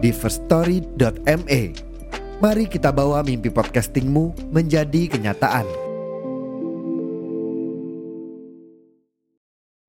di 0.00 0.10
firststory.me. 0.10 1.62
Mari 2.40 2.64
kita 2.72 2.88
bawa 2.88 3.20
mimpi 3.20 3.52
podcastingmu 3.52 4.48
menjadi 4.48 5.12
kenyataan. 5.12 5.68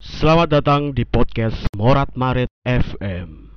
Selamat 0.03 0.61
datang 0.61 0.91
di 0.91 1.07
podcast 1.07 1.65
Morat 1.79 2.11
Marit 2.19 2.51
FM. 2.67 3.50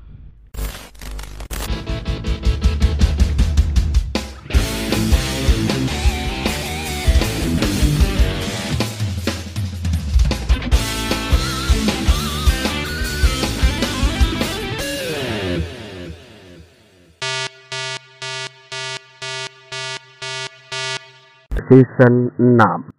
Season 21.75 22.30
6 22.39 22.93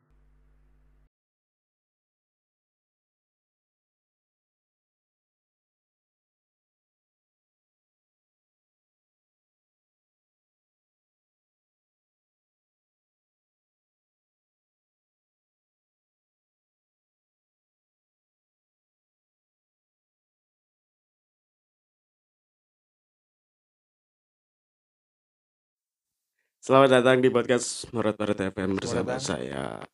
Selamat 26.66 26.98
datang 26.98 27.22
di 27.22 27.30
podcast 27.30 27.86
Morat 27.94 28.18
Marit 28.18 28.42
FM 28.42 28.82
bersama 28.82 29.22
saya 29.22 29.86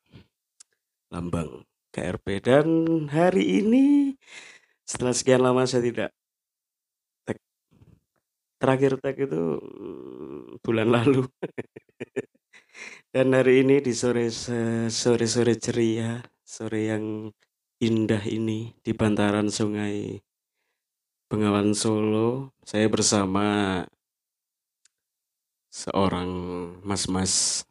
Lambang 1.11 1.67
KRP 1.91 2.39
dan 2.39 2.67
hari 3.11 3.59
ini 3.59 4.15
setelah 4.87 5.11
sekian 5.11 5.43
lama 5.43 5.67
saya 5.67 5.83
tidak 5.83 6.15
tag 7.27 7.35
terakhir 8.55 9.03
tag 9.03 9.19
itu 9.19 9.59
mm, 9.59 10.63
bulan 10.63 10.87
lalu. 10.95 11.27
Dan 13.11 13.35
hari 13.35 13.67
ini 13.67 13.83
di 13.83 13.91
sore 13.91 14.31
sore 14.31 15.27
sore 15.27 15.59
ceria 15.59 16.23
sore 16.39 16.87
yang 16.87 17.27
indah 17.83 18.23
ini 18.23 18.71
di 18.79 18.95
bantaran 18.95 19.51
sungai 19.51 20.23
Bengawan 21.27 21.75
Solo 21.75 22.55
saya 22.63 22.87
bersama 22.87 23.83
seorang 25.71 26.27
mas-mas 26.83 27.63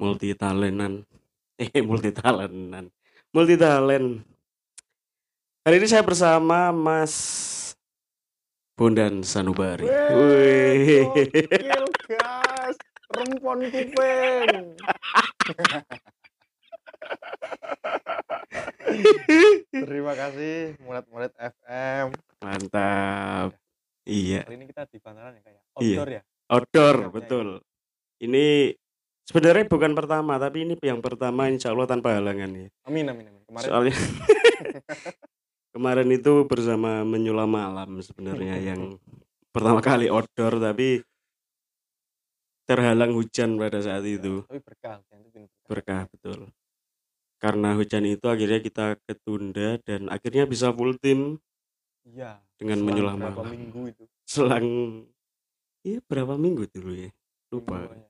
multi 0.00 0.32
talentan 0.32 1.04
eh 1.60 1.84
multi 1.84 2.08
talentan 2.16 2.88
multi 3.28 3.60
talent 3.60 4.24
hari 5.68 5.76
ini 5.76 5.86
saya 5.86 6.00
bersama 6.00 6.72
Mas 6.72 7.14
Bondan 8.78 9.26
Sanubari. 9.26 9.90
Wih. 9.90 11.02
Rempon 13.10 13.66
kuping. 13.74 14.78
Terima 19.74 20.12
kasih 20.14 20.78
Murid-murid 20.78 21.34
FM 21.34 22.14
mantap. 22.38 23.58
Iya. 24.06 24.46
Kali 24.46 24.56
ini 24.56 24.70
kita 24.70 24.86
di 24.86 25.02
bantaran 25.02 25.34
ya 25.36 25.42
kayak 25.42 25.62
Iya. 25.82 25.98
Outdoor 25.98 26.10
ya 26.14 26.22
outdoor 26.48 27.12
Oke, 27.12 27.14
betul. 27.22 27.46
ini 28.24 28.72
sebenarnya 29.28 29.68
bukan 29.68 29.92
pertama 29.92 30.40
tapi 30.40 30.64
ini 30.64 30.74
yang 30.80 31.04
pertama 31.04 31.46
insya 31.52 31.72
Allah 31.76 31.86
tanpa 31.86 32.16
halangan 32.16 32.48
ya. 32.56 32.68
Amin 32.88 33.06
amin 33.08 33.28
amin. 33.28 33.42
Kemarin. 33.44 33.66
Soalnya 33.68 33.96
kemarin 35.76 36.08
itu 36.10 36.32
bersama 36.48 37.04
menyulam 37.04 37.52
malam 37.52 38.00
sebenarnya 38.00 38.56
yang 38.58 38.96
pertama 39.52 39.84
kali 39.84 40.08
outdoor 40.08 40.56
tapi 40.58 41.04
terhalang 42.68 43.16
hujan 43.16 43.56
pada 43.56 43.80
saat 43.80 44.04
itu. 44.04 44.44
Tapi 44.44 44.60
berkah 44.60 45.00
yang 45.08 45.20
itu 45.24 45.28
bikin 45.32 45.42
berkah. 45.64 46.02
Betul. 46.12 46.52
Karena 47.38 47.72
hujan 47.78 48.04
itu 48.04 48.26
akhirnya 48.26 48.60
kita 48.60 48.98
ketunda 49.06 49.78
dan 49.86 50.10
akhirnya 50.10 50.44
bisa 50.44 50.74
full 50.74 50.98
tim 50.98 51.38
Iya 52.08 52.40
dengan 52.58 52.82
selang 52.82 52.88
menyulam 52.88 53.16
berapa 53.20 53.42
malam. 53.44 53.52
minggu 53.54 53.80
itu. 53.94 54.04
Selang 54.26 54.66
iya 55.88 55.98
berapa 56.04 56.36
minggu 56.36 56.68
dulu 56.68 56.92
ya? 56.92 57.10
Lupa 57.48 57.80
Minggu 57.80 57.96
ya. 57.96 58.08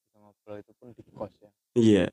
Kita 0.00 0.16
ngobrol 0.24 0.56
itu 0.64 0.72
pun 0.72 0.88
di 0.96 1.02
kos 1.12 1.32
ya. 1.36 1.50
Iya. 1.76 2.06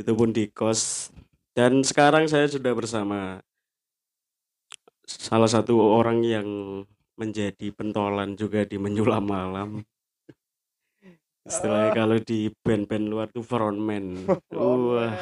Itu 0.00 0.12
pun 0.16 0.28
di 0.32 0.44
kos. 0.48 1.12
Dan 1.52 1.84
sekarang 1.84 2.24
saya 2.26 2.48
sudah 2.48 2.72
bersama 2.72 3.44
salah 5.04 5.46
satu 5.46 5.76
orang 5.76 6.24
yang 6.24 6.48
menjadi 7.14 7.70
pentolan 7.70 8.34
juga 8.34 8.64
di 8.64 8.80
menyulam 8.80 9.24
malam. 9.28 9.70
Istilahnya 11.48 11.90
kalau 11.92 12.18
di 12.18 12.48
band-band 12.48 13.06
luar 13.06 13.28
tuh 13.28 13.44
frontman. 13.44 14.24
Wah. 14.56 15.14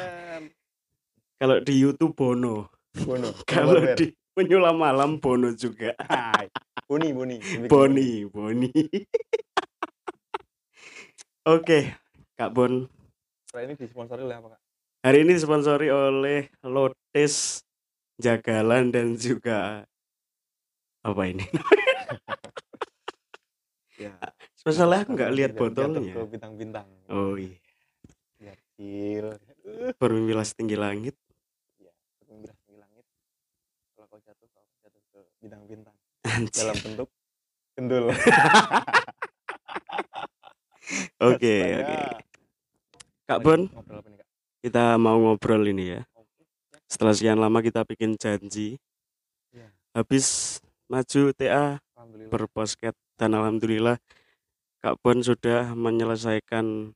Kalau 1.37 1.59
di 1.59 1.73
YouTube 1.75 2.15
Bono. 2.15 2.71
Bono 2.95 3.35
kalau 3.51 3.83
di 3.99 4.15
menyulam 4.33 4.75
malam 4.75 5.17
Bono 5.17 5.53
juga 5.53 5.93
Hai. 6.03 6.49
Boni 6.83 7.09
Boni 7.13 7.37
Boni 7.69 8.09
Boni 8.27 8.71
oke 11.53 11.79
Kak 12.35 12.51
Bon 12.51 12.89
Nah, 13.53 13.61
ini 13.61 13.77
disponsori 13.77 14.25
oleh 14.25 14.33
apa 14.33 14.47
kak? 14.49 14.61
hari 15.05 15.21
ini 15.21 15.31
disponsori 15.37 15.87
oleh 15.87 16.49
Lotus 16.65 17.61
Jagalan 18.17 18.89
dan 18.89 19.13
juga 19.13 19.85
apa 21.01 21.21
ini 21.25 21.45
Ya. 23.93 24.17
masalah 24.65 25.05
aku 25.05 25.13
nggak 25.13 25.31
lihat 25.31 25.51
botolnya 25.53 26.17
bintang-bintang. 26.25 26.89
oh 27.07 27.37
iya 27.37 28.51
kecil. 28.73 29.37
bermimpilah 29.95 30.43
setinggi 30.43 30.75
langit 30.75 31.15
Ya, 31.77 31.93
bergembira 32.19 32.57
tinggi 32.65 32.81
langit. 32.81 33.05
Kalau 33.93 34.09
kau 34.09 34.19
jatuh, 34.19 34.49
kau 34.49 34.65
jatuh 35.43 35.51
ke 35.51 35.51
bintang-bintang. 35.51 35.95
Anjir. 36.23 36.55
Dalam 36.55 36.77
bentuk 36.79 37.09
gendul. 37.75 38.05
oke 41.19 41.55
oke 41.79 41.95
Kak 43.23 43.39
Bon 43.43 43.61
kita 44.63 44.95
mau 44.95 45.19
ngobrol 45.19 45.67
ini 45.67 45.99
ya 45.99 46.01
setelah 46.87 47.11
sekian 47.15 47.39
lama 47.39 47.59
kita 47.59 47.83
bikin 47.83 48.15
janji 48.15 48.77
Iya. 49.53 49.69
habis 49.93 50.57
maju 50.87 51.21
TA 51.33 51.77
berposket 52.29 52.93
dan 53.17 53.33
alhamdulillah 53.33 53.97
Kak 54.79 54.99
Bon 55.01 55.17
sudah 55.19 55.71
menyelesaikan 55.73 56.91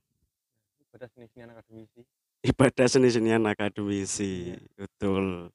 Ibadah 0.88 1.08
seni-senian 1.12 1.50
akademisi. 1.52 2.00
ibadah 2.44 2.86
seni-senian 2.86 3.44
akademisi 3.46 4.54
betul 4.78 5.50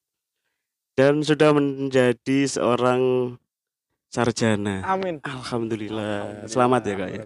dan 0.94 1.26
sudah 1.26 1.58
menjadi 1.58 2.46
seorang 2.46 3.34
sarjana 4.14 4.86
Amin. 4.86 5.18
alhamdulillah 5.26 6.46
selamat 6.46 6.82
ya 6.86 6.94
kak 6.96 7.10
ya 7.10 7.24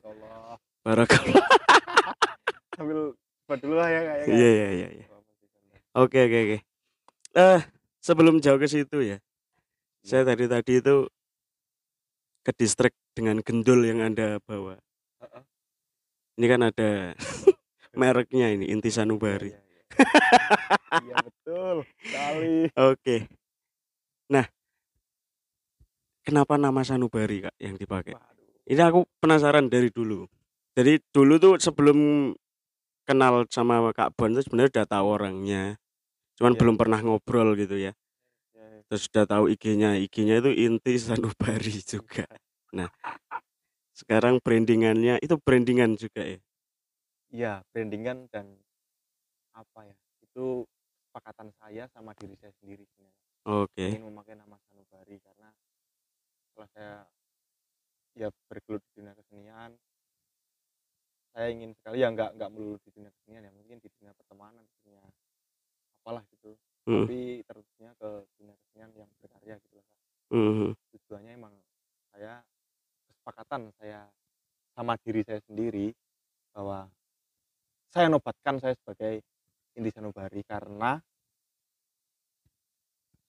Barakallah. 0.87 1.43
buat 3.43 3.59
dulu 3.63 3.75
lah 3.75 3.91
ya 3.91 3.99
kak. 4.07 4.15
ya, 4.15 4.23
Kak? 4.23 4.31
iya 4.31 4.49
iya 4.55 4.67
iya 4.71 4.87
iya. 5.03 5.05
Oke 5.99 6.19
oke 6.23 6.37
oke 6.47 6.57
eh 7.35 7.59
sebelum 7.99 8.39
jauh 8.39 8.55
ke 8.55 8.71
situ 8.71 9.03
ya 9.03 9.17
saya 10.07 10.23
tadi 10.23 10.47
tadi 10.47 10.79
itu 10.79 11.11
ke 12.47 12.55
distrik 12.55 12.95
dengan 13.11 13.43
gendul 13.43 13.83
yang 13.83 13.99
anda 13.99 14.39
bawa 14.47 14.79
Heeh. 15.19 15.43
ini 16.39 16.45
kan 16.47 16.61
ada 16.71 17.11
mereknya 17.99 18.47
ini 18.55 18.71
Inti 18.71 18.87
Sanubari 18.87 19.51
Iya, 19.51 19.59
iya, 19.59 19.59
iya. 19.59 19.83
Iya 21.03 21.15
betul 21.19 21.75
sekali. 21.83 22.55
Oke. 22.95 23.17
Nah, 24.27 24.45
kenapa 26.27 26.59
nama 26.59 26.83
sanubari 26.83 27.47
kak 27.47 27.55
yang 27.55 27.79
dipakai 27.79 28.19
ini 28.67 28.81
aku 28.83 29.07
penasaran 29.23 29.71
dari 29.71 29.87
dulu 29.87 30.27
dari 30.75 30.99
dulu 31.15 31.39
tuh 31.39 31.53
sebelum 31.55 31.97
kenal 33.07 33.47
sama 33.47 33.95
kak 33.95 34.11
Bon 34.19 34.35
tuh 34.35 34.43
sebenarnya 34.43 34.83
udah 34.83 34.87
tahu 34.91 35.05
orangnya 35.07 35.63
cuman 36.35 36.53
Iya. 36.53 36.59
belum 36.59 36.75
pernah 36.75 36.99
ngobrol 36.99 37.55
gitu 37.55 37.79
ya 37.79 37.95
Ya, 38.51 38.65
ya. 38.67 38.79
terus 38.91 39.07
udah 39.07 39.25
tahu 39.25 39.43
IG-nya 39.53 39.95
IG-nya 39.95 40.43
itu 40.43 40.51
inti 40.51 40.99
sanubari 40.99 41.71
juga 41.91 42.27
sekarang 43.95 44.43
brandingannya 44.43 45.17
itu 45.23 45.39
brandingan 45.41 45.95
juga 45.95 46.21
ya 46.27 46.39
Iya, 47.27 47.59
brandingan 47.75 48.31
dan 48.31 48.55
apa 49.51 49.83
ya? 49.83 49.95
Itu 50.23 50.63
kesepakatan 51.03 51.51
saya 51.59 51.83
sama 51.91 52.15
diri 52.15 52.39
saya 52.39 52.53
sendiri 52.61 52.87
sebenarnya. 52.87 53.16
Oke 53.47 53.79
Ingin 53.79 54.03
memakai 54.11 54.35
nama 54.35 54.59
sanubari 54.67 55.17
karena 55.23 55.49
setelah 56.51 56.69
saya 56.75 56.95
ya 58.17 58.27
bergelut 58.49 58.81
di 58.81 58.91
dunia 58.97 59.13
kesenian, 59.13 59.71
saya 61.31 61.47
ingin 61.53 61.71
sekali 61.77 62.01
ya 62.01 62.09
nggak 62.09 62.33
nggak 62.33 62.49
melulu 62.49 62.81
di 62.81 62.89
dunia 62.89 63.13
kesenian 63.13 63.45
ya 63.45 63.51
mungkin 63.53 63.77
di 63.77 63.89
dunia 63.93 64.11
pertemanan, 64.17 64.65
di 64.65 64.75
dunia 64.83 65.01
apalah 66.01 66.25
gitu. 66.33 66.57
Hmm. 66.89 67.05
Tapi 67.05 67.45
terusnya 67.45 67.89
ke 67.95 68.09
dunia 68.41 68.55
kesenian 68.57 68.89
yang 69.05 69.09
berkarya 69.21 69.55
gitu 69.61 69.75
lah. 69.77 69.87
Mhm. 70.27 70.75
tujuannya 70.91 71.39
emang 71.39 71.55
saya 72.11 72.43
kesepakatan 73.07 73.71
saya 73.79 74.11
sama 74.75 74.99
diri 74.99 75.23
saya 75.23 75.39
sendiri 75.47 75.95
bahwa 76.51 76.91
saya 77.95 78.11
nobatkan 78.11 78.59
saya 78.59 78.75
sebagai 78.75 79.23
Indi 79.79 79.87
Sanubari 79.95 80.43
karena 80.43 80.99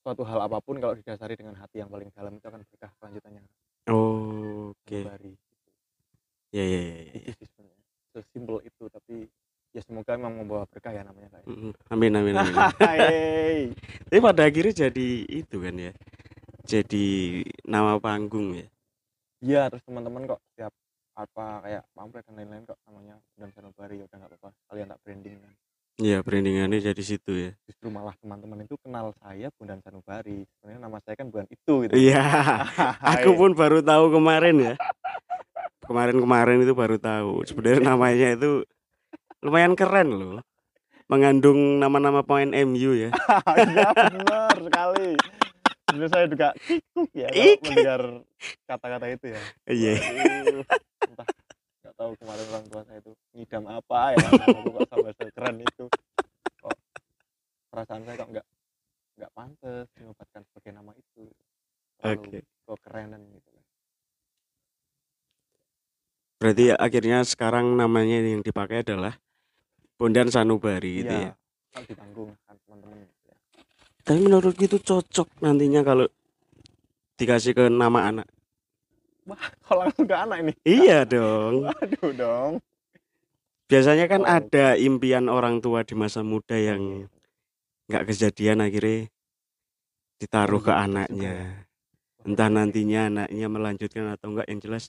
suatu 0.00 0.22
hal 0.24 0.38
apa 0.40 0.58
pun 0.62 0.78
kalau 0.78 0.94
didasari 0.94 1.34
dengan 1.34 1.58
hati 1.58 1.82
yang 1.82 1.90
paling 1.90 2.08
dalam 2.14 2.38
itu 2.38 2.46
akan 2.46 2.62
berkah 2.64 2.90
kelanjutannya 2.98 3.42
oke. 3.90 4.78
Sanubari 4.88 5.32
gitu. 5.34 5.70
ya 6.54 6.64
ya 6.64 6.80
ya, 6.80 6.94
ya. 7.02 7.12
itu 7.18 7.30
sih 7.36 7.46
sebenarnya. 7.52 7.84
Sesimpel 8.08 8.58
itu 8.64 8.84
tapi 8.88 9.14
ya 9.76 9.82
semoga 9.84 10.16
memang 10.16 10.34
membawa 10.40 10.64
berkah 10.64 10.92
ya 10.96 11.04
namanya 11.04 11.28
kayak 11.34 11.44
Mhm. 11.44 11.72
amin 11.92 12.12
amin 12.16 12.34
amin 12.40 12.56
Hai. 12.80 13.72
tapi 14.08 14.18
pada 14.20 14.42
akhirnya 14.48 14.88
jadi 14.88 15.08
itu 15.28 15.56
kan 15.60 15.74
ya 15.76 15.92
jadi 16.64 17.06
nama 17.64 17.96
panggung 18.00 18.52
ya? 18.56 18.66
Iya 19.40 19.62
terus 19.72 19.84
teman-teman 19.86 20.28
kok 20.28 20.40
setiap 20.52 20.72
apa 21.18 21.46
kayak 21.66 21.82
pamflet 21.94 22.24
dan 22.28 22.34
lain-lain 22.38 22.64
kok 22.64 22.78
namanya 22.86 23.16
dan 23.38 23.48
Sanubari 23.56 23.98
ya 24.00 24.04
udah 24.06 24.16
nggak 24.20 24.30
apa-apa. 24.36 24.50
Kalian 24.70 24.88
tak 24.92 25.00
branding 25.04 25.36
kan? 25.40 25.52
Iya 25.98 26.18
brandingannya 26.22 26.78
jadi 26.78 27.02
situ 27.02 27.32
ya 27.34 27.52
justru 27.68 27.90
malah 27.92 28.14
teman-teman 28.22 28.64
itu 28.64 28.77
kenal 28.88 29.12
saya 29.20 29.52
Bondan 29.52 29.84
Sanubari. 29.84 30.48
Sebenarnya 30.48 30.80
nama 30.80 30.96
saya 31.04 31.12
kan 31.20 31.28
bukan 31.28 31.44
itu 31.52 31.72
gitu. 31.84 31.92
Iya. 31.92 32.24
Aku 33.20 33.36
Hai. 33.36 33.38
pun 33.44 33.52
baru 33.52 33.84
tahu 33.84 34.16
kemarin 34.16 34.56
ya. 34.56 34.74
Kemarin-kemarin 35.84 36.64
itu 36.64 36.72
baru 36.72 36.96
tahu. 36.96 37.44
Sebenarnya 37.44 37.84
namanya 37.92 38.32
itu 38.32 38.64
lumayan 39.44 39.76
keren 39.76 40.08
loh. 40.08 40.40
Mengandung 41.04 41.76
nama-nama 41.76 42.24
pemain 42.24 42.48
MU 42.64 42.96
ya. 42.96 43.12
Iya 43.68 43.92
benar 43.92 44.56
sekali. 44.56 45.08
Sebenarnya 45.84 46.08
saya 46.08 46.26
juga 46.32 46.48
kikuk 46.56 47.08
ya 47.12 47.28
mendengar 47.28 48.02
kata-kata 48.64 49.06
itu 49.12 49.26
ya. 49.36 49.40
Iya. 49.68 49.92
Entah 51.04 51.28
nggak 51.84 51.94
tahu 51.96 52.10
kemarin 52.24 52.44
orang 52.56 52.64
tua 52.72 52.82
saya 52.88 52.98
itu 53.04 53.12
ngidam 53.36 53.64
apa 53.68 54.00
ya 54.16 54.26
kok 54.32 54.88
sampai 54.88 55.12
sekeren 55.12 55.56
itu. 55.60 55.84
Kok 56.60 56.76
perasaan 57.72 58.04
saya 58.08 58.16
kok 58.20 58.28
nggak 58.32 58.46
nggak 59.18 59.32
pantas 59.34 59.90
dinobatkan 59.98 60.46
sebagai 60.46 60.72
nama 60.72 60.94
itu. 60.94 61.26
Terlalu 61.98 62.22
Oke. 62.22 62.38
kekerenan 62.64 63.22
gitu 63.34 63.58
berarti 66.38 66.70
akhirnya 66.70 67.26
sekarang 67.26 67.74
namanya 67.74 68.22
yang 68.22 68.46
dipakai 68.46 68.86
adalah 68.86 69.18
Bondan 69.98 70.30
Sanubari 70.30 71.02
gitu 71.02 71.10
ya? 71.10 71.34
iya 71.34 71.34
kan 71.74 71.82
ditanggung 71.82 72.30
kan 72.46 72.54
teman-teman 72.62 72.96
gitu 73.02 73.24
ya. 73.26 73.36
tapi 74.06 74.18
menurutku 74.22 74.62
itu 74.64 74.78
cocok 74.78 75.28
nantinya 75.42 75.82
kalau 75.82 76.06
dikasih 77.18 77.50
ke 77.58 77.66
nama 77.66 78.14
anak. 78.14 78.26
Kok 79.66 79.74
langsung 79.76 80.06
ke 80.06 80.14
anak 80.14 80.38
ini? 80.40 80.52
Iya 80.62 81.02
dong. 81.02 81.66
Waduh 81.66 82.10
dong. 82.14 82.52
Biasanya 83.66 84.06
kan 84.06 84.22
Oh. 84.22 84.30
ada 84.38 84.78
impian 84.78 85.26
orang 85.26 85.58
tua 85.58 85.82
di 85.82 85.98
masa 85.98 86.22
muda 86.22 86.54
yang 86.54 87.10
nggak 87.88 88.04
kejadian 88.12 88.60
akhirnya 88.60 89.08
ditaruh 90.20 90.60
ke 90.60 90.72
juga 90.74 90.84
anaknya. 90.84 91.32
ya. 91.32 91.48
entah 92.28 92.48
nantinya 92.52 93.00
anaknya 93.08 93.46
melanjutkan 93.48 94.04
atau 94.12 94.34
enggak 94.34 94.46
yang 94.50 94.60
jelas 94.60 94.84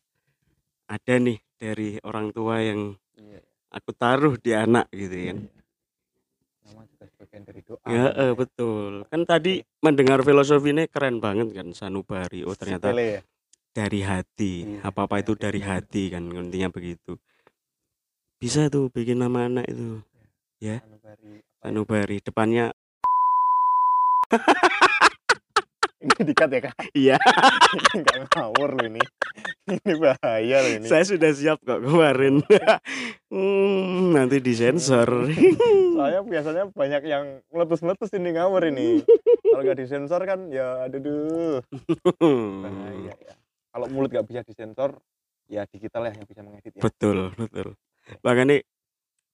ada 0.90 1.14
nih 1.22 1.40
dari 1.56 2.02
orang 2.02 2.34
tua 2.36 2.60
yang 2.60 2.98
iya. 3.16 3.40
aku 3.72 3.94
taruh 3.96 4.36
di 4.36 4.52
anak 4.52 4.90
gitu 4.92 5.16
kan. 5.16 5.38
iya. 5.40 5.58
nama 6.66 6.82
juga 6.90 7.06
sebagian 7.08 7.44
dari 7.46 7.62
doa 7.64 7.88
ya. 7.88 8.04
eh, 8.12 8.34
betul. 8.34 8.92
Kan 9.08 9.22
tadi 9.24 9.54
mendengar 9.80 10.20
filosofi 10.26 10.74
ini 10.74 10.84
keren 10.90 11.22
banget 11.22 11.56
kan 11.56 11.68
sanubari. 11.72 12.44
Oh 12.44 12.58
ternyata 12.58 12.92
ya. 12.92 13.22
dari 13.72 14.00
hati. 14.02 14.54
Iya, 14.66 14.90
apa 14.90 15.06
apa 15.06 15.22
itu 15.22 15.38
dari 15.38 15.62
hati. 15.62 16.10
kan 16.10 16.26
intinya 16.26 16.74
begitu. 16.74 17.16
Bisa 18.42 18.68
tuh 18.68 18.90
bikin 18.90 19.22
nama 19.22 19.46
anak 19.48 19.70
itu 19.70 20.02
Ya. 20.60 20.84
Ya? 20.84 20.92
sanubari 21.60 22.20
depannya 22.20 22.76
ini 26.00 26.22
dikat 26.32 26.50
ya 26.54 26.60
kak? 26.70 26.76
Iya. 26.96 27.16
Ini 27.20 28.02
nggak 28.02 28.18
ngawur 28.34 28.70
loh 28.78 28.86
ini. 28.88 29.04
Ini 29.70 29.94
bahaya 30.00 30.58
loh 30.64 30.72
ini. 30.82 30.86
Saya 30.88 31.04
sudah 31.06 31.32
siap 31.34 31.60
kok 31.62 31.82
kemarin 31.84 32.42
Hmm, 33.30 34.16
nanti 34.16 34.42
disensor. 34.42 35.30
Saya 36.00 36.24
biasanya 36.26 36.72
banyak 36.74 37.04
yang 37.06 37.44
meletus-meletus 37.54 38.10
ini 38.18 38.30
ngawur 38.34 38.64
ini. 38.72 39.04
Kalau 39.46 39.62
nggak 39.66 39.80
disensor 39.82 40.22
kan 40.26 40.50
ya 40.50 40.88
aduh 40.88 41.62
bahaya 42.64 43.14
ya. 43.18 43.34
Kalau 43.70 43.86
mulut 43.92 44.10
nggak 44.10 44.26
bisa 44.26 44.42
disensor 44.46 44.98
ya 45.50 45.66
digital 45.70 46.10
ya 46.10 46.14
yang 46.16 46.26
bisa 46.26 46.42
mengedit 46.46 46.74
ya. 46.78 46.82
Betul 46.82 47.34
betul. 47.36 47.76
Makanya 48.26 48.62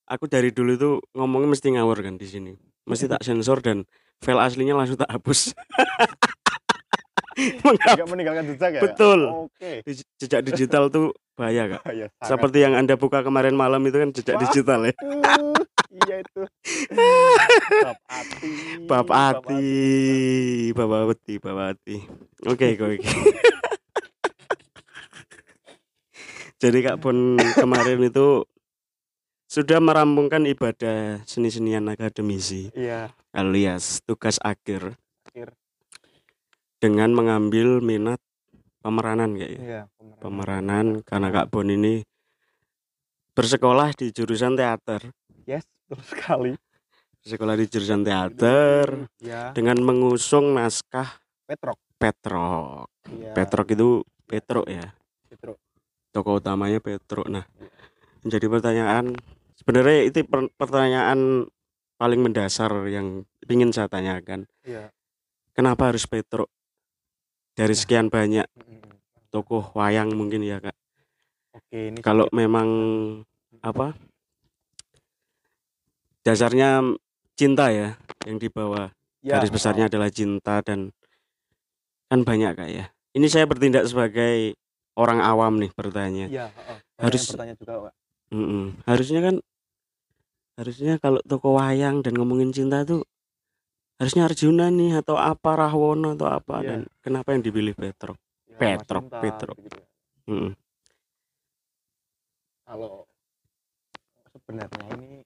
aku 0.10 0.28
dari 0.28 0.52
dulu 0.52 0.72
tuh 0.76 0.96
ngomongnya 1.16 1.56
mesti 1.56 1.68
ngawur 1.76 2.00
kan 2.04 2.16
di 2.20 2.28
sini. 2.28 2.52
Mesti 2.86 3.10
tak 3.10 3.22
sensor 3.26 3.64
dan 3.64 3.88
file 4.24 4.42
aslinya 4.42 4.76
langsung 4.78 5.00
tak 5.00 5.12
hapus. 5.12 5.52
Nggak 7.36 8.08
meninggalkan 8.08 8.46
jejak 8.56 8.80
ya? 8.80 8.82
Betul. 8.82 9.20
oke. 9.28 9.72
Di- 9.84 10.08
jejak 10.24 10.42
digital 10.48 10.88
tuh 10.88 11.12
bahaya 11.36 11.68
kak. 11.68 11.82
Bahaya 11.88 12.08
seperti 12.24 12.64
yang 12.64 12.80
anda 12.80 12.96
buka 12.96 13.20
kemarin 13.28 13.56
malam 13.60 13.84
itu 13.84 13.98
kan 14.00 14.10
jejak 14.16 14.40
Wah. 14.40 14.44
digital 14.48 14.80
ya. 14.88 14.94
iya 16.08 16.16
itu. 16.24 16.42
Bab 17.84 18.00
ati 18.08 18.52
bab 18.88 19.10
hati 19.12 19.64
bab 20.72 20.92
hati 21.12 21.34
bab 21.44 21.58
hati. 21.60 21.98
Oke 22.48 22.80
oke 22.80 22.84
oke. 23.00 23.10
Jadi 26.56 26.78
kak 26.88 27.04
pun 27.04 27.36
kemarin 27.60 28.00
itu 28.00 28.48
sudah 29.52 29.84
merampungkan 29.84 30.48
ibadah 30.48 31.20
seni-senian 31.28 31.84
akademisi. 31.92 32.72
Iya 32.72 33.12
alias 33.36 34.00
tugas 34.08 34.40
akhir 34.42 34.96
akhir. 35.28 35.52
dengan 36.80 37.12
mengambil 37.12 37.84
minat 37.84 38.18
pemeranan 38.80 39.36
kayak 39.36 39.52
ya. 39.52 39.60
iya 39.60 39.82
pemeranan. 40.18 41.04
Karena 41.04 41.28
Kak 41.30 41.52
Bon 41.52 41.68
ini 41.68 42.02
bersekolah 43.36 43.92
di 43.94 44.16
jurusan 44.16 44.56
teater. 44.56 45.12
Yes 45.44 45.68
terus 45.92 46.08
sekali. 46.08 46.56
Sekolah 47.26 47.58
di 47.58 47.66
jurusan 47.68 48.06
teater 48.06 49.10
ya 49.20 49.52
dengan 49.52 49.82
mengusung 49.84 50.56
naskah 50.56 51.20
Petrok. 51.46 51.78
Petrok. 52.00 52.88
Iya. 53.12 53.34
Petrok 53.36 53.68
itu 53.76 54.02
Petrok 54.26 54.66
ya? 54.66 54.94
Petrok 55.30 55.60
tokoh 56.16 56.40
utamanya 56.40 56.80
Petrok 56.80 57.28
nah 57.28 57.44
menjadi 58.24 58.48
pertanyaan 58.48 59.20
sebenarnya 59.60 60.08
itu 60.08 60.24
per- 60.24 60.48
pertanyaan 60.56 61.52
paling 61.96 62.20
mendasar 62.20 62.72
yang 62.88 63.24
ingin 63.48 63.72
saya 63.72 63.88
tanyakan. 63.88 64.48
Iya. 64.62 64.92
Kenapa 65.56 65.92
harus 65.92 66.04
Petrok 66.04 66.52
dari 67.56 67.72
Nah. 67.72 67.80
sekian 67.80 68.08
banyak 68.12 68.48
tokoh 69.32 69.72
wayang 69.74 70.12
mungkin 70.12 70.44
ya 70.44 70.60
kak. 70.60 70.76
Oke 71.56 71.92
ini 71.92 72.00
kalau 72.04 72.28
sedikit- 72.28 72.36
memang 72.36 72.68
apa? 73.64 73.96
Dasarnya 76.26 76.82
cinta 77.38 77.70
ya 77.70 77.96
yang 78.26 78.42
dibawa 78.42 78.90
Ya, 79.26 79.38
garis 79.42 79.50
besarnya 79.50 79.90
adalah 79.90 80.10
cinta 80.14 80.62
dan 80.62 80.94
kan 82.10 82.22
banyak 82.22 82.52
kak 82.54 82.70
ya. 82.70 82.86
Ini 83.16 83.26
saya 83.26 83.48
bertindak 83.48 83.88
sebagai 83.88 84.54
orang 84.94 85.18
awam 85.18 85.58
nih 85.58 85.72
bertanya. 85.74 86.26
Iya 86.28 86.46
heeh. 86.52 86.78
Banyak 86.96 87.04
Harus- 87.10 87.30
bertanya 87.32 87.56
juga 87.56 87.74
Pak. 87.90 87.94
Mm-mm. 88.26 88.82
harusnya 88.90 89.22
kan 89.22 89.36
harusnya 90.56 90.96
kalau 90.98 91.20
toko 91.22 91.56
wayang 91.56 92.00
dan 92.00 92.16
ngomongin 92.16 92.50
cinta 92.50 92.82
tuh 92.82 93.04
harusnya 93.96 94.28
Arjuna 94.28 94.68
nih 94.70 95.00
atau 95.00 95.16
apa 95.16 95.56
Rahwono 95.56 96.16
atau 96.16 96.28
apa 96.28 96.60
Iya. 96.60 96.68
dan 96.68 96.80
kenapa 97.00 97.32
yang 97.32 97.44
dipilih 97.44 97.74
Petrok 97.74 98.16
ya 98.46 98.56
Ya, 98.56 98.60
Petrok, 98.80 99.04
Masinta, 99.08 99.20
Petrok. 99.20 99.56
gitu-gitu 99.60 99.78
ya. 99.80 99.88
Mm. 100.26 100.52
kalau 102.66 103.06
sebenarnya 104.34 104.84
ini 104.98 105.22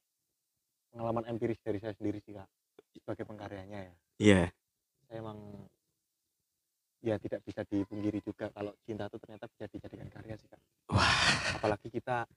pengalaman 0.91 1.23
empiris 1.25 1.59
dari 1.61 1.79
saya 1.79 1.95
sendiri 1.95 2.19
sih 2.19 2.35
kak 2.35 2.49
sebagai 2.93 3.25
pengkaryanya 3.25 3.79
ya 3.85 3.93
Iya. 4.19 4.43
saya 5.07 5.17
emang 5.23 5.39
ya 6.99 7.15
tidak 7.15 7.39
bisa 7.41 7.63
dipungkiri 7.63 8.19
juga 8.19 8.51
kalau 8.51 8.75
cinta 8.83 9.07
itu 9.07 9.17
ternyata 9.17 9.47
bisa 9.47 9.65
dijadikan 9.71 10.09
karya 10.11 10.35
sih 10.35 10.49
kak 10.51 10.59
Wah. 10.89 11.07
apalagi 11.55 11.87
kita 11.87 12.27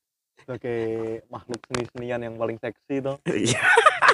sebagai 0.44 0.82
makhluk 1.30 1.60
seni 1.70 1.84
senian 1.94 2.20
yang 2.22 2.34
paling 2.36 2.58
seksi 2.58 3.00
tuh 3.00 3.16
Iya. 3.26 3.62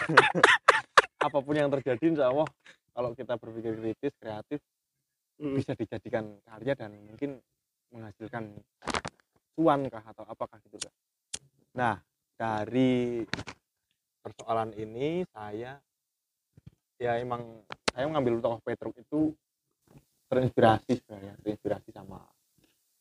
apa 1.27 1.39
pun 1.43 1.55
yang 1.57 1.69
terjadi 1.69 2.01
insya 2.01 2.31
Allah 2.31 2.49
kalau 2.95 3.11
kita 3.13 3.35
berpikir 3.37 3.75
kritis 3.79 4.15
kreatif 4.21 4.61
Mm. 5.39 5.55
bisa 5.55 5.71
dijadikan 5.79 6.35
karya 6.43 6.75
dan 6.75 6.99
mungkin 7.07 7.39
menghasilkan 7.95 8.59
cuan 9.55 9.87
kah 9.87 10.03
atau 10.03 10.27
apakah 10.27 10.59
gitu 10.67 10.83
kak 10.83 10.95
nah 11.79 12.03
dari 12.35 13.23
persoalan 14.19 14.75
ini 14.75 15.23
saya 15.31 15.79
ya 16.99 17.13
emang 17.23 17.63
saya 17.95 18.11
mengambil 18.11 18.43
tokoh 18.43 18.61
Petruk 18.67 18.99
itu 18.99 19.31
terinspirasi 20.27 21.07
sebenarnya 21.07 21.39
terinspirasi 21.39 21.95
sama 21.95 22.19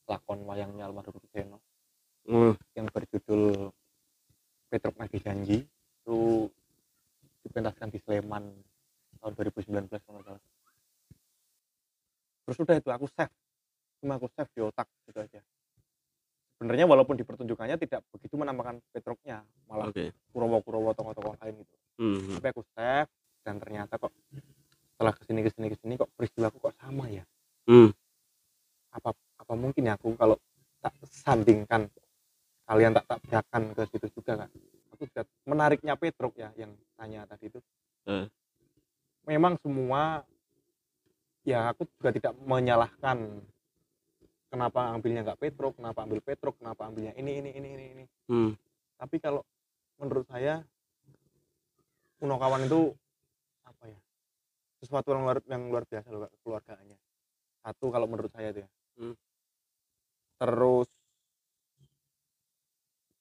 lakon 0.05 0.46
wayangnya 0.46 0.86
almarhum 0.86 1.17
Seno 1.34 1.57
Mm. 2.27 2.53
yang 2.75 2.88
berjudul 2.91 3.72
Petruk 4.67 4.96
Nagih 5.00 5.24
Janji 5.24 5.63
itu 5.63 6.19
dipentaskan 7.41 7.88
di 7.88 8.03
Sleman 8.03 8.43
tahun 9.24 9.31
2019 9.31 9.88
kalau 10.03 10.19
salah 10.22 10.43
terus 12.43 12.57
udah 12.60 12.75
itu 12.75 12.89
aku 12.91 13.07
save 13.12 13.31
cuma 14.00 14.19
aku 14.19 14.27
save 14.36 14.51
di 14.51 14.60
otak 14.60 14.88
gitu 15.07 15.19
aja 15.19 15.39
sebenarnya 16.55 16.84
walaupun 16.84 17.15
di 17.15 17.24
pertunjukannya 17.24 17.79
tidak 17.79 18.03
begitu 18.12 18.36
menambahkan 18.36 18.84
Petruknya 18.91 19.43
malah 19.67 19.88
Oke. 19.88 20.12
Kurowo-Kurowo 20.36 20.91
tokoh-tokoh 20.96 21.36
lain 21.39 21.63
gitu 21.63 21.75
Mm. 21.98 22.38
tapi 22.38 22.48
aku 22.53 22.62
save 22.77 23.10
dan 23.41 23.57
ternyata 23.57 23.98
kok 23.98 24.13
setelah 24.93 25.13
ke 25.17 25.24
sini 25.25 25.41
ke 25.41 25.50
sini 25.50 25.67
ke 25.74 25.77
sini 25.81 25.93
kok 25.98 26.12
peristiwaku 26.13 26.60
kok 26.62 26.75
sama 26.77 27.10
ya 27.10 27.24
Mm. 27.65 27.89
apa 28.93 29.15
apa 29.15 29.53
mungkin 29.55 29.88
ya 29.88 29.96
aku 29.96 30.13
kalau 30.13 30.36
tak 30.77 30.93
sandingkan 31.07 31.88
kalian 32.67 32.91
tak 32.93 33.05
tabrakan 33.07 33.63
ke 33.71 33.83
situ 33.89 34.07
juga 34.12 34.43
kan 34.43 34.50
aku 34.91 35.03
juga 35.07 35.24
menariknya 35.47 35.95
Petruk 35.95 36.36
ya 36.36 36.51
yang 36.53 36.75
tanya 36.93 37.24
tadi 37.25 37.47
itu 37.47 37.59
Eh. 38.07 38.27
memang 39.25 39.59
semua 39.59 40.24
ya 41.43 41.71
aku 41.71 41.88
juga 42.00 42.12
tidak 42.12 42.33
menyalahkan 42.43 43.43
kenapa 44.47 44.91
ambilnya 44.91 45.24
nggak 45.24 45.39
Petruk 45.39 45.75
kenapa 45.75 46.03
ambil 46.03 46.19
Petruk 46.19 46.55
kenapa 46.59 46.88
ambilnya 46.88 47.15
ini 47.15 47.39
ini 47.39 47.50
ini 47.51 47.69
ini 47.71 47.86
ini 47.95 48.03
Mm. 48.27 48.51
tapi 49.00 49.15
kalau 49.17 49.43
menurut 49.95 50.27
saya 50.27 50.63
Punokawan 52.17 52.65
itu 52.65 52.97
apa 53.62 53.83
ya 53.86 54.00
sesuatu 54.81 55.13
yang 55.13 55.21
luar 55.24 55.38
yang 55.45 55.63
luar 55.69 55.83
biasa 55.86 56.07
loh 56.09 56.25
Kak, 56.25 56.33
keluargaannya 56.41 56.97
satu 57.62 57.86
kalau 57.93 58.07
menurut 58.09 58.31
saya 58.31 58.50
itu 58.51 58.62
ya 58.65 58.69
Hmm. 58.97 59.13
terus 60.41 60.89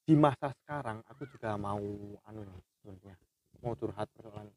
di 0.07 0.15
masa 0.15 0.55
sekarang 0.63 1.03
aku 1.03 1.27
juga 1.27 1.59
mau 1.59 1.83
anu 2.23 2.39
nih 2.39 2.63
sebenarnya 2.79 3.15
mau 3.59 3.75
curhat 3.75 4.07
persoalan 4.15 4.47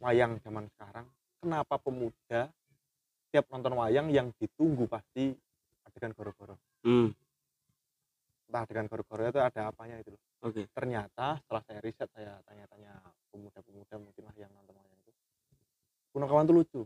wayang 0.00 0.40
zaman 0.40 0.64
sekarang 0.72 1.04
kenapa 1.36 1.76
pemuda 1.76 2.48
tiap 3.28 3.44
nonton 3.52 3.76
wayang 3.76 4.08
yang 4.08 4.32
ditunggu 4.40 4.88
pasti 4.88 5.36
adegan 5.84 6.16
goro-goro 6.16 6.56
Mm. 6.80 7.12
entah 8.48 8.62
adegan 8.64 8.88
goro-goro 8.88 9.20
itu 9.28 9.36
ada 9.36 9.68
apanya 9.68 10.00
itu 10.00 10.16
loh 10.16 10.22
Oke. 10.40 10.64
ternyata 10.72 11.36
setelah 11.44 11.62
saya 11.68 11.78
riset 11.84 12.08
saya 12.14 12.40
tanya-tanya 12.48 12.94
pemuda-pemuda 13.28 14.00
mungkin 14.00 14.22
lah 14.24 14.36
yang 14.38 14.48
nonton 14.56 14.72
wayang 14.80 15.00
itu 15.04 15.12
Punokawan 16.08 16.48
itu 16.48 16.54
lucu 16.56 16.82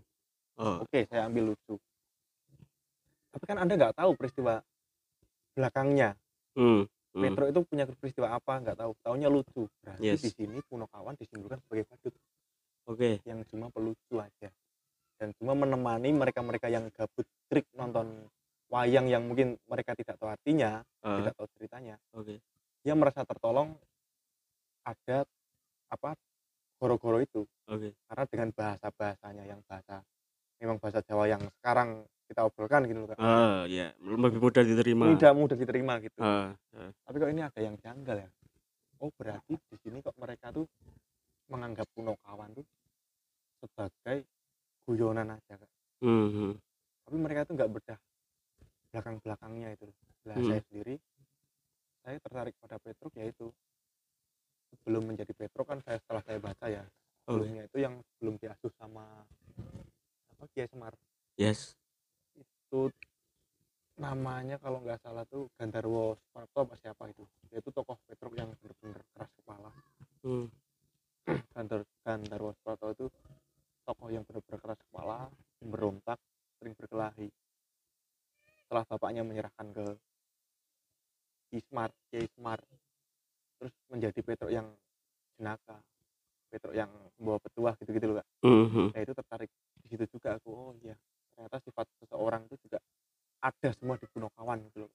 Oh. 0.59 0.83
oke 0.85 1.01
saya 1.09 1.31
ambil 1.31 1.55
lucu 1.55 1.79
tapi 3.31 3.45
kan 3.47 3.57
anda 3.57 3.73
nggak 3.73 3.95
tahu 3.97 4.19
peristiwa 4.19 4.59
belakangnya 5.55 6.19
Mm. 6.59 6.85
Mm. 7.13 7.21
Metro 7.29 7.45
itu 7.45 7.61
punya 7.69 7.85
peristiwa 7.85 8.33
apa 8.33 8.57
nggak 8.57 8.77
tahu 8.81 8.97
taunya 9.05 9.29
lucu 9.29 9.69
berarti 9.85 10.01
Yes. 10.01 10.25
di 10.25 10.33
sini 10.33 10.59
Punokawan 10.65 11.13
disimpulkan 11.21 11.61
sebagai 11.61 11.85
badut 11.93 12.15
Oke. 12.89 13.21
yang 13.29 13.45
cuma 13.53 13.69
pelucu 13.69 14.17
aja 14.17 14.49
dan 15.21 15.29
cuma 15.37 15.53
menemani 15.53 16.09
mereka-mereka 16.09 16.73
yang 16.73 16.89
gabut 16.89 17.29
trik 17.53 17.69
nonton 17.77 18.27
wayang 18.73 19.13
yang 19.13 19.29
mungkin 19.29 19.61
mereka 19.69 19.93
tidak 19.93 20.17
tahu 20.17 20.33
artinya 20.33 20.81
Ah, 21.05 21.21
tidak 21.21 21.37
tahu 21.37 21.47
ceritanya 21.53 22.01
Oke. 22.17 22.41
dia 22.81 22.95
merasa 22.97 23.29
tertolong 23.29 23.77
ada 24.83 25.29
apa 25.93 26.17
goro-goro 26.81 27.21
itu 27.21 27.45
Oke. 27.69 27.93
karena 28.09 28.25
dengan 28.27 28.49
bahasa 28.57 28.89
bahasanya 28.89 29.45
yang 29.47 29.61
bahasa 29.69 30.01
memang 30.59 30.81
bahasa 30.81 31.05
Jawa 31.05 31.29
yang 31.29 31.45
sekarang 31.61 32.09
kita 32.33 32.43
obrolkan 32.43 32.89
gitu 32.89 33.05
loh 33.05 33.09
Kak. 33.13 33.21
Ah, 33.21 33.69
ya. 33.69 33.93
Lebih 34.01 34.41
mudah 34.41 34.65
diterima. 34.65 35.05
tidak 35.13 35.33
mudah 35.37 35.57
diterima 35.57 35.95
gitu 36.01 36.17
Ah, 36.19 36.57
ah. 36.73 36.91
tapi 37.05 37.17
kok 37.21 37.29
ini 37.29 37.43
ada 37.45 37.61
yang 37.61 37.77
janggal 37.77 38.17
ya 38.19 38.31
oh 38.99 39.11
berarti 39.13 39.55
di 39.55 39.77
sini 39.79 40.01
kok 40.01 40.17
mereka 40.17 40.49
tuh 40.49 40.65
menganggap 41.53 41.85
Punokawan 41.93 42.55
tuh 42.55 42.65
sebagai 43.61 44.25
guyonan 44.83 45.29
aja 45.31 45.55
Kak. 45.55 45.71
Mhm. 46.01 46.57
tapi 47.05 47.17
mereka 47.19 47.45
tuh 47.45 47.55
nggak 47.55 47.71
bedah 47.71 47.99
belakang 48.91 49.17
belakangnya 49.21 49.69
itu 49.73 49.85
lah 50.25 50.37
Hmm. 50.37 50.49
saya 50.49 50.61
sendiri 50.67 50.95
saya 52.03 52.17
tertarik 52.19 52.55
pada 52.59 52.77
Petruk 52.79 53.13
yaitu 53.15 53.47
sebelum 54.73 55.05
menjadi 55.05 55.33
Petruk 55.33 55.67
kan 55.67 55.79
saya 55.83 55.99
setelah 56.01 56.23
saya 56.25 56.39
baca 56.39 56.67
ya 56.67 56.83
Oke. 56.83 57.27
sebelumnya 57.27 57.63
itu 57.67 57.79
yang 57.79 57.95
belum 58.19 58.35
diasuh 58.39 58.73
sama 58.79 59.05
apa 60.33 60.45
Kiai 60.51 60.67
Semar 60.67 60.95
Yes. 61.35 61.75
Itu 62.73 62.89
namanya 64.01 64.57
kalau 64.57 64.81
nggak 64.81 64.97
salah 65.05 65.29
tuh 65.29 65.53
Gandarwo 65.61 66.17
Suparto 66.17 66.65
apa 66.65 66.75
siapa 66.81 67.05
itu. 67.13 67.29
Yaitu 67.53 67.69
tokoh 67.69 68.01
Petruk 68.09 68.33
yang 68.33 68.49
benar-benar 68.57 69.05
keras 69.13 69.31
kepala. 69.37 69.71
Mm. 70.23 70.47
Gandar 71.51 71.83
Gandarwo 72.07 72.55
Suparto 72.57 72.87
itu 72.95 73.07
tokoh 73.85 74.09
yang 74.09 74.25
benar-benar 74.25 74.61
keras 74.63 74.81
kepala 74.89 75.19
berontak 75.61 76.17
sering 76.57 76.73
berkelahi. 76.79 77.29
Setelah 78.65 78.87
bapaknya 78.87 79.27
menyerahkan 79.27 79.67
ke 79.75 79.87
Ismar 81.53 81.91
Ismar 82.15 82.63
terus 83.61 83.75
menjadi 83.93 84.23
Petruk 84.25 84.55
yang 84.55 84.71
jenaka 85.37 85.83
Petruk 86.49 86.73
yang 86.73 86.89
membawa 87.19 87.43
petuah 87.43 87.75
gitu-gitu 87.83 88.15
loh 88.15 88.17
kak. 88.23 88.29
Mhm. 88.47 88.95
nah 88.95 89.01
itu 89.03 89.13
tertarik 89.13 89.51
di 89.83 89.87
situ 89.91 90.07
juga 90.07 90.39
aku. 90.39 90.51
Oh 90.55 90.73
iya 90.81 90.95
ternyata 91.35 91.57
sifat 91.65 91.87
seseorang 92.03 92.45
itu 92.47 92.57
juga 92.69 92.79
ada 93.43 93.69
semua 93.75 93.99
di 93.99 94.07
Punokawan 94.11 94.63
gitu 94.71 94.87
loh 94.87 94.93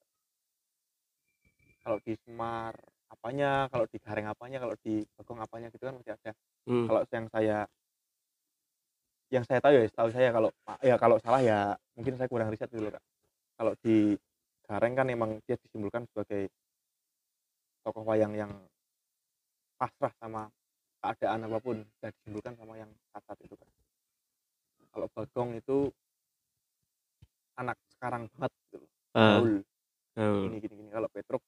kalau 1.88 1.98
di 2.04 2.12
Semar 2.20 2.76
apanya 3.08 3.64
kalau 3.72 3.88
di 3.88 3.96
Gareng 3.96 4.28
apanya 4.28 4.58
kalau 4.60 4.76
di 4.84 5.00
Bagong 5.16 5.40
apanya 5.40 5.72
gitu 5.72 5.88
kan 5.88 5.96
masih 5.96 6.12
ada. 6.12 6.32
Mm. 6.68 6.84
kalau 6.84 7.00
yang 7.08 7.26
saya 7.32 7.58
yang 9.28 9.44
saya 9.44 9.60
tahu 9.60 9.72
ya 9.72 9.82
tahu 9.92 10.08
saya 10.12 10.28
kalau 10.32 10.50
ya 10.84 10.96
kalau 11.00 11.16
salah 11.20 11.40
ya 11.40 11.72
mungkin 11.96 12.20
saya 12.20 12.28
kurang 12.28 12.52
riset 12.52 12.68
dulu 12.68 12.92
kak. 12.92 13.04
Kalau 13.56 13.72
di 13.80 14.16
Gareng 14.68 14.94
kan 14.96 15.08
emang 15.08 15.40
dia 15.48 15.56
disimpulkan 15.56 16.04
sebagai 16.12 16.52
tokoh 17.80 18.04
wayang 18.04 18.36
yang 18.36 18.52
pasrah 19.80 20.12
sama 20.20 20.52
keadaan 21.00 21.48
apa 21.48 21.58
pun 21.62 21.80
dan 22.04 22.12
disimpulkan 22.20 22.52
sama 22.52 22.76
yang 22.76 22.90
kasat 23.16 23.38
itu 23.48 23.54
kan 23.56 23.68
kalau 24.92 25.08
Bagong 25.14 25.56
itu 25.56 25.88
anak 27.58 27.76
sekarang 27.98 28.30
banget 28.38 28.52
gitu 28.70 28.76
loh 28.82 28.90
Ah, 29.16 29.42
gaul. 29.42 29.66
gaul. 30.14 30.42
gini 30.46 30.56
gini. 30.62 30.74
Gini 30.78 30.90
kalau 30.94 31.08
Petruk 31.10 31.42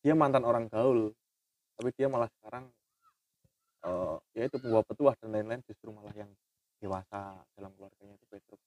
dia 0.00 0.14
mantan 0.16 0.46
orang 0.46 0.70
gaul 0.72 1.12
tapi 1.76 1.92
dia 1.92 2.08
malah 2.08 2.30
sekarang 2.40 2.64
eh 3.84 4.16
ya 4.34 4.42
itu 4.48 4.56
pembawa 4.58 4.82
petuah 4.82 5.14
dan 5.20 5.28
lain-lain 5.36 5.60
justru 5.68 5.92
malah 5.92 6.14
yang 6.16 6.30
dewasa 6.80 7.40
dalam 7.56 7.72
keluarganya 7.76 8.14
itu 8.16 8.26
Petruk. 8.28 8.60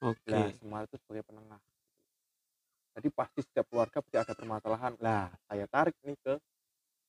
Oke. 0.00 0.28
lah 0.32 0.48
Semar 0.58 0.88
itu 0.88 0.96
sebagai 1.02 1.24
penengah. 1.28 1.60
Jadi 2.96 3.08
pasti 3.14 3.40
setiap 3.44 3.66
keluarga 3.70 3.98
pasti 4.02 4.16
ada 4.18 4.32
permasalahan. 4.34 4.92
Lah 4.98 5.30
saya 5.46 5.64
tarik 5.70 5.94
nih 6.02 6.16
ke 6.18 6.34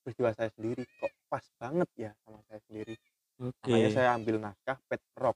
peristiwa 0.06 0.30
saya 0.34 0.50
sendiri 0.54 0.84
kok 1.00 1.14
pas 1.30 1.46
banget 1.58 1.90
ya 1.98 2.12
sama 2.26 2.42
saya 2.50 2.60
sendiri. 2.70 2.96
Oke. 3.42 3.74
makanya 3.74 3.90
saya 3.90 4.10
ambil 4.14 4.38
naskah 4.38 4.78
pet 4.86 5.02
rock 5.18 5.34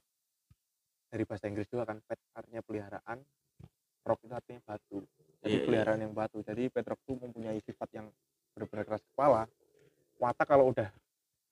dari 1.06 1.24
bahasa 1.24 1.46
Inggris 1.46 1.68
juga 1.68 1.86
kan 1.86 1.98
pet 2.02 2.18
artinya 2.34 2.62
peliharaan 2.62 3.18
rock 4.02 4.20
itu 4.22 4.34
artinya 4.34 4.60
batu 4.64 4.98
jadi 5.40 5.46
Iya, 5.46 5.56
iya. 5.56 5.64
peliharaan 5.64 6.00
yang 6.02 6.12
batu 6.12 6.38
jadi 6.42 6.62
pet 6.68 6.86
rock 6.86 7.00
itu 7.06 7.12
mempunyai 7.16 7.60
sifat 7.62 7.88
yang 7.94 8.06
benar-benar 8.54 8.84
keras 8.84 9.04
kepala 9.12 9.42
watak 10.16 10.46
kalau 10.48 10.72
udah 10.72 10.88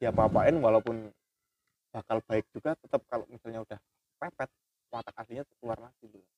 dia 0.01 0.09
apa-apain 0.11 0.57
walaupun 0.57 1.13
bakal 1.91 2.19
baik 2.27 2.47
juga 2.51 2.75
tetap 2.75 3.07
kalau 3.07 3.23
misalnya 3.31 3.63
udah 3.63 3.79
pepet 4.19 4.51
watak 4.91 5.15
aslinya 5.17 5.45
keluar 5.61 5.79
lagi 5.79 6.07
gitu 6.09 6.29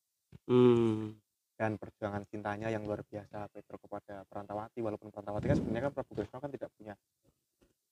Hmm. 0.47 1.17
dan 1.57 1.75
perjuangan 1.75 2.23
cintanya 2.29 2.69
yang 2.69 2.85
luar 2.85 3.01
biasa 3.03 3.49
Petro 3.49 3.81
kepada 3.81 4.23
Perantawati 4.29 4.85
walaupun 4.85 5.09
Perantawati 5.09 5.49
kan 5.49 5.57
sebenarnya 5.57 5.89
kan 5.89 5.95
Prabu 5.97 6.13
Kresna 6.13 6.39
kan 6.39 6.51
tidak 6.53 6.71
punya 6.77 6.95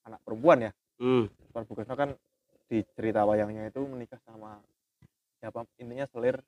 anak 0.04 0.20
perempuan 0.22 0.68
ya 0.68 0.72
Hmm. 1.00 1.26
Prabu 1.50 1.72
Kresna 1.74 1.96
kan 1.96 2.10
di 2.68 2.84
cerita 2.94 3.24
wayangnya 3.24 3.66
itu 3.66 3.80
menikah 3.82 4.20
sama 4.22 4.60
siapa 5.44 5.68
intinya 5.76 6.08
selir 6.08 6.40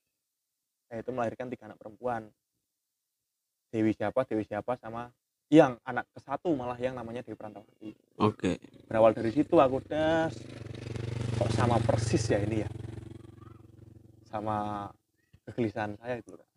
yaitu 0.88 1.12
melahirkan 1.12 1.52
tiga 1.52 1.68
anak 1.68 1.76
perempuan. 1.76 2.32
Dewi 3.68 3.92
siapa 3.92 4.24
Dewi 4.24 4.48
siapa 4.48 4.80
sama 4.80 5.12
yang 5.52 5.76
anak 5.84 6.08
ke 6.16 6.24
satu 6.24 6.56
malah 6.56 6.80
yang 6.80 6.96
namanya 6.96 7.20
Dewi 7.20 7.36
Perantawati 7.36 7.92
Oke. 8.18 8.56
berawal 8.88 9.12
dari 9.12 9.30
situ 9.36 9.60
aku 9.60 9.84
udah 9.84 10.32
kok 11.36 11.50
sama 11.52 11.76
persis 11.84 12.24
ya 12.32 12.40
ini 12.40 12.64
ya? 12.64 12.70
Sama 14.32 14.88
kegelisahan 15.44 15.92
saya 16.00 16.24
itu 16.24 16.32
kan 16.32 16.48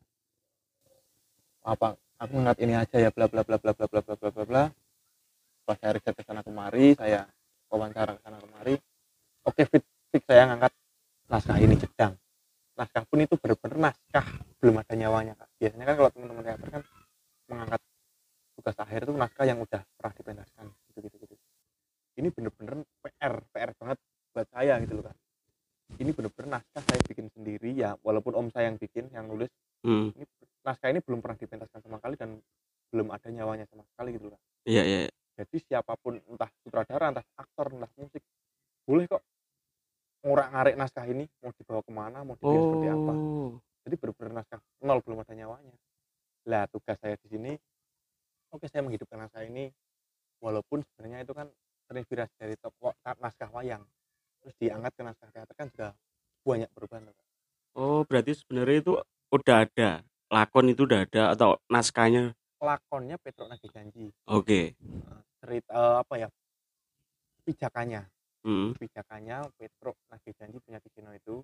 apa 1.70 1.88
aku 2.24 2.34
ngeliat 2.40 2.60
ini 2.64 2.74
aja 2.80 2.98
ya 3.04 3.12
bla 3.12 3.28
bla 3.28 3.44
bla 3.44 3.60
bla 3.60 3.76
bla 3.76 3.86
bla 3.86 4.02
bla 4.02 4.16
bla 4.16 4.30
bla. 4.32 4.46
Bla 4.48 4.64
pas 5.68 5.78
saya 5.78 5.94
riset 6.00 6.16
ke 6.18 6.24
sana 6.26 6.42
kemari 6.42 6.98
saya 6.98 7.30
wawancara 7.70 8.18
ke 8.18 8.22
sana 8.26 8.42
kemari 8.42 8.74
oke 9.46 9.62
fit 9.70 9.84
fix 10.10 10.24
saya 10.26 10.50
ngangkat 10.50 10.74
naskah 11.30 11.62
ini 11.62 11.78
jedang 11.78 12.18
naskah 12.80 13.04
pun 13.06 13.20
itu 13.20 13.36
benar-benar 13.36 13.92
naskah 13.92 14.26
belum 14.64 14.76
ada 14.80 14.94
nyawanya 14.96 15.34
kak 15.36 15.50
biasanya 15.60 15.86
kan 15.86 15.96
kalau 16.00 16.10
teman-teman 16.16 16.44
teater 16.48 16.70
kan 16.72 16.84
mengangkat 17.52 17.82
tugas 18.56 18.78
akhir 18.80 19.00
itu 19.04 19.14
naskah 19.14 19.46
yang 19.46 19.60
udah 19.60 19.82
pernah 20.00 20.14
dipentaskan 20.16 20.66
gitu 20.88 20.98
gitu 21.04 21.16
gitu 21.20 21.36
ini 22.20 22.28
bener-bener 22.32 22.76
PR 23.04 23.34
PR 23.52 23.72
banget 23.76 23.98
buat 24.32 24.48
saya 24.52 24.74
gitu 24.80 24.94
loh 24.96 25.06
kan 25.12 25.16
ini 26.00 26.12
bener-bener 26.16 26.48
naskah 26.56 26.84
saya 26.88 27.00
bikin 27.04 27.28
sendiri 27.36 27.76
ya 27.76 28.00
walaupun 28.00 28.32
om 28.36 28.48
saya 28.50 28.72
yang 28.72 28.80
bikin 28.80 29.12
yang 29.12 29.28
nulis 29.28 29.52
Hmm. 29.80 30.12
ini 30.12 30.28
naskah 30.60 30.92
ini 30.92 31.00
belum 31.00 31.24
pernah 31.24 31.40
dipentaskan 31.40 31.80
sama 31.80 32.04
sekali 32.04 32.20
dan 32.20 32.36
belum 32.92 33.16
ada 33.16 33.32
nyawanya 33.32 33.64
sama 33.72 33.88
sekali 33.88 34.12
gitu 34.12 34.28
loh 34.28 34.36
kan 34.36 34.44
Iya, 34.68 34.84
iya. 34.84 34.98
iya. 35.08 35.12
jadi 35.40 35.56
siapa 35.64 35.96
pun 35.96 36.20
entah 36.20 36.52
sutradara 36.60 37.16
entah 37.16 37.24
aktor 37.40 37.72
entah 37.72 37.88
musik 37.96 38.20
boleh 38.84 39.08
kok 39.08 39.24
ngurak 40.26 40.48
ngarik 40.52 40.76
naskah 40.76 41.06
ini 41.08 41.26
mau 41.40 41.52
dibawa 41.56 41.82
ke 41.84 41.92
mana 41.92 42.18
mau 42.28 42.36
dibikin 42.36 42.62
seperti 42.64 42.88
apa 42.92 43.14
Oh. 43.16 43.52
jadi 43.88 43.96
bener-bener 43.96 44.34
naskah 44.44 44.60
nol 44.84 45.00
belum 45.04 45.24
ada 45.24 45.34
nyawanya 45.34 45.76
lah 46.48 46.66
tugas 46.68 46.98
saya 47.00 47.16
di 47.20 47.28
sini 47.32 47.52
oke 48.52 48.66
saya 48.68 48.84
menghidupkan 48.84 49.20
naskah 49.22 49.48
ini 49.48 49.72
walaupun 50.44 50.84
sebenarnya 50.84 51.24
itu 51.24 51.34
kan 51.36 51.48
terinspirasi 51.88 52.34
dari 52.36 52.56
tokoh 52.60 52.92
naskah 53.20 53.50
wayang 53.52 53.84
terus 54.44 54.56
diangkat 54.60 54.92
ke 54.96 55.02
naskah 55.04 55.30
teater 55.36 55.56
kan 55.56 55.68
juga 55.68 55.92
banyak 56.48 56.72
perubahan. 56.72 57.12
Oh, 57.76 58.02
berarti 58.08 58.34
sebenarnya 58.34 58.78
itu 58.82 58.94
udah 59.30 59.68
ada. 59.68 60.02
Lakon 60.32 60.72
itu 60.72 60.88
udah 60.88 61.06
ada 61.06 61.24
atau 61.36 61.60
naskahnya? 61.68 62.34
lakonnya 62.60 63.16
Petro 63.16 63.48
Nagih 63.48 63.72
Janji 63.72 64.12
Oke. 64.28 64.76
Nah, 64.84 65.24
cerita 65.40 65.72
eh, 65.72 65.96
apa 66.04 66.14
ya 66.20 66.28
pijakannya 67.48 68.04
Hmm. 68.40 68.72
pijakannya 68.80 69.52
Petro 69.60 70.00
Nagih 70.08 70.32
Janji 70.40 70.58
punya 70.64 70.80
Kicino 70.80 71.12
itu 71.12 71.44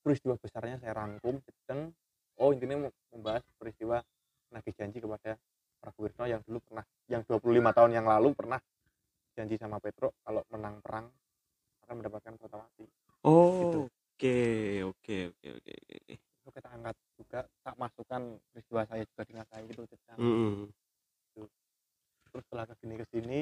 peristiwa 0.00 0.40
besarnya 0.40 0.80
saya 0.80 0.96
rangkum 0.96 1.44
sedang 1.44 1.92
oh 2.40 2.56
intinya 2.56 2.88
membahas 3.12 3.44
peristiwa 3.60 4.00
Nagih 4.48 4.72
Janji 4.72 5.04
kepada 5.04 5.36
Prabu 5.76 6.08
Wisno 6.08 6.24
yang 6.24 6.40
dulu 6.42 6.58
pernah 6.64 6.84
yang 7.06 7.22
25 7.22 7.76
tahun 7.76 7.90
yang 7.92 8.06
lalu 8.08 8.32
pernah 8.32 8.58
janji 9.36 9.60
sama 9.60 9.76
Petro 9.78 10.16
kalau 10.24 10.42
menang 10.48 10.80
perang 10.80 11.06
akan 11.84 11.94
mendapatkan 12.00 12.34
Kotawati 12.40 12.86
Oh. 13.26 13.90
Oke, 14.16 14.86
oke, 14.86 15.34
oke, 15.34 15.46
oke, 15.50 15.72
oke. 15.74 16.14
itu 16.14 16.48
kita 16.54 16.68
angkat 16.70 16.96
juga 17.18 17.40
tak 17.66 17.74
masukkan 17.74 18.22
peristiwa 18.54 18.86
saya 18.86 19.02
juga 19.02 19.22
dengan 19.26 19.44
saya 19.50 19.62
gitu 19.66 19.82
Cecang. 19.82 20.18
Hmm. 20.22 20.70
terus 22.30 22.42
setelah 22.46 22.64
ke 22.70 22.74
sini 22.78 22.94
ke 22.96 23.06
sini 23.10 23.40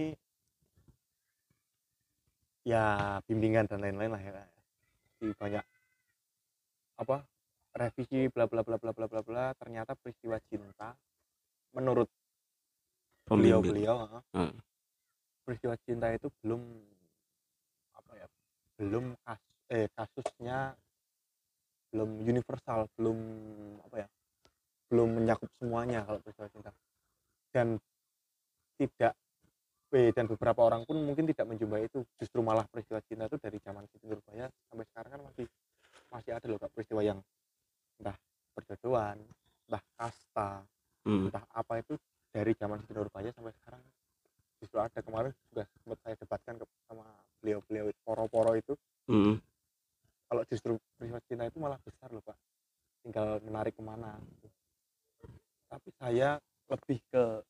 bimbingan 3.55 3.71
dan 3.71 3.87
lain-lain 3.87 4.11
lah 4.11 4.19
ya 4.19 4.43
di 5.23 5.31
banyak 5.39 5.63
apa 6.99 7.23
revisi 7.79 8.27
bla 8.27 8.51
bla 8.51 8.67
bla 8.67 8.83
bla 8.83 8.91
bla 8.91 9.07
bla 9.07 9.23
bla 9.23 9.45
ternyata 9.55 9.95
peristiwa 9.95 10.43
cinta 10.51 10.99
menurut 11.71 12.11
beliau 13.31 13.63
beliau 13.63 14.11
Hmm. 14.35 14.59
peristiwa 15.47 15.79
cinta 15.87 16.11
itu 16.11 16.27
belum 16.43 16.63
apa 17.95 18.13
ya 18.19 18.27
belum 18.83 19.15
kas, 19.23 19.39
eh 19.71 19.87
kasusnya 19.95 20.75
belum 21.95 22.27
universal 22.27 22.91
belum 22.99 23.19
apa 23.87 23.97
ya 24.03 24.09
belum 24.91 25.09
menyakup 25.23 25.47
semuanya 25.63 26.03
kalau 26.03 26.19
peristiwa 26.27 26.51
cinta. 26.51 26.73
Dan 27.55 27.79
tidak 28.83 29.15
eh, 29.95 30.11
dan 30.11 30.27
beberapa 30.27 30.61
orang 30.67 30.83
pun 30.83 30.99
mungkin 30.99 31.31
tidak 31.31 31.47
menjumpai 31.47 31.87
itu 31.87 32.03
justru 32.19 32.43
malah 32.43 32.67
peristiwa 32.67 32.99
cinta 33.07 33.31
itu 33.31 33.39
dari 33.39 33.59
zaman 33.63 33.87
Siti 33.89 34.11
Nurbaya 34.11 34.51
sampai 34.69 34.85
sekarang 34.91 35.11
kan 35.15 35.21
masih 35.31 35.47
masih 36.11 36.31
ada 36.35 36.47
loh 36.51 36.59
kak 36.59 36.71
peristiwa 36.75 37.01
yang 37.07 37.19
entah 38.03 38.19
perjodohan 38.59 39.19
entah 39.71 39.83
kasta 39.97 40.51
Hmm. 41.05 41.29
entah 41.29 41.45
apa 41.53 41.85
itu 41.85 42.01
dari 42.33 42.57
zaman 42.57 42.81
Siti 42.81 42.97
Nurbaya 42.97 43.29
sampai 43.37 43.53
sekarang 43.61 43.83
justru 44.57 44.81
ada 44.81 45.01
kemarin 45.05 45.37
juga 45.53 45.69
sempat 45.85 45.99
saya 46.01 46.15
debatkan 46.17 46.55
ke, 46.57 46.65
sama 46.89 47.05
beliau-beliau 47.45 47.93
itu, 47.93 48.01
poro-poro 48.01 48.57
itu 48.57 48.73
Hmm. 49.05 49.37
kalau 50.33 50.43
justru 50.49 50.81
peristiwa 50.97 51.21
cinta 51.29 51.45
itu 51.45 51.61
malah 51.61 51.77
besar 51.85 52.09
loh 52.09 52.25
pak 52.25 52.41
tinggal 53.05 53.37
menarik 53.45 53.77
ke 53.77 53.85
mana 53.85 54.17
gitu. 54.17 54.49
tapi 55.69 55.89
saya 56.01 56.41
lebih 56.73 56.99
ke 57.13 57.45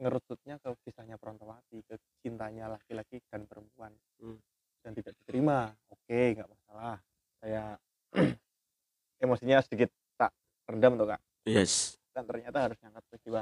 ngerututnya 0.00 0.56
ke 0.58 0.72
kisahnya 0.88 1.20
Perantawati 1.20 1.84
ke 1.84 2.00
cintanya 2.24 2.72
laki-laki 2.72 3.20
dan 3.28 3.44
perempuan. 3.44 3.92
Hmm. 4.20 4.40
dan 4.80 4.96
tidak 4.96 5.12
diterima. 5.20 5.68
Oke 5.92 6.32
nggak 6.32 6.48
masalah. 6.48 6.96
Saya 7.40 7.76
emosinya 9.24 9.60
sedikit 9.60 9.92
tak 10.16 10.32
rendam 10.64 10.96
tuh 10.96 11.08
kak? 11.12 11.20
Yes. 11.44 12.00
dan 12.10 12.26
ternyata 12.26 12.58
harus 12.68 12.76
ngangkat 12.82 13.04
peristiwa. 13.06 13.40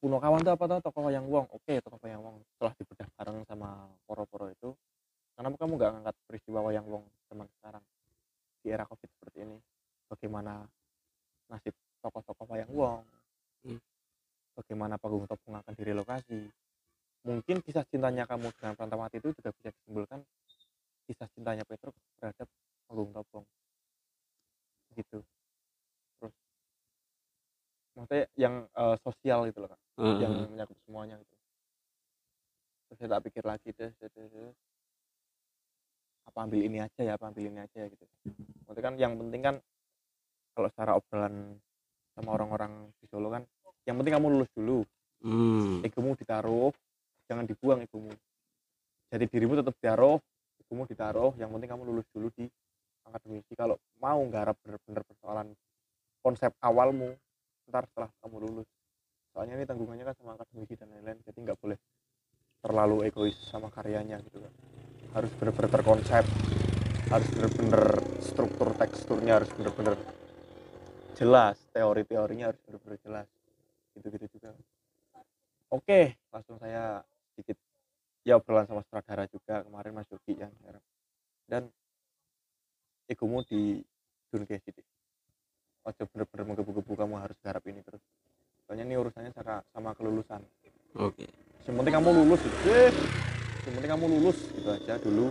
Punokawan 0.00 0.40
itu 0.40 0.50
apa 0.50 0.64
tuh 0.64 0.80
tokoh 0.80 1.02
wayang 1.12 1.28
wong. 1.28 1.46
Oke 1.52 1.84
tokoh 1.84 2.00
wayang 2.00 2.24
wong 2.24 2.40
setelah 2.56 2.72
dibedah 2.80 3.08
bareng 3.12 3.38
sama 3.44 3.68
poro-poro 4.08 4.48
itu. 4.48 4.72
Kenapa 5.36 5.56
kamu 5.60 5.72
nggak 5.76 5.90
ngangkat 6.00 6.16
peristiwa 6.24 6.60
wayang 6.64 6.86
wong 6.88 7.04
zaman 7.28 7.46
sekarang? 7.60 7.84
Di 8.64 8.68
era 8.72 8.88
covid 8.88 9.08
seperti 9.12 9.44
ini. 9.44 9.56
Bagaimana 10.08 10.64
nasib 11.52 11.76
tokoh-tokoh 12.00 12.48
wayang 12.48 12.72
wong? 12.72 13.04
Hmm. 13.68 13.80
Bagaimana 14.56 14.98
panggung 15.00 15.26
topeng 15.26 15.58
akan 15.58 15.72
direlokasi 15.76 16.50
mungkin 17.24 17.60
kisah 17.60 17.84
cintanya 17.88 18.24
kamu 18.24 18.48
dengan 18.56 18.72
Prantawati 18.76 19.20
itu 19.20 19.28
juga 19.36 19.52
bisa 19.52 19.68
disimpulkan 19.72 20.20
kisah 21.04 21.28
cintanya 21.36 21.64
Petruk 21.68 21.92
terhadap 22.16 22.48
panggung 22.88 23.12
topeng 23.12 23.44
gitu. 24.96 25.20
Terus 26.18 26.34
maksudnya 27.94 28.26
yang 28.34 28.54
eh, 28.66 28.96
sosial 29.04 29.46
gitu 29.52 29.58
loh 29.64 29.70
kak. 29.70 29.80
Hmm. 30.00 30.16
yang 30.16 30.32
menyakup 30.48 30.76
semuanya 30.88 31.20
gitu. 31.20 31.34
Terus 32.88 32.96
saya 33.04 33.08
tak 33.18 33.22
pikir 33.28 33.44
lagi 33.44 33.68
deh, 33.76 33.90
deh, 34.00 34.08
deh, 34.10 34.26
deh. 34.32 34.52
apa 36.30 36.46
ambil 36.46 36.62
ini 36.62 36.78
aja 36.78 37.00
ya 37.02 37.18
apa 37.18 37.26
ambil 37.26 37.42
ini 37.50 37.58
aja 37.58 37.76
ya 37.84 37.88
gitu. 37.90 38.06
Maksudnya 38.64 38.86
kan 38.86 38.94
yang 38.96 39.18
penting 39.18 39.42
kan 39.42 39.56
kalau 40.54 40.68
secara 40.70 40.94
obrolan 40.94 41.58
sama 42.14 42.30
orang-orang 42.38 42.72
di 43.02 43.06
Solo 43.10 43.34
kan 43.34 43.42
yang 43.90 43.98
penting 43.98 44.14
kamu 44.14 44.26
lulus 44.38 44.50
dulu. 44.54 44.86
Hmm. 45.20 45.84
egomu 45.84 46.16
ditaruh 46.16 46.72
jangan 47.28 47.44
dibuang 47.44 47.84
egomu. 47.84 48.08
Jadi 49.12 49.24
dirimu 49.28 49.58
tetap 49.58 49.74
ditaruh 49.76 50.16
egomu 50.64 50.88
ditaruh 50.88 51.36
yang 51.36 51.52
penting 51.52 51.68
kamu 51.68 51.82
lulus 51.90 52.06
dulu 52.14 52.32
di 52.38 52.48
akademisi. 53.04 53.52
Kalau 53.58 53.76
mau 53.98 54.22
nggarap 54.22 54.56
bener-bener 54.64 55.02
persoalan 55.04 55.52
konsep 56.24 56.54
awalmu 56.62 57.18
ntar 57.68 57.84
setelah 57.90 58.08
kamu 58.22 58.36
lulus. 58.48 58.68
Soalnya 59.34 59.60
ini 59.60 59.68
tanggungannya 59.68 60.08
kan 60.08 60.14
sama 60.16 60.38
akademisi 60.38 60.78
dan 60.78 60.88
lain-lain 60.94 61.20
jadi 61.26 61.38
nggak 61.50 61.58
boleh 61.60 61.78
terlalu 62.64 62.96
egois 63.10 63.36
sama 63.50 63.68
karyanya 63.68 64.22
gitu 64.24 64.40
kan. 64.40 64.52
Harus 65.12 65.30
bener-bener 65.36 65.70
terkonsep 65.74 66.24
harus 67.10 67.26
bener-bener 67.34 67.82
struktur 68.22 68.70
teksturnya 68.78 69.42
harus 69.42 69.50
bener-bener 69.58 69.98
jelas 71.18 71.58
teori-teorinya 71.74 72.54
harus 72.54 72.60
bener-bener 72.62 72.98
jelas 73.02 73.26
gitu-gitu 73.96 74.26
juga. 74.38 74.54
Oke. 75.70 76.18
Langsung 76.30 76.58
saya 76.58 77.02
sedikit 77.32 77.56
ya 78.26 78.36
obrolan 78.36 78.68
sama 78.68 78.84
sutradara 78.84 79.24
juga 79.30 79.64
kemarin 79.64 79.96
Mas 79.96 80.08
Yogi 80.12 80.36
yang 80.38 80.52
dan 81.50 81.66
egomu 83.10 83.42
di 83.42 83.82
Dunke 84.30 84.62
sidik 84.62 84.86
ojo 85.84 86.02
bener-bener 86.12 86.44
menggebu-gebu 86.44 86.92
kamu 86.92 87.14
harus 87.18 87.36
garap 87.40 87.64
ini 87.64 87.80
terus. 87.80 88.02
Soalnya 88.68 88.84
ini 88.86 88.94
urusannya 89.00 89.32
sama, 89.32 89.64
sama 89.72 89.90
kelulusan. 89.96 90.40
Oke. 91.00 91.26
yang 91.68 91.76
penting 91.76 91.94
kamu 92.02 92.10
lulus 92.10 92.40
gitu. 92.42 92.56
Eh, 92.66 92.92
yang 93.68 93.74
penting 93.78 93.92
kamu 93.94 94.06
lulus 94.06 94.38
gitu 94.52 94.68
aja 94.68 94.94
dulu. 95.00 95.26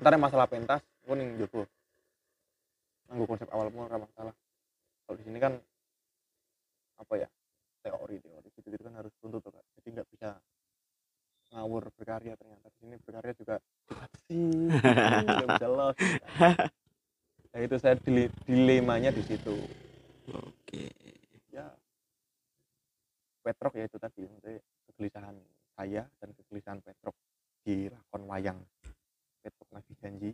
Ntar 0.00 0.10
yang 0.14 0.24
masalah 0.24 0.46
pentas 0.48 0.80
gue 1.04 1.14
nih 1.20 1.26
Joko 1.44 1.68
nganggo 3.04 3.24
konsep 3.28 3.48
awal 3.52 3.68
pun 3.68 3.84
ora 3.84 4.00
masalah. 4.00 4.34
Kalau 5.04 5.16
di 5.20 5.24
sini 5.28 5.38
kan 5.38 5.52
apa 6.96 7.14
ya 7.20 7.28
teori 7.84 8.16
teori 8.24 8.48
gitu 8.56 8.66
gitu 8.72 8.82
kan 8.88 8.94
harus 8.96 9.12
tuntut 9.20 9.44
tuh, 9.44 9.52
Kak. 9.52 9.64
jadi 9.80 9.88
nggak 10.00 10.08
bisa 10.08 10.28
ngawur 11.52 11.92
berkarya 11.94 12.34
ternyata 12.34 12.66
di 12.72 12.76
sini 12.80 12.96
berkarya 13.04 13.32
juga 13.36 13.54
dibatasi 13.60 14.40
nggak 15.28 15.48
bisa 15.52 15.68
los 15.68 15.96
gitu 16.00 16.18
kan. 16.24 16.32
nah 17.52 17.60
itu 17.60 17.76
saya 17.78 17.94
dile 18.00 18.24
dilemanya 18.48 19.10
di 19.12 19.22
situ 19.22 19.56
Oke. 20.32 20.88
ya 21.52 21.68
Petrok 23.44 23.76
ya 23.76 23.84
itu 23.84 24.00
tadi 24.00 24.24
maksudnya 24.24 24.58
kegelisahan 24.88 25.36
saya 25.76 26.02
dan 26.18 26.28
kegelisahan 26.32 26.80
Petrok 26.80 27.14
di 27.62 27.92
lakon 27.92 28.22
wayang 28.24 28.58
Petrok 29.44 29.68
ngasih 29.76 29.94
janji 30.00 30.30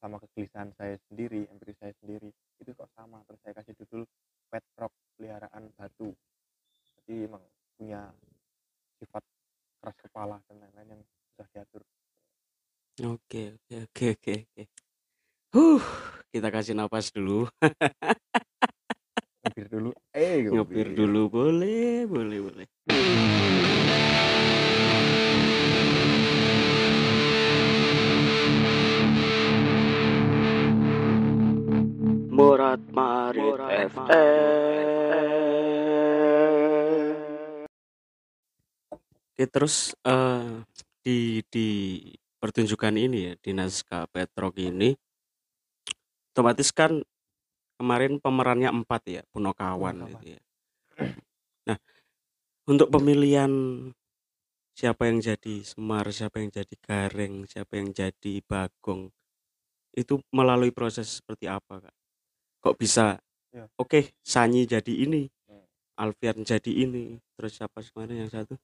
sama 0.00 0.16
kegelisahan 0.22 0.72
saya 0.74 0.96
sendiri 1.10 1.44
empiri 1.52 1.74
saya 1.76 1.92
sendiri 2.00 2.30
itu 2.58 2.70
kok 2.72 2.90
sama 2.96 3.22
terus 3.28 3.38
saya 3.44 3.54
kasih 3.60 3.74
judul 3.78 4.02
Petrok 4.48 4.90
peliharaan 5.14 5.70
batu 5.76 6.16
jadi 7.08 7.24
emang 7.24 7.40
punya 7.80 8.12
sifat 9.00 9.24
keras 9.80 9.96
kepala 9.96 10.36
dan 10.44 10.60
lain-lain 10.60 11.00
yang 11.00 11.02
sudah 11.32 11.48
diatur 11.56 11.82
Oke, 12.98 13.54
oke, 13.54 13.74
oke, 13.86 14.06
oke, 14.18 14.34
oke. 14.42 14.64
Huh, 15.54 15.84
kita 16.34 16.50
kasih 16.50 16.74
napas 16.74 17.14
dulu. 17.14 17.46
ngepir 19.46 19.66
dulu 19.70 19.90
eh 20.10 20.42
Ngepir 20.50 20.98
dulu 20.98 21.22
boleh, 21.30 22.10
boleh, 22.10 22.38
boleh. 22.42 22.66
Murat 32.34 32.82
Marit 32.90 33.62
FM. 33.94 34.97
Oke, 39.38 39.46
terus 39.54 39.94
eh, 40.02 40.66
di 41.06 41.46
di 41.46 41.68
pertunjukan 42.42 42.90
ini 42.98 43.30
ya 43.30 43.32
di 43.38 43.54
naskah 43.54 44.10
Petrok 44.10 44.58
ini 44.58 44.98
otomatis 46.34 46.74
kan 46.74 47.06
kemarin 47.78 48.18
pemerannya 48.18 48.66
empat 48.82 49.02
ya 49.06 49.22
Punokawan 49.30 50.10
gitu 50.10 50.34
ya. 50.34 50.42
Nah 51.70 51.78
untuk 52.66 52.90
pemilihan 52.90 53.46
siapa 54.74 55.06
yang 55.06 55.22
jadi 55.22 55.62
Semar, 55.62 56.10
siapa 56.10 56.42
yang 56.42 56.50
jadi 56.50 56.74
Gareng, 56.82 57.46
siapa 57.46 57.78
yang 57.78 57.94
jadi 57.94 58.42
Bagong 58.42 59.06
itu 59.94 60.18
melalui 60.34 60.74
proses 60.74 61.22
seperti 61.22 61.46
apa 61.46 61.86
kak? 61.86 61.94
Kok 62.58 62.74
bisa? 62.74 63.22
Ya. 63.54 63.70
Oke, 63.78 64.18
Sanyi 64.26 64.66
jadi 64.66 65.06
ini, 65.06 65.30
Hmm. 65.46 65.62
Alfian 65.94 66.42
jadi 66.42 66.74
ini, 66.74 67.22
terus 67.38 67.54
siapa 67.54 67.78
kemarin 67.86 68.26
yang 68.26 68.34
satu? 68.34 68.58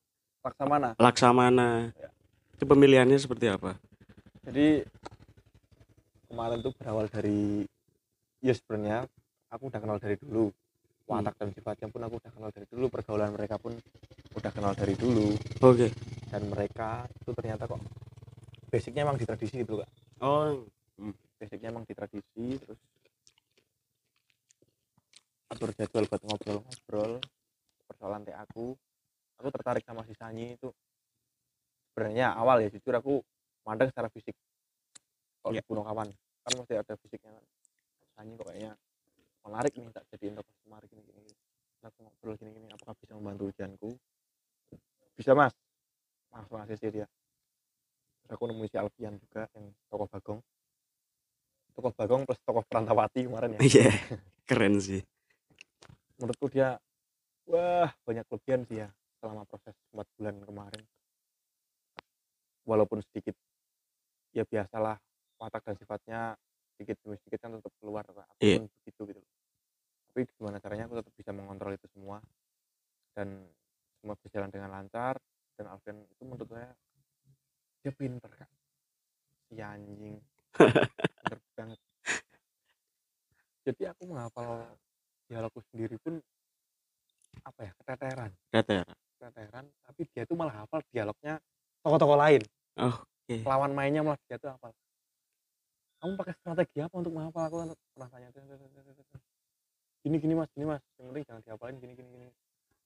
Laksamana? 0.44 0.88
Laksamana. 1.00 1.68
Ya. 1.96 2.08
Itu 2.52 2.64
pemilihannya 2.68 3.16
seperti 3.16 3.48
apa? 3.48 3.80
jadi 4.44 4.84
kemarin 6.28 6.60
tuh 6.60 6.76
berawal 6.76 7.08
dari 7.08 7.64
ya 8.44 8.52
sebenarnya 8.52 9.08
aku 9.48 9.72
udah 9.72 9.80
kenal 9.80 9.96
dari 9.96 10.20
dulu. 10.20 10.52
Watak 11.08 11.40
dan 11.40 11.48
sifatnya 11.56 11.88
pun 11.88 12.04
aku 12.04 12.20
udah 12.20 12.28
kenal 12.28 12.50
dari 12.52 12.66
dulu. 12.68 12.92
Pergaulan 12.92 13.32
mereka 13.32 13.56
pun 13.56 13.72
udah 14.36 14.52
kenal 14.52 14.76
dari 14.76 14.94
dulu. 15.00 15.32
Oke. 15.64 15.88
dan 16.34 16.50
mereka 16.50 17.06
itu 17.22 17.30
ternyata 17.30 17.70
kok 17.70 17.78
basicnya 18.66 19.06
emang 19.06 19.14
di 19.14 19.22
tradisi 19.22 19.54
gitu 19.54 19.78
kak. 19.78 19.90
Oh, 20.18 20.66
basicnya 21.38 21.70
emang 21.70 21.86
di 21.86 21.94
tradisi 21.94 22.58
terus 22.58 22.80
atur 25.46 25.70
jadwal 25.78 26.10
buat 26.10 26.22
ngobrol-ngobrol 26.26 27.22
persoalan 27.86 28.26
teh 28.26 28.34
aku 28.34 28.74
aku 29.38 29.48
tertarik 29.50 29.84
sama 29.86 30.02
si 30.06 30.14
Sanyi 30.14 30.54
itu. 30.54 30.68
Sebenarnya 31.92 32.34
awal 32.34 32.66
ya 32.66 32.68
jujur 32.74 32.94
aku 32.94 33.22
mandang 33.62 33.88
secara 33.90 34.10
fisik. 34.10 34.34
Kalau 35.40 35.52
Iya. 35.54 35.62
di 35.62 35.68
Punokawan 35.68 36.08
kan 36.44 36.52
mesti 36.58 36.74
ada 36.74 36.94
fisiknya 36.98 37.30
kan. 37.38 37.44
Sanyi 38.14 38.32
kok 38.38 38.46
kayaknya 38.50 38.72
menarik 39.44 39.72
nih 39.76 39.92
tak 39.92 40.04
jadiin 40.14 40.34
tokoh 40.38 40.54
semar 40.64 40.82
gini 40.88 41.02
gini. 41.04 41.32
Aku 41.84 42.00
ngobrol 42.00 42.34
gini 42.40 42.50
gini 42.56 42.66
apakah 42.72 42.96
bisa 42.96 43.12
membantu 43.12 43.52
ujianku? 43.52 43.90
Bisa 45.14 45.36
mas. 45.36 45.52
Langsung 46.32 46.58
ACC 46.58 46.82
dia 46.90 47.06
Terus 48.24 48.40
aku 48.40 48.48
nemuin 48.48 48.72
si 48.72 48.76
Alfian 48.80 49.14
juga 49.20 49.44
yang 49.52 49.68
tokoh 49.92 50.08
Bagong. 50.08 50.40
Tokoh 51.76 51.92
Bagong 51.92 52.22
plus 52.24 52.40
tokoh 52.40 52.64
Perantawati 52.64 53.28
kemarin 53.28 53.54
ya. 53.54 53.60
Iya, 53.68 53.88
keren 54.48 54.80
sih. 54.80 55.04
menurutku 56.14 56.46
dia 56.46 56.78
wah 57.44 57.90
banyak 58.06 58.22
kelebihan 58.30 58.62
sih 58.70 58.80
ya 58.80 58.88
selama 59.24 59.48
proses 59.48 59.72
empat 59.96 60.04
bulan 60.20 60.36
kemarin. 60.44 60.84
Walaupun 62.68 63.00
sedikit 63.08 63.32
ya 64.36 64.44
biasalah 64.44 65.00
watak 65.40 65.64
dan 65.64 65.76
sifatnya 65.80 66.20
sedikit 66.76 67.00
demi 67.00 67.16
sedikit 67.24 67.48
kan 67.48 67.56
tetap 67.56 67.72
keluar 67.80 68.04
Iya. 68.42 68.60
pun 68.60 68.66
begitu 68.82 69.00
gitu 69.14 69.20
tapi 70.14 70.30
gimana 70.38 70.62
caranya 70.62 70.86
aku 70.86 70.94
tetap 71.02 71.14
bisa 71.18 71.30
mengontrol 71.34 71.74
itu 71.74 71.86
semua 71.90 72.22
dan 73.18 73.46
semua 73.98 74.14
berjalan 74.18 74.50
dengan 74.50 74.70
lancar 74.70 75.18
dan 75.58 75.66
Alvin 75.70 76.06
itu 76.06 76.22
menurut 76.22 76.46
saya 76.50 76.70
dia 77.82 77.92
pinter 77.92 78.30
kak. 78.30 78.50
Si 79.50 79.60
anjing. 79.60 80.16
Pinter 80.56 81.38
banget. 81.52 81.80
Jadi 83.66 83.82
aku 83.90 84.02
menghafal 84.08 84.64
dialogku 85.28 85.60
sendiri 85.68 85.98
pun 86.00 86.16
apa 87.44 87.60
ya 87.60 87.72
keteteran. 87.76 88.30
Teter. 88.48 88.86
Keteteran 89.24 89.64
tapi 89.88 90.04
dia 90.12 90.22
tuh 90.28 90.36
malah 90.36 90.64
hafal 90.64 90.84
dialognya 90.92 91.40
tokoh-tokoh 91.80 92.18
lain. 92.20 92.42
Oke. 92.76 93.40
lawan 93.40 93.72
mainnya 93.72 94.04
malah 94.04 94.20
dia 94.28 94.36
tuh 94.36 94.52
hafal. 94.52 94.70
Kamu 96.04 96.20
pakai 96.20 96.34
strategi 96.36 96.78
apa 96.84 96.94
untuk 97.00 97.16
menghafal? 97.16 97.48
Aku 97.48 97.56
kan 97.64 97.68
pernah 97.72 98.08
tanya 98.12 98.28
gini 100.04 100.16
gini 100.20 100.34
mas 100.36 100.50
gini 100.52 100.66
mas. 100.68 100.82
Yang 101.00 101.06
penting 101.08 101.24
jangan 101.24 101.40
dihafalin. 101.48 101.76
Gini 101.80 101.92
gini 101.96 102.08
gini. 102.12 102.26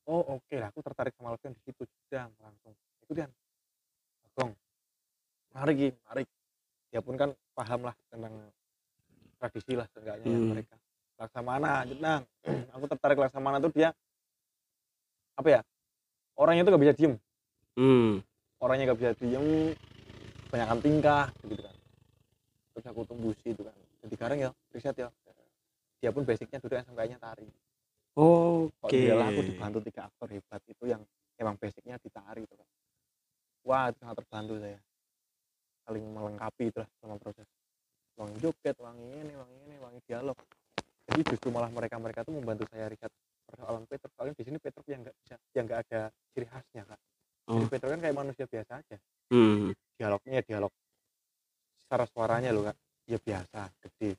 Oh 0.06 0.22
oke. 0.38 0.54
Lah 0.54 0.70
aku 0.70 0.80
tertarik 0.86 1.12
sama 1.18 1.34
Alfian 1.34 1.50
di 1.50 1.60
situ. 1.66 1.82
Jam 2.06 2.30
langsung. 2.38 2.72
Ikutin. 3.02 3.26
Bagong. 4.22 4.54
Mari 5.50 5.72
Ki, 5.74 5.88
mari. 6.06 6.22
Dia 6.94 7.00
pun 7.02 7.18
kan 7.18 7.34
paham 7.58 7.90
lah 7.90 7.94
tentang 8.06 8.32
tradisi 9.42 9.74
lah 9.74 9.86
seenggaknya 9.90 10.30
ya 10.30 10.38
Hmm. 10.38 10.50
mereka. 10.54 10.74
Laksamana 11.18 11.82
Jenang 11.82 12.22
aku 12.78 12.84
tertarik 12.86 13.18
Laksamana 13.18 13.58
tuh 13.58 13.74
dia 13.74 13.90
apa 15.34 15.48
ya 15.50 15.60
orangnya 16.38 16.62
tuh 16.64 16.72
gak 16.78 16.82
bisa 16.86 16.94
diem. 16.94 17.14
Hmm. 17.78 18.18
orangnya 18.58 18.90
gak 18.90 18.98
bisa 18.98 19.12
diem 19.22 19.74
banyakkan 20.48 20.78
tingkah 20.80 21.26
gitu 21.44 21.62
kan. 21.62 21.76
Terus 22.74 22.84
aku 22.88 23.00
tembusi 23.04 23.52
itu 23.52 23.62
kan. 23.66 23.74
Jadi 24.06 24.14
gareng 24.14 24.38
ya 24.46 24.50
riset 24.72 24.96
ya. 24.96 25.10
Dia 25.98 26.14
pun 26.14 26.22
basicnya 26.22 26.62
dulu 26.62 26.78
SMK-nya 26.78 27.18
tari. 27.18 27.46
Kok 28.14 28.86
Oke. 28.86 28.98
dia 28.98 29.14
aku 29.18 29.40
dibantu 29.46 29.78
tiga 29.82 30.10
aktor 30.10 30.30
hebat 30.30 30.62
itu 30.66 30.84
yang 30.86 31.02
emang 31.38 31.54
basicnya 31.58 31.98
di 31.98 32.10
tari 32.10 32.46
itu 32.46 32.54
kan. 32.54 32.68
Wah 33.66 33.90
itu 33.90 33.98
sangat 34.02 34.16
terbantu 34.22 34.58
saya. 34.62 34.78
Saling 35.86 36.04
melengkapi 36.06 36.70
itu 36.70 36.78
lah 36.82 36.88
selama 36.98 37.16
proses. 37.18 37.46
Wangi 38.18 38.38
joget 38.42 38.76
wangi 38.82 39.06
ini 39.06 39.34
wangi 39.38 39.56
ini 39.70 39.76
wangi 39.78 39.98
dialog. 40.06 40.38
Jadi 41.06 41.20
justru 41.34 41.48
malah 41.50 41.70
mereka 41.70 41.98
mereka 41.98 42.26
tuh 42.26 42.34
membantu 42.34 42.66
saya 42.70 42.90
riset 42.90 43.10
persoalan 43.48 43.88
Petruk 43.88 44.12
soalnya 44.12 44.34
di 44.36 44.44
sini 44.44 44.58
Petruk 44.60 44.86
yang 44.86 45.00
nggak 45.00 45.16
bisa 45.24 45.34
yang 45.56 45.64
nggak 45.64 45.80
ada 45.88 46.00
ciri 46.36 46.46
khasnya 46.46 46.82
kak. 46.84 47.00
Jadi 47.48 47.64
Oh. 47.64 47.70
Petruk 47.72 47.90
kan 47.96 48.00
kayak 48.04 48.16
manusia 48.16 48.44
biasa 48.44 48.72
aja. 48.84 48.96
Hmm. 49.32 49.72
dialognya 49.98 50.32
ya 50.38 50.42
dialog 50.44 50.72
secara 51.80 52.04
suaranya 52.12 52.52
loh 52.52 52.68
kak. 52.68 52.76
Ya 53.08 53.16
biasa 53.16 53.60
gede. 53.80 54.10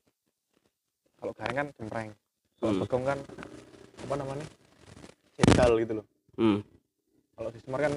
Kalau 1.22 1.34
Gareng 1.38 1.58
kan 1.62 1.68
cempreng. 1.78 2.10
Kalau 2.58 2.72
Hmm. 2.74 2.82
Bagong 2.82 3.06
kan 3.06 3.20
apa 4.00 4.16
namanya 4.18 4.46
jedal 5.38 5.72
gitu 5.78 5.94
loh. 6.02 6.06
Hmm. 6.40 6.60
kalau 7.38 7.50
di 7.56 7.60
Semar 7.64 7.80
kan 7.88 7.94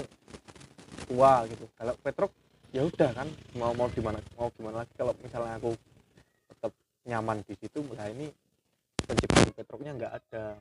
tua 1.08 1.32
gitu. 1.48 1.64
Kalau 1.74 1.94
Petruk 1.98 2.30
ya 2.70 2.82
udah 2.86 3.10
kan 3.10 3.28
mau 3.58 3.72
mau 3.72 3.88
gimana 3.88 4.20
mau 4.36 4.52
gimana 4.52 4.84
lagi. 4.84 4.92
Kalau 4.94 5.16
misalnya 5.18 5.56
aku 5.58 5.72
tetap 6.52 6.72
nyaman 7.08 7.40
di 7.42 7.54
situ 7.58 7.80
nah 7.96 8.06
ini 8.06 8.28
penciptaan 9.02 9.50
Petruknya 9.56 9.92
nggak 9.98 10.12
ada 10.14 10.60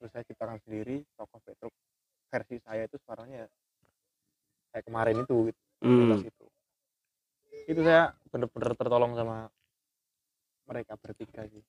terus 0.00 0.10
saya 0.16 0.24
ciptakan 0.24 0.56
sendiri 0.64 1.04
tokoh 1.12 1.44
Petruk 1.44 1.76
versi 2.32 2.56
saya 2.64 2.88
itu 2.88 2.96
suaranya 3.04 3.44
kayak 4.72 4.84
kemarin 4.88 5.20
itu 5.20 5.52
gitu. 5.52 5.60
Hmm. 5.84 6.24
itu. 6.24 6.46
Itu 7.68 7.80
saya 7.84 8.16
bener-bener 8.32 8.72
tertolong 8.72 9.12
sama 9.12 9.52
mereka 10.64 10.96
bertiga 10.96 11.44
sih. 11.52 11.60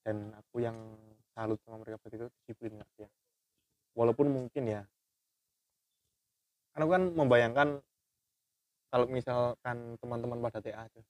Dan 0.00 0.32
aku 0.32 0.64
yang 0.64 0.96
salut 1.36 1.60
sama 1.68 1.84
mereka 1.84 2.00
bertiga 2.00 2.24
itu 2.24 2.34
disiplin 2.40 2.80
nggak 2.80 2.88
ya. 3.04 3.10
Walaupun 3.92 4.32
mungkin 4.32 4.64
ya 4.64 4.82
karena 6.74 6.90
aku 6.90 6.92
kan 6.98 7.04
membayangkan 7.14 7.68
kalau 8.90 9.06
misalkan 9.06 9.94
teman-teman 10.02 10.42
pada 10.42 10.58
TA 10.58 10.90
aja 10.90 11.02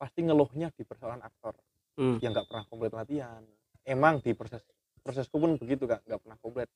pasti 0.00 0.24
ngeluhnya 0.24 0.72
di 0.72 0.88
persoalan 0.88 1.20
aktor. 1.20 1.52
Hmm. 2.00 2.16
yang 2.24 2.32
nggak 2.32 2.48
pernah 2.48 2.64
komplit 2.64 2.92
latihan. 2.96 3.44
Emang 3.84 4.24
di 4.24 4.32
proses 4.32 4.64
prosesku 5.00 5.36
pun 5.36 5.56
begitu 5.56 5.84
kak. 5.88 6.04
Nggak 6.06 6.20
pernah 6.22 6.36
komplit. 6.38 6.68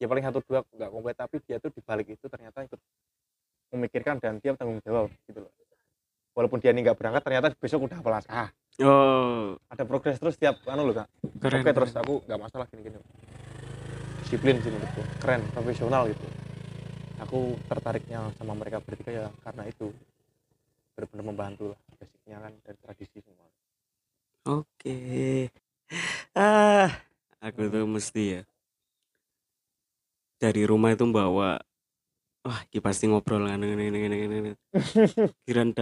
Ya 0.00 0.08
paling 0.08 0.24
satu 0.24 0.40
dua 0.44 0.64
nggak 0.64 0.90
komplit 0.90 1.16
tapi 1.16 1.36
dia 1.44 1.56
tuh 1.60 1.70
dibalik 1.72 2.08
itu 2.08 2.26
ternyata 2.26 2.64
ikut 2.64 2.80
memikirkan 3.70 4.18
dan 4.18 4.42
dia 4.42 4.56
tanggung 4.56 4.80
jawab 4.82 5.12
gitu 5.28 5.44
loh. 5.44 5.52
Walaupun 6.34 6.58
dia 6.58 6.72
ini 6.72 6.82
nggak 6.82 6.96
berangkat 6.96 7.22
ternyata 7.26 7.46
besok 7.58 7.86
udah 7.90 8.00
hafal 8.00 8.14
naskah 8.16 8.48
Oh, 8.80 9.60
ada 9.68 9.84
progres 9.84 10.16
terus 10.16 10.40
tiap 10.40 10.56
anu 10.64 10.88
loh 10.88 11.04
kak. 11.04 11.08
Keren. 11.36 11.60
oke 11.60 11.70
terus 11.76 11.92
aku 11.92 12.14
nggak 12.24 12.40
masalah 12.40 12.64
gini 12.72 12.88
gini 12.88 12.98
disiplin 14.30 14.62
sih 14.62 14.70
menurutku. 14.70 15.02
Keren 15.18 15.42
profesional 15.50 16.06
gitu. 16.06 16.22
Aku 17.26 17.58
tertariknya 17.66 18.30
sama 18.38 18.54
mereka 18.54 18.78
bertiga 18.78 19.10
ya 19.10 19.28
karena 19.42 19.66
itu. 19.66 19.90
Benar-benar 20.94 21.24
membantu 21.26 21.74
lah 21.74 21.80
basicnya 21.98 22.38
kan 22.38 22.52
dari 22.62 22.78
tradisi 22.78 23.18
semua. 23.18 23.50
Oke. 24.46 25.50
Ah, 26.38 26.86
aku 27.50 27.66
tuh 27.66 27.86
mesti 27.86 28.24
ya. 28.38 28.42
Dari 30.40 30.62
rumah 30.64 30.94
itu 30.94 31.04
bawa 31.10 31.60
wah, 32.40 32.60
ini 32.72 32.80
pasti 32.80 33.04
ngobrol 33.10 33.44
kan 33.44 33.60
ini 33.60 33.90
ini 33.90 33.98
ini 34.06 34.36
ini. 34.40 34.52
Kiran 35.46 35.74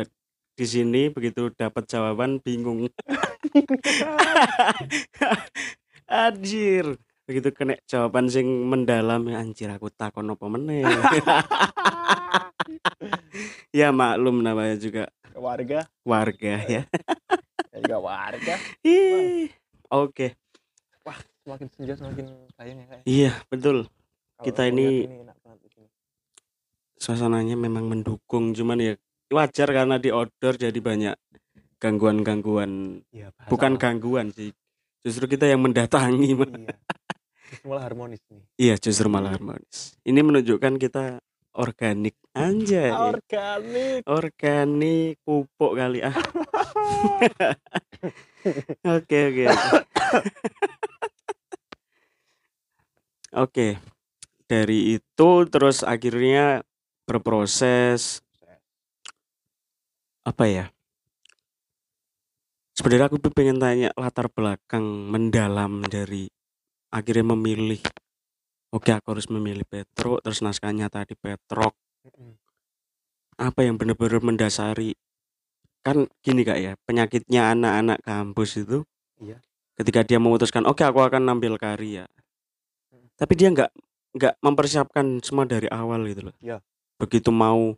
di 0.58 0.66
sini 0.66 1.12
begitu 1.12 1.52
dapat 1.54 1.86
jawaban 1.86 2.42
bingung. 2.42 2.88
Anjir. 6.10 6.98
Begitu 7.28 7.52
kena 7.52 7.76
jawaban 7.84 8.32
sing 8.32 8.48
mendalam 8.66 9.28
ya 9.28 9.44
anjir 9.44 9.68
aku 9.68 9.92
takon 9.92 10.32
apa 10.32 10.46
meneh. 10.48 10.82
ya 13.78 13.92
maklum 13.92 14.40
namanya 14.40 14.80
juga 14.80 15.12
warga 15.36 15.86
warga 16.02 16.54
ya. 16.66 16.82
ya 17.70 17.78
juga 17.78 17.98
warga 18.00 18.56
Oke. 19.88 20.36
Semakin 21.48 21.68
senja 21.72 21.94
semakin 21.96 22.26
sayang 22.60 22.76
ya. 22.84 22.86
Kayak 22.92 23.02
Iya, 23.08 23.32
betul. 23.48 23.78
Kita 24.44 24.62
ini- 24.68 25.08
enak 25.24 25.36
banget 25.40 25.60
di 25.64 25.68
sini. 25.72 25.88
suasananya 26.98 27.54
memang 27.56 27.86
mendukung 27.88 28.52
cuman 28.52 28.78
ya 28.82 28.92
wajar 29.30 29.70
karena 29.70 29.96
di 30.02 30.10
outdoor 30.10 30.58
jadi 30.60 30.76
banyak 30.76 31.14
gangguan-gangguan. 31.78 33.00
Iya, 33.14 33.30
bahasa 33.32 33.48
bukan 33.48 33.72
apa? 33.78 33.80
gangguan 33.80 34.28
sih 34.34 34.50
justru 35.06 35.30
kita 35.30 35.46
yang 35.46 35.62
mendatangi 35.62 36.34
iya. 36.34 36.74
Terus 37.48 37.62
malah 37.64 37.84
harmonis 37.86 38.20
nih. 38.28 38.42
Iya 38.60 38.74
justru 38.82 39.06
malah 39.08 39.30
harmonis. 39.32 39.94
Ini 40.04 40.20
menunjukkan 40.20 40.74
kita 40.76 41.22
organik 41.54 42.18
anjay 42.34 42.90
organik. 42.92 44.02
Organik 44.04 45.22
pupuk 45.22 45.72
kali 45.78 46.02
ah. 46.02 46.12
Oke 48.98 49.18
oke 49.30 49.44
oke 53.38 53.78
dari 54.48 54.96
itu 54.96 55.30
terus 55.52 55.84
akhirnya 55.84 56.64
berproses. 57.04 58.24
Apa 60.24 60.44
ya? 60.48 60.66
Sebenarnya 62.76 63.10
aku 63.10 63.16
tuh 63.18 63.32
pengen 63.32 63.58
tanya 63.58 63.90
latar 63.96 64.28
belakang 64.30 64.84
mendalam 65.10 65.82
dari 65.88 66.30
akhirnya 66.88 67.34
memilih 67.34 67.80
oke 68.70 68.88
aku 68.92 69.18
harus 69.18 69.26
memilih 69.28 69.64
Petruk 69.66 70.20
terus 70.22 70.40
naskahnya 70.44 70.88
tadi 70.92 71.16
Petrok. 71.16 71.74
Apa 73.38 73.66
yang 73.66 73.76
benar-benar 73.80 74.22
mendasari? 74.22 74.94
Kan 75.82 76.06
gini 76.22 76.44
kak 76.44 76.58
ya 76.60 76.72
penyakitnya 76.84 77.54
anak-anak 77.54 77.98
kampus 78.04 78.62
itu 78.62 78.84
Iya. 79.18 79.42
ketika 79.74 80.06
dia 80.06 80.22
memutuskan 80.22 80.62
oke 80.62 80.84
aku 80.86 81.02
akan 81.02 81.26
ambil 81.34 81.58
karya. 81.58 82.06
Tapi 83.18 83.34
dia 83.34 83.50
nggak 83.50 83.70
nggak 84.14 84.34
mempersiapkan 84.40 85.20
semua 85.20 85.44
dari 85.44 85.66
awal 85.68 86.06
gitu 86.06 86.30
loh 86.30 86.34
Iya. 86.38 86.62
begitu 86.96 87.28
mau 87.28 87.74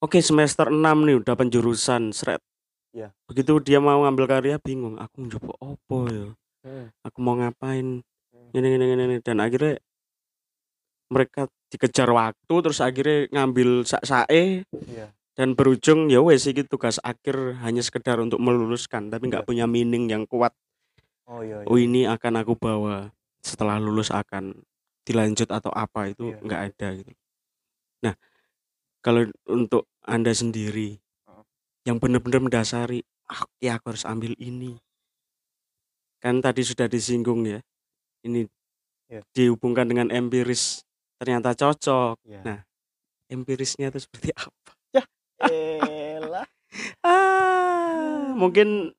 oke 0.00 0.18
semester 0.18 0.68
6 0.68 0.80
nih 1.06 1.16
udah 1.20 1.34
penjurusan 1.36 2.10
seret 2.10 2.40
Iya. 2.90 3.12
begitu 3.28 3.60
dia 3.60 3.78
mau 3.78 4.02
ngambil 4.02 4.24
karya 4.26 4.56
bingung 4.58 4.96
aku 4.96 5.22
nyoba 5.22 5.52
opo 5.60 5.96
ya 6.08 6.32
aku 7.04 7.18
mau 7.20 7.36
ngapain 7.36 8.00
Hmm. 8.34 8.50
ini 8.52 8.68
ini 8.74 8.84
ini 8.90 9.02
ini. 9.06 9.16
dan 9.22 9.38
akhirnya 9.38 9.78
mereka 11.06 11.46
dikejar 11.70 12.10
waktu 12.10 12.54
terus 12.60 12.82
akhirnya 12.82 13.30
ngambil 13.30 13.86
sak 13.86 14.02
sae 14.02 14.66
iya 14.90 15.14
dan 15.36 15.52
berujung 15.52 16.08
ya 16.08 16.24
wes 16.24 16.48
iki 16.48 16.64
tugas 16.64 16.96
akhir 17.04 17.60
hanya 17.62 17.84
sekedar 17.84 18.16
untuk 18.18 18.40
meluluskan 18.40 19.12
tapi 19.12 19.28
nggak 19.30 19.44
Iya. 19.44 19.48
punya 19.48 19.64
meaning 19.68 20.08
yang 20.08 20.24
kuat 20.26 20.50
oh 21.30 21.44
iya, 21.44 21.62
iya. 21.62 21.68
oh 21.68 21.78
ini 21.78 22.08
akan 22.08 22.42
aku 22.42 22.56
bawa 22.58 23.12
setelah 23.46 23.78
lulus 23.78 24.10
akan 24.10 24.58
dilanjut 25.06 25.46
atau 25.54 25.70
apa 25.70 26.10
itu 26.10 26.34
Iya. 26.34 26.42
nggak 26.42 26.60
ada 26.74 26.88
gitu 26.98 27.12
nah 28.02 28.14
kalau 29.06 29.22
untuk 29.46 29.86
anda 30.02 30.34
sendiri 30.34 30.98
yang 31.86 32.02
benar-benar 32.02 32.42
mendasari 32.42 33.06
ah 33.30 33.46
ya 33.62 33.78
aku 33.78 33.94
harus 33.94 34.02
ambil 34.02 34.34
ini 34.42 34.74
kan 36.18 36.42
tadi 36.42 36.66
sudah 36.66 36.90
disinggung 36.90 37.46
ya 37.46 37.62
ini 38.26 38.50
Iya. 39.06 39.22
dihubungkan 39.30 39.86
dengan 39.86 40.10
empiris 40.10 40.82
ternyata 41.22 41.54
cocok 41.54 42.18
Iya. 42.26 42.40
nah 42.42 42.58
empirisnya 43.30 43.94
itu 43.94 44.02
seperti 44.02 44.34
apa 44.42 44.72
Elah. 45.46 46.46
ah 47.06 48.34
mungkin 48.34 48.90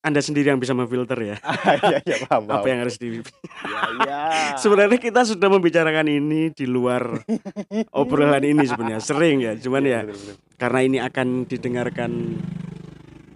anda 0.00 0.18
sendiri 0.18 0.48
yang 0.48 0.56
bisa 0.56 0.72
memfilter 0.72 1.16
ya. 1.16 1.36
Ah, 1.44 1.76
iya 1.76 1.98
iya 2.00 2.16
paham 2.24 2.48
apa 2.48 2.66
yang 2.66 2.80
harus 2.80 2.96
di 2.96 3.20
iya 3.20 3.80
iya. 4.00 4.20
Sebenarnya 4.62 4.96
kita 4.96 5.22
sudah 5.22 5.48
membicarakan 5.48 6.08
ini 6.08 6.48
di 6.50 6.64
luar 6.64 7.20
obrolan 8.00 8.40
ini 8.40 8.64
sebenarnya. 8.64 8.98
Sering 8.98 9.36
ya 9.40 9.52
cuman 9.54 9.82
Iya, 9.82 9.92
ya 9.92 10.00
bener, 10.02 10.16
bener. 10.16 10.34
karena 10.56 10.80
ini 10.80 10.98
akan 10.98 11.26
didengarkan 11.44 12.10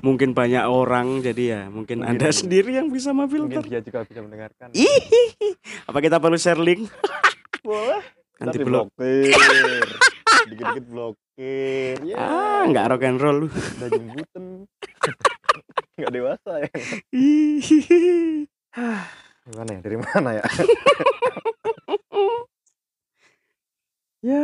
mungkin 0.00 0.33
banyak 0.33 0.64
orang 0.64 1.20
jadi 1.20 1.44
ya 1.44 1.61
mungkin 1.68 2.00
Mungkin- 2.00 2.16
anda 2.16 2.29
sendiri 2.29 2.77
yang 2.77 2.88
bisa 2.88 3.12
mungkin 3.12 3.48
memfilter 3.48 3.64
dia 3.68 3.81
juga 3.81 4.05
bisa 4.05 4.20
mendengarkan. 4.20 4.68
Apa 5.85 5.98
kita 6.00 6.16
perlu 6.16 6.37
share 6.37 6.61
link? 6.61 6.88
Boleh. 7.61 8.00
Nanti 8.40 8.57
blog 8.61 8.88
blokir. 8.92 9.37
Dikit-dikit 10.44 10.85
blokir. 10.88 11.96
Ya 12.05 12.16
ah 12.18 12.62
nggak 12.64 12.85
rock 12.88 13.05
and 13.05 13.20
roll 13.20 13.37
lu. 13.37 13.48
Udah 13.53 13.88
jembutan 13.88 14.44
nggak 15.98 16.12
dewasa 16.12 16.52
ya. 16.64 16.70
Gimana 19.44 19.70
ya? 19.76 19.80
Dari 19.85 19.98
mana 19.98 20.30
ya? 20.40 20.44
Ya 24.24 24.40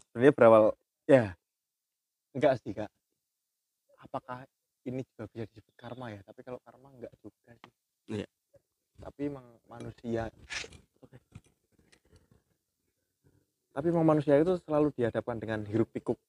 sebenarnya 0.00 0.32
berawal 0.32 0.72
ya. 1.04 1.36
Enggak 2.32 2.64
sih 2.64 2.72
kak. 2.72 2.88
Apakah 4.00 4.48
ini 4.88 5.04
juga 5.04 5.28
bisa 5.28 5.44
disebut 5.52 5.76
karma 5.76 6.08
ya? 6.16 6.24
Tapi 6.24 6.40
kalau 6.40 6.56
karma 6.64 6.88
enggak 6.96 7.12
juga 7.20 7.52
sih. 7.60 7.72
Iya. 8.10 8.26
tapi 9.02 9.30
emang 9.30 9.46
manusia 9.66 10.30
tapi 13.72 13.88
emang 13.88 14.04
manusia 14.04 14.36
itu 14.36 14.60
selalu 14.68 14.92
dihadapkan 14.92 15.40
dengan 15.40 15.64
hiruk 15.64 15.88
pikuk 15.96 16.20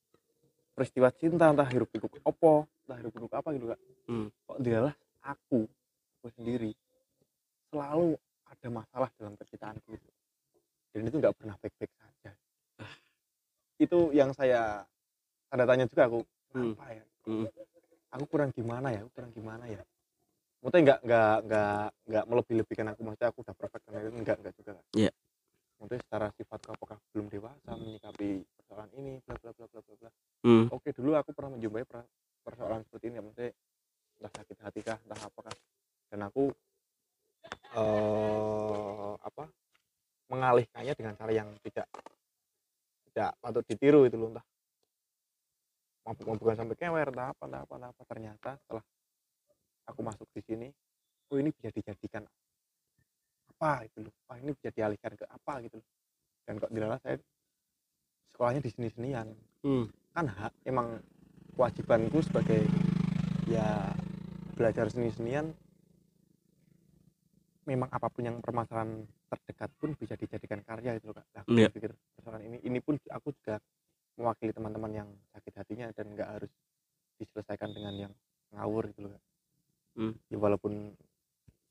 peristiwa 0.73 1.09
cinta 1.13 1.45
entah 1.49 1.69
hiruk 1.69 1.89
pikuk 1.89 2.17
opo 2.21 2.65
entah 2.85 2.97
hiruk 2.97 3.13
pikuk 3.13 3.31
apa 3.31 3.49
gitu 3.53 3.65
kak 3.69 3.79
Hmm. 4.03 4.27
kok 4.43 4.57
dialah 4.59 4.93
aku 5.23 5.63
aku 6.19 6.27
sendiri 6.35 6.75
selalu 7.71 8.19
ada 8.45 8.67
masalah 8.69 9.09
dalam 9.15 9.33
percintaanku 9.33 9.89
itu 9.95 10.09
dan 10.91 11.01
itu 11.07 11.17
nggak 11.17 11.33
pernah 11.33 11.55
baik-baik 11.57 11.91
saja 11.95 12.31
itu 13.79 13.99
yang 14.11 14.31
saya 14.31 14.85
tanda 15.47 15.65
tanya 15.65 15.85
juga 15.87 16.03
aku 16.07 16.19
Hmm. 16.53 16.77
apa 16.77 16.85
ya 16.93 17.03
Hmm. 17.25 17.47
aku 18.11 18.23
kurang 18.29 18.51
gimana 18.51 18.93
ya 18.93 19.01
aku 19.01 19.11
kurang 19.15 19.31
gimana 19.31 19.65
ya 19.65 19.81
maksudnya 20.61 20.81
nggak 20.85 20.99
nggak 21.01 21.35
nggak 21.47 21.81
nggak 22.07 22.23
melebih-lebihkan 22.29 22.87
aku 22.93 22.99
maksudnya 23.01 23.29
aku 23.31 23.39
udah 23.41 23.55
perfect 23.55 23.83
karena 23.83 23.99
itu 23.99 24.09
enggak 24.13 24.37
enggak 24.37 24.53
juga 24.53 24.71
kan 24.77 24.85
Iya. 24.93 25.11
Maksudnya 25.83 25.99
secara 26.07 26.27
sifatku 26.31 26.71
apakah 26.71 26.95
belum 27.11 27.27
dewasa 27.27 27.75
menyikapi 27.75 28.39
persoalan 28.55 28.87
ini 28.95 29.19
bla 29.27 29.35
bla 29.35 29.51
bla 29.51 29.67
bla 29.67 29.81
bla 29.83 29.95
bla. 29.99 30.11
Hmm. 30.47 30.65
oke 30.71 30.89
dulu 30.95 31.11
aku 31.19 31.35
pernah 31.35 31.59
menjumpai 31.59 31.83
per- 31.83 32.07
persoalan 32.39 32.87
seperti 32.87 33.11
ini 33.11 33.19
ya. 33.19 33.23
Maksudnya 33.27 33.51
entah 34.15 34.31
sakit 34.31 34.57
hati 34.63 34.79
kah 34.79 34.97
entah 35.03 35.19
apakah. 35.27 35.55
Dan 36.07 36.19
aku 36.23 36.43
eh 37.75 39.13
apa 39.19 39.43
mengalihkannya 40.31 40.93
dengan 40.95 41.19
cara 41.19 41.31
yang 41.35 41.51
tidak 41.67 41.91
tidak 43.11 43.35
patut 43.43 43.63
ditiru 43.67 44.07
itu 44.07 44.15
loh 44.15 44.31
entah. 44.31 44.45
Mabuk-mabukan 46.07 46.63
sampai 46.63 46.79
kewer 46.79 47.11
entah 47.11 47.35
apa 47.35 47.43
entah 47.43 47.61
apa 47.67 47.73
entah 47.75 47.89
apa. 47.91 48.01
Ternyata 48.07 48.49
setelah 48.63 48.83
aku 49.91 49.99
masuk 49.99 50.31
di 50.31 50.41
sini 50.47 50.67
oh 51.27 51.37
ini 51.43 51.51
bisa 51.51 51.67
dijadikan 51.75 52.23
apa 53.63 53.87
itu 53.87 54.03
loh 54.03 54.11
ah 54.27 54.35
ini 54.43 54.51
bisa 54.59 54.75
dialihkan 54.75 55.15
ke 55.15 55.23
apa 55.23 55.63
gitu 55.63 55.79
loh 55.79 55.87
dan 56.43 56.59
kok 56.59 56.67
dilala 56.67 56.99
saya 56.99 57.15
sekolahnya 58.35 58.59
di 58.59 58.71
sini 58.75 58.91
senian 58.91 59.31
Hmm. 59.63 59.87
kan 60.11 60.27
hak 60.27 60.51
emang 60.67 60.99
kewajibanku 61.55 62.19
sebagai 62.19 62.67
ya 63.47 63.95
belajar 64.59 64.91
seni-senian 64.91 65.55
memang 67.63 67.87
apa 67.87 68.11
pun 68.11 68.27
yang 68.27 68.43
permasalahan 68.43 69.07
terdekat 69.31 69.71
pun 69.79 69.95
bisa 69.95 70.19
dijadikan 70.19 70.59
karya 70.67 70.99
itu 70.99 71.07
loh 71.07 71.15
kak. 71.15 71.23
Nah, 71.31 71.41
aku 71.47 71.55
Iya. 71.55 71.71
pikir 71.71 71.95
persoalan 72.19 72.43
ini 72.43 72.57
ini 72.67 72.83
pun 72.83 72.99
aku 73.07 73.31
juga 73.39 73.63
mewakili 74.19 74.51
teman-teman 74.51 74.91
yang 74.91 75.09
sakit 75.31 75.53
hatinya 75.63 75.87
dan 75.95 76.11
nggak 76.11 76.27
harus 76.27 76.51
diselesaikan 77.23 77.71
dengan 77.71 77.93
yang 77.95 78.13
ngawur 78.51 78.91
gitu 78.91 79.07
loh 79.07 79.11
kak. 79.15 79.23
Hmm. 79.95 80.13
Ya 80.27 80.37
walaupun 80.43 80.91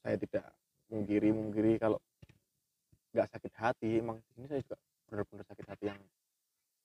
saya 0.00 0.16
tidak 0.16 0.48
mungkiri 0.92 1.32
mungkiri 1.32 1.80
kalau 1.80 1.96
nggak 3.16 3.28
sakit 3.32 3.52
hati 3.56 3.88
emang 4.04 4.20
di 4.20 4.28
sini 4.36 4.46
saya 4.48 4.60
juga 4.60 4.76
benar-benar 5.08 5.44
sakit 5.48 5.66
hati 5.68 5.84
yang 5.88 6.00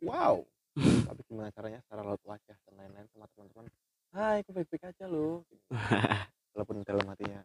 wow. 0.04 0.40
Tapi 1.10 1.22
gimana 1.26 1.50
caranya? 1.50 1.82
Secara 1.82 2.06
laut 2.06 2.22
wajah 2.22 2.54
dan 2.54 2.74
lain-lain 2.78 3.08
sama 3.10 3.26
teman-teman. 3.34 3.66
Hai 4.14 4.46
aku 4.46 4.54
baik-baik 4.54 4.94
aja 4.94 5.06
loh. 5.10 5.42
Walaupun 6.54 6.86
dalam 6.86 7.06
hatinya 7.10 7.42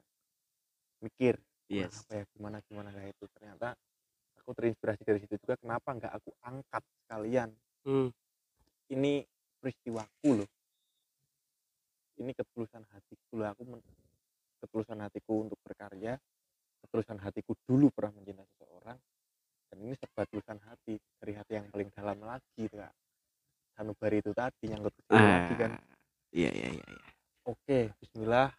mikir 1.00 1.40
"Wah, 1.40 1.88
yes. 1.88 2.04
apa 2.06 2.22
ya 2.22 2.24
gimana 2.36 2.60
gimana 2.68 2.88
nah 2.92 3.08
itu? 3.08 3.24
Ternyata 3.32 3.72
aku 4.36 4.52
terinspirasi 4.52 5.02
dari 5.02 5.18
situ 5.24 5.40
juga 5.40 5.56
kenapa 5.56 5.96
nggak 5.96 6.12
aku 6.12 6.30
angkat 6.44 6.82
sekalian. 7.02 7.50
Hmm. 7.82 8.14
ini 8.92 9.24
peristiwaku 9.58 10.44
loh. 10.44 10.50
Ini 12.20 12.30
ketulusan 12.36 12.84
hatiku 12.92 13.40
loh. 13.40 13.48
Aku 13.56 13.62
ketulusan 14.60 15.00
hatiku 15.00 15.48
untuk 15.48 15.58
berkarya 15.64 16.20
ketulusan 16.82 17.18
hatiku 17.22 17.54
dulu 17.64 17.88
pernah 17.94 18.12
mencintai 18.18 18.46
seseorang 18.58 18.98
dan 19.70 19.76
ini 19.80 19.94
serba 19.96 20.28
tulisan 20.28 20.58
hati 20.68 20.98
dari 21.16 21.32
hati 21.32 21.52
yang 21.56 21.66
paling 21.72 21.88
dalam 21.94 22.18
lagi 22.20 22.62
tuh 22.68 22.82
kak. 22.82 22.92
Sanubari 23.72 24.20
itu 24.20 24.36
tadi 24.36 24.68
nyangkut 24.68 24.92
ke 24.92 25.02
Ah, 25.16 25.16
lagi 25.16 25.54
kan? 25.56 25.70
iya 26.36 26.50
iya 26.52 26.68
iya. 26.76 26.84
iya. 26.84 27.10
oke 27.48 27.78
Bismillah. 28.02 28.52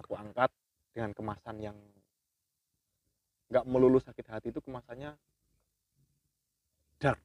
Aku 0.00 0.16
angkat 0.16 0.48
dengan 0.96 1.12
kemasan 1.12 1.60
yang 1.60 1.76
nggak 3.52 3.68
melulu 3.68 4.00
sakit 4.00 4.26
hati 4.32 4.48
itu 4.48 4.64
kemasannya 4.64 5.12
dark. 6.96 7.20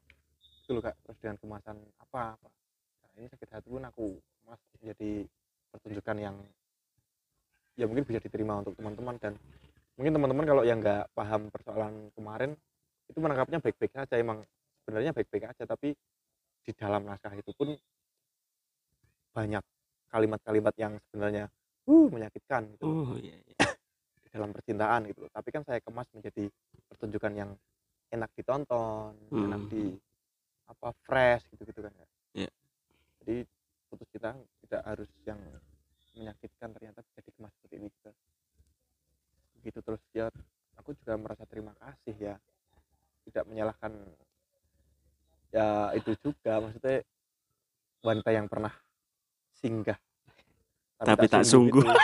Itu 0.67 0.75
loh 0.75 0.83
kak. 0.83 0.99
Terus 1.07 1.17
dengan 1.23 1.37
kemasan 1.39 1.77
apa 2.03 2.35
apa? 2.35 2.49
Nah, 2.51 3.09
ini 3.15 3.31
sakit 3.31 3.49
hati 3.55 3.67
pun 3.71 3.87
aku 3.87 4.19
mas 4.43 4.59
jadi 4.83 5.23
pertunjukan 5.71 6.17
yang 6.19 6.35
ya 7.75 7.87
mungkin 7.87 8.03
bisa 8.03 8.19
diterima 8.19 8.59
untuk 8.59 8.75
teman-teman 8.75 9.15
dan 9.19 9.33
mungkin 9.97 10.13
teman-teman 10.13 10.45
kalau 10.45 10.63
yang 10.63 10.79
nggak 10.79 11.10
paham 11.12 11.49
persoalan 11.49 12.13
kemarin 12.13 12.53
itu 13.10 13.17
menangkapnya 13.17 13.57
baik-baik 13.60 13.91
saja 13.91 14.15
emang 14.15 14.45
sebenarnya 14.81 15.12
baik-baik 15.12 15.51
aja 15.51 15.63
tapi 15.65 15.97
di 16.62 16.71
dalam 16.75 17.03
naskah 17.07 17.33
itu 17.33 17.49
pun 17.55 17.73
banyak 19.33 19.63
kalimat-kalimat 20.10 20.75
yang 20.77 20.93
sebenarnya 21.10 21.49
uh 21.88 22.07
menyakitkan 22.12 22.67
gitu 22.75 22.86
Oh 22.86 23.15
iya 23.17 23.38
iya. 23.47 23.55
di 24.23 24.29
dalam 24.29 24.51
percintaan 24.51 25.07
gitu. 25.07 25.23
Tapi 25.31 25.49
kan 25.55 25.63
saya 25.63 25.79
kemas 25.79 26.07
menjadi 26.12 26.51
pertunjukan 26.91 27.31
yang 27.31 27.51
enak 28.12 28.31
ditonton, 28.36 29.15
enak 29.31 29.62
Hmm. 29.67 29.71
di 29.71 29.83
apa 30.67 30.91
fresh 31.07 31.47
gitu-gitu 31.55 31.79
kan 31.79 31.93
ya. 31.95 32.07
Iya. 32.43 32.51
Jadi 33.23 33.36
putus 33.88 34.10
kita 34.12 34.36
tidak 34.67 34.81
harus 34.83 35.07
yang 35.23 35.39
menyakitkan 36.17 36.69
ternyata 36.75 36.99
bisa 37.07 37.19
dikemas 37.23 37.51
seperti 37.55 37.75
ini 37.79 37.88
juga. 37.88 38.12
Begitu 39.60 39.80
terus 39.82 40.02
ya 40.13 40.28
aku 40.78 40.93
juga 40.98 41.13
merasa 41.17 41.43
terima 41.50 41.74
kasih 41.78 42.15
ya. 42.17 42.36
Tidak 43.28 43.43
menyalahkan 43.50 43.91
ya 45.52 45.91
itu 45.96 46.12
juga 46.20 46.60
maksudnya 46.60 47.04
wanita 48.04 48.30
yang 48.36 48.52
pernah 48.52 48.72
singgah 49.56 49.96
Tapi 51.00 51.26
tak 51.28 51.48
sungguh. 51.48 51.82
itu. 51.82 51.91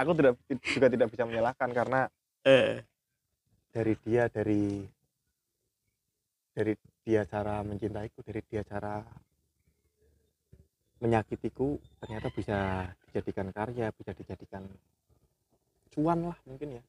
aku 0.00 0.10
tidak 0.12 0.34
juga 0.60 0.86
tidak 0.92 1.08
bisa 1.08 1.24
menyalahkan 1.24 1.70
karena 1.72 2.00
Eh, 2.46 2.78
dari 3.74 3.98
dia 4.06 4.30
dari 4.30 4.86
dari 6.54 6.78
dia 7.02 7.26
cara 7.26 7.58
mencintaiku 7.66 8.22
dari 8.22 8.38
dia 8.46 8.62
cara 8.62 9.02
menyakitiku 11.02 11.74
ternyata 12.06 12.30
bisa 12.30 12.58
dijadikan 13.10 13.50
karya 13.50 13.90
bisa 13.98 14.14
dijadikan 14.14 14.62
cuan 15.90 16.30
lah 16.30 16.38
mungkin 16.46 16.78
ya 16.78 16.82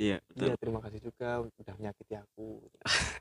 iya 0.00 0.16
betul. 0.32 0.48
iya 0.48 0.54
terima 0.56 0.80
kasih 0.80 1.00
juga 1.04 1.44
udah 1.44 1.74
menyakiti 1.76 2.16
aku 2.16 2.64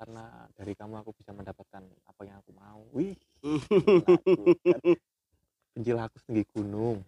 karena 0.00 0.48
dari 0.56 0.72
kamu 0.72 1.04
aku 1.04 1.12
bisa 1.20 1.34
mendapatkan 1.34 1.82
apa 1.82 2.22
yang 2.22 2.38
aku 2.38 2.54
mau 2.54 2.86
wih. 2.94 3.18
Bencilah 5.74 6.06
aku 6.06 6.16
setinggi 6.22 6.46
gunung 6.54 7.02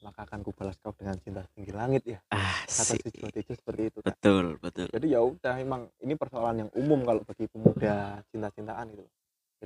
maka 0.00 0.22
akan 0.22 0.46
kubalas 0.46 0.78
kau 0.78 0.94
dengan 0.94 1.18
cinta 1.18 1.42
setinggi 1.42 1.74
langit 1.74 2.06
ya 2.06 2.22
kata 2.30 2.94
Asik. 2.94 3.10
si 3.10 3.18
Jotejo 3.18 3.52
seperti 3.58 3.82
itu 3.90 3.98
Kak. 4.06 4.14
Betul 4.14 4.54
betul. 4.62 4.86
jadi 4.94 5.18
ya 5.18 5.20
udah 5.26 5.58
emang 5.58 5.90
ini 5.98 6.14
persoalan 6.14 6.62
yang 6.62 6.70
umum 6.78 7.02
kalau 7.02 7.26
bagi 7.26 7.50
pemuda 7.50 8.22
cinta-cintaan 8.30 8.94
gitu 8.94 9.10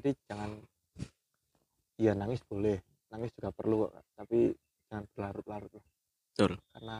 jadi 0.00 0.10
jangan 0.24 0.50
iya 2.00 2.16
nangis 2.16 2.40
boleh 2.48 2.80
nangis 3.10 3.30
juga 3.34 3.50
perlu 3.50 3.74
kok, 3.84 3.90
tapi 4.14 4.54
jangan 4.86 5.04
berlarut-larut 5.12 5.70
lah 5.72 5.84
Betul. 6.30 6.50
karena 6.70 6.96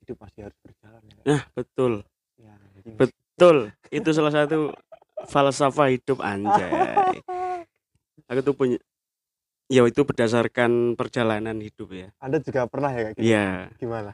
hidup 0.00 0.16
masih 0.18 0.40
harus 0.44 0.58
berjalan 0.60 1.00
ya. 1.04 1.14
Nah 1.24 1.42
betul 1.52 1.92
ya 2.36 2.54
betul. 2.94 3.56
Itu 3.88 4.08
salah 4.10 4.32
satu 4.32 4.72
falsafah 5.24 5.88
hidup 5.88 6.18
anjay. 6.20 7.20
Aku 8.30 8.40
tuh 8.42 8.52
punya 8.52 8.76
ya 9.66 9.82
itu 9.84 10.02
berdasarkan 10.02 10.94
perjalanan 10.94 11.56
hidup 11.56 11.88
ya. 11.90 12.08
anda 12.18 12.38
juga 12.38 12.66
pernah 12.66 12.90
ya 12.90 13.00
kayak 13.06 13.14
gitu 13.16 13.24
Iya. 13.24 13.48
gimana 13.78 14.10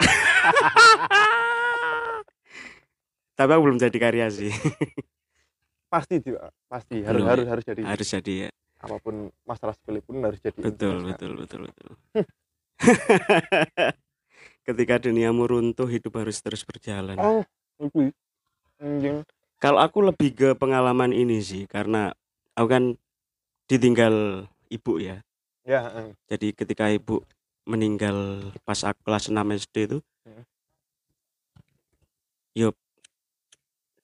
Tapi 3.36 3.50
aku 3.52 3.62
belum 3.62 3.78
jadi 3.78 3.94
karya 3.94 4.26
sih. 4.28 4.50
pasti 5.88 6.20
juga 6.20 6.50
pasti 6.66 7.00
harus 7.00 7.16
Belum 7.16 7.24
ya? 7.24 7.30
harus 7.32 7.46
harus 7.48 7.64
jadi 7.64 7.80
Harus 7.84 8.08
jadi 8.10 8.32
ya. 8.44 8.48
Apa 8.78 8.96
pun 9.02 9.28
masalah 9.42 9.74
sepele 9.74 9.98
pun 10.02 10.22
harus 10.22 10.38
jadi 10.38 10.54
Betul 10.58 11.02
betul 11.02 11.32
betul 11.34 11.60
betul. 11.66 11.90
Ketika 14.66 15.00
duniamu 15.00 15.48
runtuh, 15.48 15.88
hidup 15.88 16.20
harus 16.20 16.38
terus 16.44 16.62
berjalan. 16.62 17.16
oh 17.18 17.42
itu 17.80 18.12
anjing 18.78 19.24
Kalau 19.58 19.82
aku 19.82 20.06
lebih 20.06 20.30
ke 20.38 20.48
pengalaman 20.54 21.10
ini 21.10 21.42
sih, 21.42 21.66
karena 21.66 22.14
aku 22.54 22.68
kan 22.70 22.84
ditinggal 23.66 24.46
ibu 24.70 24.92
ya. 25.02 25.18
ya. 25.66 25.88
Jadi 26.30 26.54
ketika 26.54 26.86
ibu 26.92 27.26
meninggal 27.66 28.48
pas 28.62 28.78
aku 28.86 29.02
kelas 29.02 29.26
6 29.32 29.50
SD 29.58 29.76
itu, 29.90 29.98
Hmm. 30.28 30.44
yo 32.52 32.68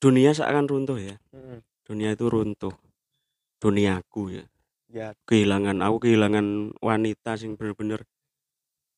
dunia 0.01 0.33
seakan 0.33 0.67
runtuh 0.67 0.97
ya. 0.99 1.17
Mm-mm. 1.37 1.61
Dunia 1.85 2.17
itu 2.17 2.27
runtuh. 2.27 2.73
Duniaku 3.61 4.41
ya. 4.41 4.45
Ya 4.95 5.11
Kehilangan 5.27 5.83
aku 5.83 6.07
kehilangan 6.07 6.79
wanita 6.79 7.35
sing 7.35 7.59
bener-bener 7.59 8.07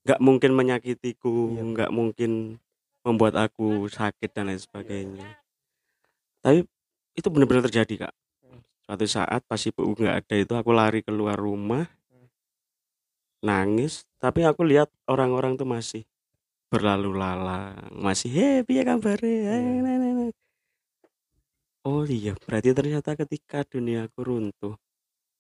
nggak 0.07 0.23
mungkin 0.23 0.55
menyakitiku, 0.55 1.59
Iya. 1.59 1.63
nggak 1.67 1.91
mungkin 1.91 2.63
membuat 3.03 3.35
aku 3.35 3.91
sakit 3.91 4.31
dan 4.31 4.47
lain 4.47 4.63
sebagainya. 4.63 5.27
Tapi 6.47 6.63
itu 7.19 7.27
benar-benar 7.27 7.67
terjadi 7.67 8.07
kak. 8.07 8.15
Hmm. 8.47 8.63
Suatu 8.87 9.07
saat 9.11 9.43
pas 9.51 9.59
ibu 9.59 9.83
nggak 9.83 10.15
ada 10.23 10.35
itu 10.39 10.53
aku 10.55 10.71
lari 10.71 11.03
keluar 11.03 11.35
rumah, 11.35 11.91
Hmm. 12.07 12.31
nangis. 13.43 14.07
Tapi 14.23 14.47
aku 14.47 14.63
lihat 14.63 14.95
orang-orang 15.11 15.59
tuh 15.59 15.67
masih 15.67 16.07
berlalu 16.71 17.11
lalang, 17.19 17.91
masih 17.99 18.31
happy 18.31 18.79
ya 18.79 18.85
kabarnya. 18.87 19.55
Iya. 19.59 19.81
nah." 19.83 20.31
Oh 21.87 22.03
iya, 22.07 22.35
berarti 22.47 22.75
ternyata 22.75 23.15
ketika 23.15 23.63
duniaku 23.63 24.19
runtuh, 24.23 24.75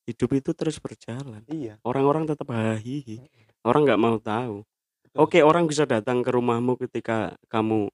hidup 0.07 0.31
itu 0.39 0.51
terus 0.55 0.79
berjalan. 0.79 1.43
iya 1.51 1.77
Orang-orang 1.83 2.25
tetap 2.31 2.49
hahihi. 2.55 3.21
Orang 3.67 3.83
nggak 3.85 3.99
mau 4.01 4.17
tahu. 4.23 4.63
betul. 5.03 5.19
Oke, 5.19 5.39
orang 5.43 5.67
bisa 5.67 5.83
datang 5.85 6.23
ke 6.23 6.31
rumahmu 6.31 6.79
ketika 6.87 7.35
kamu 7.51 7.91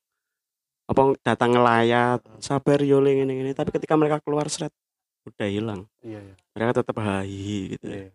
apa 0.86 1.16
datang 1.24 1.56
ngelayat, 1.56 2.20
sabar 2.42 2.78
yo 2.84 3.00
ini 3.00 3.24
ini, 3.40 3.52
tapi 3.56 3.72
ketika 3.72 3.96
mereka 3.96 4.20
keluar 4.20 4.44
seret 4.52 4.74
udah 5.24 5.48
hilang. 5.48 5.80
iya 6.04 6.20
iya 6.20 6.34
Mereka 6.52 6.84
tetap 6.84 6.96
hahihi 7.00 7.58
gitu. 7.78 7.86
iya 7.88 8.12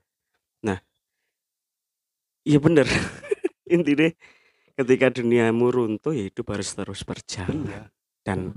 Iya 2.47 2.59
bener. 2.63 2.87
Intinya 3.75 4.07
ketika 4.79 5.11
duniamu 5.11 5.67
runtuh 5.67 6.15
ya 6.15 6.31
hidup 6.31 6.47
harus 6.55 6.71
terus 6.71 7.03
berjalan. 7.03 7.67
iya 7.67 7.83
Dan 8.23 8.55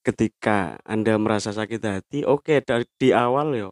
ketika 0.00 0.80
Anda 0.82 1.16
merasa 1.16 1.50
sakit 1.50 1.80
hati, 1.80 2.18
oke 2.24 2.60
dari 2.60 2.84
di 2.96 3.12
awal 3.12 3.52
yo 3.54 3.70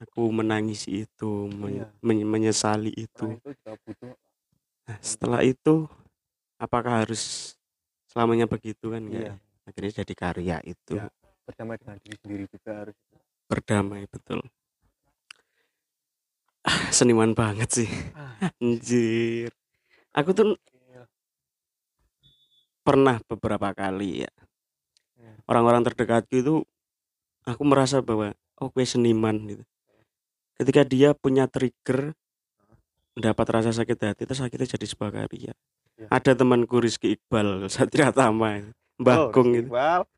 aku 0.00 0.32
menangisi 0.32 1.04
itu, 1.04 1.46
men- 1.46 1.84
Iya. 1.84 1.86
men- 2.00 2.26
menyesali 2.26 2.90
itu. 2.90 3.36
itu 3.36 3.50
juga 3.52 3.72
butuh 3.84 4.12
Nah, 4.88 4.98
setelah 4.98 5.40
itu 5.44 5.86
apakah 6.56 7.06
harus 7.06 7.54
selamanya 8.06 8.44
begitu 8.44 8.90
kan 8.90 8.98
enggak? 9.00 9.22
iya 9.22 9.34
Akhirnya 9.62 10.02
jadi 10.02 10.14
karya 10.14 10.56
itu. 10.64 10.98
Iya. 10.98 11.06
berdamai 11.46 11.76
dengan 11.78 11.98
diri 11.98 12.16
sendiri 12.18 12.44
juga 12.46 12.70
harus 12.74 12.96
berdamai 13.46 14.02
betul 14.06 14.38
ah, 16.62 16.86
seniman 16.90 17.34
banget 17.34 17.70
sih 17.70 17.90
Ah. 18.14 18.34
anjir 18.62 19.50
aku 20.10 20.30
tuh 20.30 20.54
pernah 22.80 23.20
beberapa 23.28 23.70
kali 23.70 24.24
ya. 24.24 24.32
Orang-orang 25.50 25.82
terdekatku 25.82 26.34
itu 26.38 26.54
aku 27.42 27.62
merasa 27.66 27.98
bahwa 27.98 28.30
oh 28.62 28.70
gue 28.70 28.86
seniman 28.86 29.34
gitu 29.44 29.64
ketika 30.56 30.86
dia 30.86 31.10
punya 31.12 31.50
trigger 31.50 32.14
mendapat 33.18 33.46
rasa 33.50 33.74
sakit 33.74 33.98
hati 33.98 34.22
terus 34.24 34.38
akhirnya 34.38 34.70
jadi 34.70 34.86
sebuah 34.86 35.10
karya 35.10 35.52
Ya. 36.00 36.08
ada 36.08 36.32
temanku 36.32 36.80
Rizky 36.80 37.12
Iqbal 37.12 37.64
Satria 37.74 38.08
Tama 38.08 38.72
Mbah 38.96 39.16
Oh, 39.20 39.28
Gong 39.28 39.52
itu 39.52 39.68
Iqbal. 39.68 40.08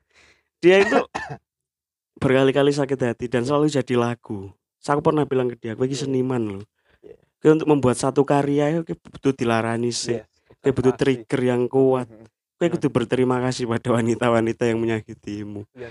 dia 0.63 0.79
itu 0.79 0.95
berkali-kali 2.23 2.71
sakit 2.71 2.99
hati 3.03 3.27
dan 3.27 3.43
selalu 3.43 3.67
jadi 3.67 3.95
lagu. 3.99 4.55
Saya 4.79 5.03
pernah 5.03 5.27
bilang 5.27 5.51
ke 5.51 5.59
dia, 5.59 5.75
gue 5.75 5.83
ini 5.83 5.99
seniman 5.99 6.39
loh. 6.39 6.65
Iya. 7.03 7.19
Gue 7.43 7.51
untuk 7.55 7.67
membuat 7.67 7.99
satu 7.99 8.23
karya, 8.23 8.79
gue 8.83 8.95
butuh 8.95 9.35
dilarani 9.35 9.91
sih. 9.91 10.23
Yes, 10.23 10.31
Gue 10.63 10.71
butuh 10.71 10.95
trigger 10.95 11.41
yang 11.43 11.67
kuat. 11.67 12.07
Mhm. 12.07 12.27
Gue 12.63 12.79
kudu 12.79 12.95
berterima 12.95 13.43
kasih 13.43 13.67
pada 13.67 13.91
wanita-wanita 13.91 14.71
yang 14.71 14.79
menyakitimu. 14.79 15.67
Iya. 15.75 15.91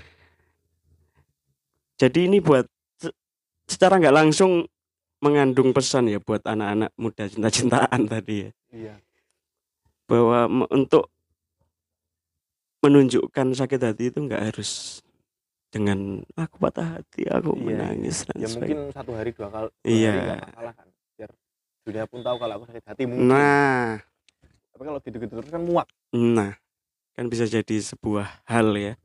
Jadi 1.99 2.31
ini 2.31 2.39
buat 2.39 2.63
se- 2.95 3.11
secara 3.67 3.99
nggak 3.99 4.15
langsung 4.15 4.63
mengandung 5.19 5.75
pesan 5.75 6.07
ya 6.07 6.17
buat 6.17 6.39
anak-anak 6.41 6.95
muda 6.95 7.27
cinta-cintaan 7.27 8.07
tadi 8.15 8.47
ya 8.47 8.51
Iya. 8.71 8.95
bahwa 10.07 10.47
untuk 10.71 11.11
menunjukkan 12.79 13.47
sakit 13.53 13.81
hati 13.83 14.03
itu 14.09 14.17
nggak 14.17 14.41
harus 14.49 15.03
dengan 15.69 16.23
aku 16.33 16.55
patah 16.57 16.97
hati, 16.97 17.27
aku 17.27 17.51
Iya, 17.53 17.63
menangis 17.63 18.23
dan 18.25 18.35
Ya 18.39 18.47
sebagainya. 18.47 18.79
mungkin 18.81 18.95
satu 18.95 19.11
hari 19.11 19.31
dua 19.31 19.47
kali 19.47 19.67
dua 19.69 19.85
Iya. 19.85 20.11
hari 20.15 20.41
masalah 20.41 20.73
kan. 20.73 20.87
Biar 21.13 21.29
dunia 21.83 22.03
pun 22.07 22.19
tahu 22.23 22.35
kalau 22.37 22.53
aku 22.55 22.65
sakit 22.65 22.85
hati 22.87 23.03
mungkin. 23.05 23.27
Nah, 23.27 23.99
Tapi 24.81 24.89
kalau 24.89 25.01
gitu-gitu 25.05 25.33
terus 25.37 25.51
kan 25.53 25.61
muak. 25.61 25.85
nah 26.09 26.57
kan 27.13 27.29
bisa 27.29 27.45
jadi 27.45 27.77
sebuah 27.85 28.41
hal 28.49 28.73
ya. 28.73 28.97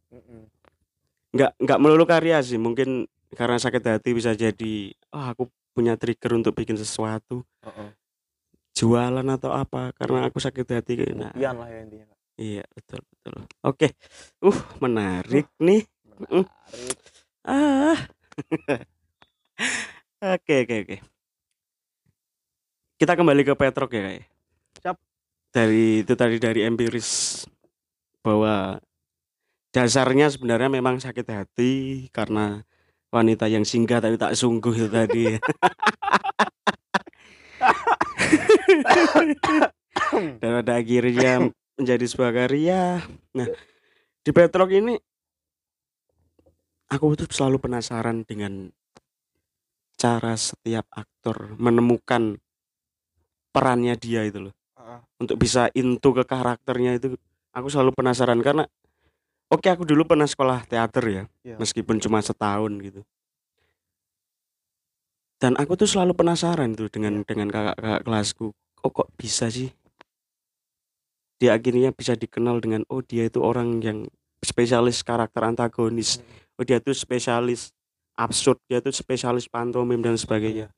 Nggak 1.37 1.53
nggak 1.53 1.79
melulu 1.85 2.09
karya 2.09 2.41
sih, 2.41 2.57
mungkin 2.57 3.05
karena 3.37 3.61
sakit 3.61 3.85
hati 3.85 4.17
bisa 4.17 4.33
jadi 4.33 4.97
oh 5.13 5.37
aku 5.37 5.53
punya 5.77 6.01
trigger 6.01 6.41
untuk 6.41 6.57
bikin 6.57 6.81
sesuatu, 6.81 7.45
Heeh. 7.61 7.93
jualan 8.73 9.29
atau 9.37 9.53
apa 9.53 9.93
karena 10.01 10.25
aku 10.25 10.41
sakit 10.41 10.65
hati. 10.65 11.13
Nah, 11.13 11.37
lah 11.37 11.69
ya 11.69 11.85
intinya. 11.85 12.09
Kak. 12.09 12.19
iya 12.41 12.65
betul 12.73 13.05
betul. 13.13 13.37
Oke, 13.61 13.93
uh 14.49 14.59
menarik 14.81 15.45
nih. 15.61 15.85
Mm. 16.33 16.41
Menarik. 16.41 16.97
Ah. 17.45 18.01
Oke 20.41 20.65
oke 20.65 20.77
oke. 20.89 20.97
Kita 22.97 23.13
kembali 23.13 23.45
ke 23.45 23.53
Petrok 23.53 23.93
ya 23.93 24.01
kayak. 24.01 24.36
Dari 25.57 26.05
itu 26.05 26.13
tadi 26.13 26.37
dari 26.37 26.69
empiris 26.69 27.41
bahwa 28.21 28.77
dasarnya 29.73 30.29
sebenarnya 30.29 30.69
memang 30.69 31.01
sakit 31.01 31.25
hati 31.33 31.73
karena 32.13 32.61
wanita 33.09 33.49
yang 33.49 33.65
singgah 33.65 34.05
tapi 34.05 34.21
tak 34.21 34.37
sungguh 34.37 34.77
itu 34.77 34.93
tadi. 34.93 35.33
Dan 40.45 40.51
pada 40.61 40.77
akhirnya 40.77 41.49
menjadi 41.81 42.05
sebuah 42.05 42.37
karya. 42.37 43.01
Nah, 43.33 43.49
di 44.21 44.31
Petrok 44.37 44.77
ini 44.77 44.93
aku 46.93 47.17
tuh 47.17 47.33
selalu 47.33 47.65
penasaran 47.65 48.29
dengan 48.29 48.69
cara 49.97 50.37
setiap 50.37 50.85
aktor 50.93 51.57
menemukan 51.57 52.37
perannya 53.57 53.97
dia 53.97 54.21
itu 54.29 54.53
loh 54.53 54.55
Untuk 55.19 55.37
bisa 55.41 55.69
into 55.75 56.15
ke 56.15 56.23
karakternya 56.23 56.97
itu 57.01 57.19
aku 57.51 57.67
selalu 57.73 57.91
penasaran 57.97 58.39
karena 58.45 58.65
oke 59.51 59.67
aku 59.67 59.83
dulu 59.83 60.07
pernah 60.07 60.29
sekolah 60.29 60.63
teater 60.69 61.05
ya 61.07 61.25
Iya. 61.43 61.57
meskipun 61.59 61.99
cuma 61.99 62.23
setahun 62.23 62.73
gitu. 62.83 63.03
Dan 65.37 65.53
aku 65.61 65.77
tuh 65.77 65.89
selalu 65.91 66.17
penasaran 66.17 66.73
tuh 66.73 66.89
dengan 66.89 67.21
dengan 67.27 67.53
kakak-kakak 67.53 68.03
kelasku 68.09 68.47
oh 68.87 68.91
kok 68.93 69.11
bisa 69.19 69.51
sih? 69.51 69.75
Dia 71.37 71.59
akhirnya 71.59 71.93
bisa 71.93 72.17
dikenal 72.17 72.65
dengan 72.65 72.87
oh 72.89 73.05
dia 73.05 73.29
itu 73.29 73.45
orang 73.45 73.83
yang 73.85 74.09
spesialis 74.41 75.05
karakter 75.05 75.45
antagonis. 75.45 76.23
Oh 76.57 76.65
dia 76.65 76.81
tuh 76.81 76.97
spesialis 76.97 77.77
absurd 78.17 78.57
dia 78.65 78.81
tuh 78.81 78.95
spesialis 78.95 79.45
pantomim 79.45 80.01
dan 80.01 80.17
sebagainya. 80.17 80.73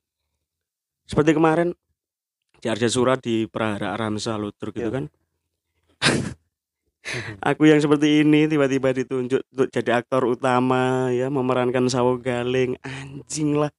Seperti 1.07 1.39
kemarin 1.39 1.73
di 2.59 2.67
Arja 2.67 2.89
Sura 2.91 3.15
di 3.19 3.47
Prahara 3.47 3.95
Ramsa 3.95 4.35
Lutur 4.39 4.75
gitu 4.75 4.91
Iya. 4.91 4.95
kan? 4.95 5.05
Aku 7.49 7.65
yang 7.65 7.81
seperti 7.81 8.21
ini 8.27 8.45
tiba-tiba 8.51 8.93
ditunjuk 8.93 9.41
untuk 9.41 9.69
jadi 9.73 10.03
aktor 10.05 10.29
utama 10.29 11.09
ya 11.09 11.33
memerankan 11.33 11.89
Sawo 11.89 12.21
Galing. 12.21 12.77
Anjing 12.85 13.57
lah. 13.57 13.73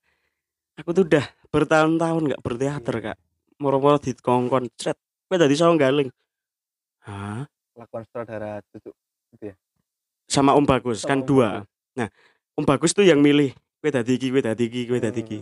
Aku 0.82 0.95
tuh 0.95 1.05
udah 1.05 1.27
bertahun-tahun 1.53 2.34
nggak 2.34 2.41
berteater 2.41 2.95
kak. 2.99 3.17
Moro-moro 3.61 4.01
dikongkon 4.01 4.71
cret 4.73 4.97
gue 5.30 5.38
tadi 5.38 5.53
Sawo 5.53 5.77
Galing. 5.77 6.09
Hah? 7.05 7.45
Lakukan 7.77 8.03
sutradara 8.09 8.65
tutup 8.73 8.97
sama 10.30 10.53
Om 10.53 10.65
Bagus 10.69 11.01
Sama 11.01 11.09
kan 11.09 11.19
Om 11.21 11.25
dua. 11.25 11.49
Om 12.53 12.65
Bagus 12.65 12.93
tuh 12.93 13.03
yang 13.03 13.17
milih. 13.19 13.51
Gue 13.82 13.89
tadi 13.89 14.15
iki 14.15 14.30
gue 14.30 14.45
tadi 14.45 14.63
iki 14.69 14.86
gue 14.86 14.99
tadi 15.01 15.19
iki. 15.25 15.39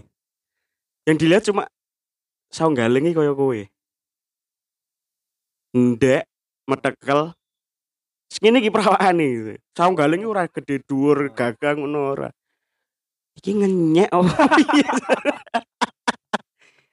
Yang 1.04 1.18
dilihat 1.20 1.44
cuma 1.44 1.68
Sawo 2.48 2.72
Galing 2.74 3.12
iki 3.12 3.18
koyo 3.18 3.36
kowe. 3.36 3.62
Ndek 5.76 6.24
metekel. 6.68 7.36
Segini 8.28 8.60
ki 8.60 8.72
perawakan 8.72 9.24
gitu 9.24 9.56
Galing 9.76 10.20
iki 10.24 10.30
ora 10.30 10.44
gede 10.52 10.84
dhuwur 10.84 11.32
gagang 11.32 11.84
ngono 11.84 12.00
ora. 12.16 12.30
Iki 13.38 13.52
ngenyek 13.62 14.10
oh 14.12 14.26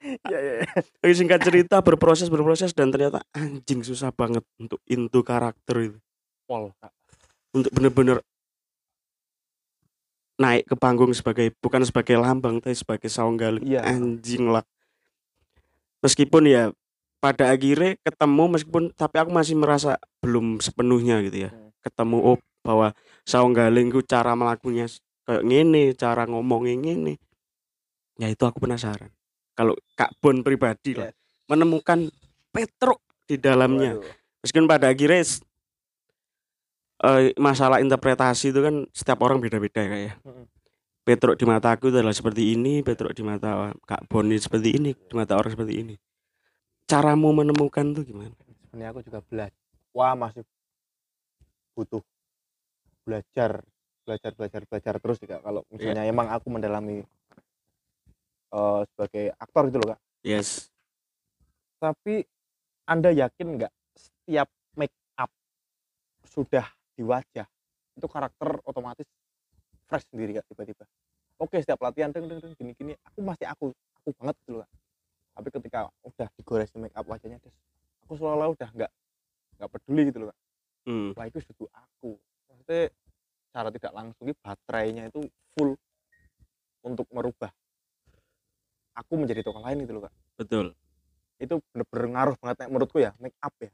Iya 0.05 0.37
iya. 0.37 0.53
Tapi 1.01 1.13
singkat 1.17 1.41
cerita 1.41 1.81
berproses 1.81 2.29
berproses 2.29 2.77
dan 2.77 2.93
ternyata 2.93 3.25
anjing 3.33 3.81
susah 3.81 4.13
banget 4.13 4.45
untuk 4.61 4.77
into 4.85 5.25
karakter 5.25 5.81
itu. 5.81 5.99
Pol. 6.45 6.69
Untuk 7.49 7.73
bener-bener 7.73 8.21
naik 10.37 10.67
ke 10.69 10.75
panggung 10.77 11.09
sebagai 11.15 11.49
bukan 11.57 11.81
sebagai 11.87 12.19
lambang 12.19 12.59
tapi 12.59 12.75
sebagai 12.75 13.07
saunggaling 13.07 13.63
Iya. 13.63 13.87
anjing 13.87 14.51
lah 14.51 14.61
meskipun 16.05 16.45
ya 16.45 16.63
pada 17.17 17.49
akhirnya 17.49 17.97
ketemu 18.05 18.43
meskipun 18.53 18.93
tapi 18.93 19.17
aku 19.17 19.33
masih 19.33 19.57
merasa 19.57 19.97
belum 20.21 20.61
sepenuhnya 20.61 21.25
gitu 21.25 21.49
ya 21.49 21.51
Hmm. 21.51 21.73
ketemu 21.81 22.17
oh 22.21 22.37
bahwa 22.61 22.93
saunggaling 23.25 23.89
ku 23.89 24.05
cara 24.05 24.37
melakukannya 24.37 24.85
kayak 25.25 25.41
gini 25.41 25.83
cara 25.97 26.29
ngomongnya 26.29 26.77
gini 26.77 27.13
ya 28.17 28.29
itu 28.29 28.45
aku 28.45 28.61
penasaran 28.61 29.09
kalau 29.57 29.73
Kak 29.97 30.13
Bon 30.21 30.45
pribadi 30.45 30.93
lah 30.93 31.09
Yes. 31.09 31.17
menemukan 31.49 32.09
Petruk 32.53 33.01
di 33.25 33.41
dalamnya 33.41 33.97
Waduh. 33.97 34.13
meskipun 34.45 34.67
pada 34.69 34.93
akhirnya 34.93 35.25
eh, 37.01 37.33
masalah 37.35 37.81
interpretasi 37.81 38.53
itu 38.53 38.61
kan 38.61 38.85
setiap 38.93 39.19
orang 39.21 39.41
beda-beda 39.41 39.81
ya 39.81 39.89
Kak 39.89 40.01
ya. 40.01 40.13
Petruk 41.05 41.37
di 41.37 41.45
mata 41.45 41.69
aku 41.69 41.93
adalah 41.93 42.09
seperti 42.17 42.57
ini, 42.57 42.81
Petruk 42.81 43.13
di 43.13 43.21
mata 43.21 43.69
Kak 43.85 44.09
Boni 44.09 44.41
seperti 44.41 44.73
ini, 44.73 44.89
di 44.97 45.13
mata 45.13 45.37
orang 45.37 45.53
seperti 45.53 45.73
ini. 45.85 45.95
Caramu 46.89 47.29
menemukan 47.29 47.93
tuh 47.93 48.01
gimana? 48.05 48.33
sebenarnya 48.75 48.91
aku 48.91 49.01
juga 49.07 49.19
belajar 49.31 49.63
wah 49.95 50.13
masih 50.19 50.43
butuh 51.79 52.03
belajar 53.07 53.63
belajar 54.03 54.31
belajar 54.35 54.61
belajar 54.67 54.93
terus 54.99 55.17
Kak. 55.23 55.39
kalau 55.47 55.63
misalnya 55.71 56.03
emang 56.03 56.27
aku 56.27 56.51
mendalami 56.51 56.99
eh, 58.51 58.81
sebagai 58.91 59.31
aktor 59.39 59.71
gitu 59.71 59.79
loh 59.79 59.95
kak 59.95 60.01
Yes. 60.27 60.67
tapi 61.79 62.27
anda 62.83 63.15
yakin 63.15 63.63
nggak 63.63 63.71
setiap 63.95 64.51
make 64.75 64.91
up 65.15 65.31
sudah 66.27 66.67
di 66.99 67.07
wajah 67.07 67.47
itu 67.95 68.07
karakter 68.11 68.59
otomatis 68.67 69.07
fresh 69.85 70.05
sendiri 70.09 70.37
kak 70.37 70.45
tiba-tiba 70.49 70.85
oke 71.37 71.55
setiap 71.61 71.79
latihan 71.81 72.09
deng 72.11 72.25
deng 72.27 72.39
deng 72.41 72.53
gini 72.55 72.71
gini 72.73 72.93
aku 73.05 73.19
masih 73.21 73.45
aku 73.47 73.71
aku 74.01 74.09
banget 74.21 74.35
gitu 74.43 74.51
loh 74.57 74.59
kak 74.65 74.71
tapi 75.35 75.47
ketika 75.51 75.79
udah 76.01 76.27
digores 76.39 76.69
make 76.79 76.95
up 76.95 77.05
wajahnya 77.05 77.37
des 77.43 77.55
aku 78.05 78.13
seolah-olah 78.15 78.49
udah 78.55 78.69
nggak 78.71 78.91
nggak 79.59 79.69
peduli 79.71 80.03
gitu 80.09 80.19
loh 80.23 80.29
kak 80.31 80.39
Hmm. 80.85 81.17
wah 81.17 81.25
itu 81.25 81.41
sudah 81.41 81.65
aku 81.81 82.13
maksudnya 82.45 82.93
cara 83.49 83.73
tidak 83.73 83.89
langsung 83.89 84.29
ini 84.29 84.37
baterainya 84.37 85.03
itu 85.09 85.25
full 85.57 85.73
untuk 86.85 87.09
merubah 87.09 87.49
aku 88.93 89.13
menjadi 89.17 89.41
tokoh 89.41 89.65
lain 89.65 89.81
gitu 89.81 89.97
loh 89.97 90.03
kak 90.05 90.13
Betul. 90.37 90.65
itu 91.41 91.57
bener-bener 91.73 92.05
ngaruh 92.13 92.35
banget 92.37 92.69
menurutku 92.69 93.01
ya 93.01 93.17
make 93.17 93.33
up 93.41 93.49
ya 93.57 93.71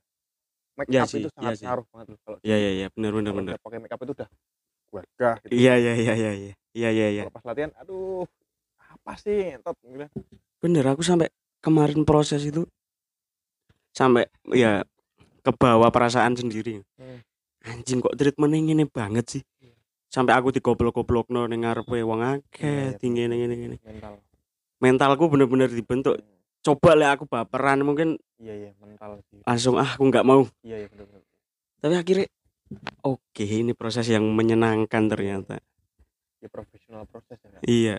make 0.80 0.88
Iya 0.88 1.04
up 1.04 1.10
sih, 1.12 1.20
itu 1.20 1.30
iya 1.30 1.36
sangat 1.36 1.54
sih. 1.60 1.66
ngaruh 1.68 1.86
banget 1.92 2.08
loh 2.16 2.20
kalau 2.24 2.38
Ya 2.42 2.56
ya 2.58 2.72
ya, 2.80 2.88
benar 2.96 3.12
benar 3.12 3.32
benar. 3.36 3.56
pakai 3.60 3.80
make 3.84 3.92
up 3.94 4.02
itu 4.02 4.14
udah 4.16 4.30
gagah 4.92 5.36
gitu. 5.48 5.52
Iya 5.56 5.74
iya 5.80 5.94
iya 5.96 6.14
iya 6.14 6.32
iya. 6.36 6.54
Iya 6.72 6.90
iya 6.92 7.08
iya. 7.12 7.24
Pas 7.32 7.44
latihan, 7.44 7.72
aduh, 7.80 8.24
apa 8.78 9.16
sih 9.20 9.56
entot 9.56 9.76
gitu 9.84 9.96
kan. 10.04 10.10
Bener 10.60 10.86
aku 10.88 11.02
sampai 11.04 11.32
kemarin 11.64 12.04
proses 12.04 12.44
itu 12.44 12.68
sampai 13.92 14.28
ya 14.56 14.84
ke 15.44 15.52
bawah 15.56 15.92
perasaan 15.92 16.36
sendiri. 16.36 16.84
Hmm. 16.96 17.20
Anjing 17.62 18.02
kok 18.02 18.16
treatmentnya 18.16 18.60
ngene 18.62 18.86
banget 18.88 19.40
sih. 19.40 19.44
Iya. 19.60 19.76
Sampai 20.12 20.34
aku 20.36 20.52
digoblok-goblokno 20.52 21.48
ning 21.48 21.64
ngarepe 21.64 22.04
wong 22.04 22.22
akeh, 22.24 22.96
tinggi 23.00 23.28
ngene 23.28 23.56
ngene. 23.56 23.78
mental 23.80 24.20
Mentalku 24.82 25.30
bener-bener 25.30 25.70
dibentuk. 25.70 26.20
Hmm. 26.20 26.40
Coba 26.62 26.94
lah 26.94 27.18
aku 27.18 27.26
baperan 27.26 27.82
mungkin 27.82 28.22
iya 28.42 28.54
iya 28.54 28.72
mental 28.82 29.18
sih 29.30 29.42
langsung 29.46 29.78
ah 29.82 29.98
aku 29.98 30.10
nggak 30.10 30.26
mau. 30.26 30.46
iya 30.62 30.82
iya 30.82 30.88
bener 30.90 31.06
bener 31.10 31.24
Tapi 31.82 31.94
akhirnya 31.98 32.28
oke 33.04 33.44
ini 33.44 33.74
proses 33.74 34.08
yang 34.08 34.24
menyenangkan 34.32 35.08
ternyata. 35.08 35.58
ya 36.42 36.50
profesional 36.50 37.06
proses 37.06 37.38
ya 37.38 37.50
Kak. 37.54 37.62
Iya. 37.64 37.98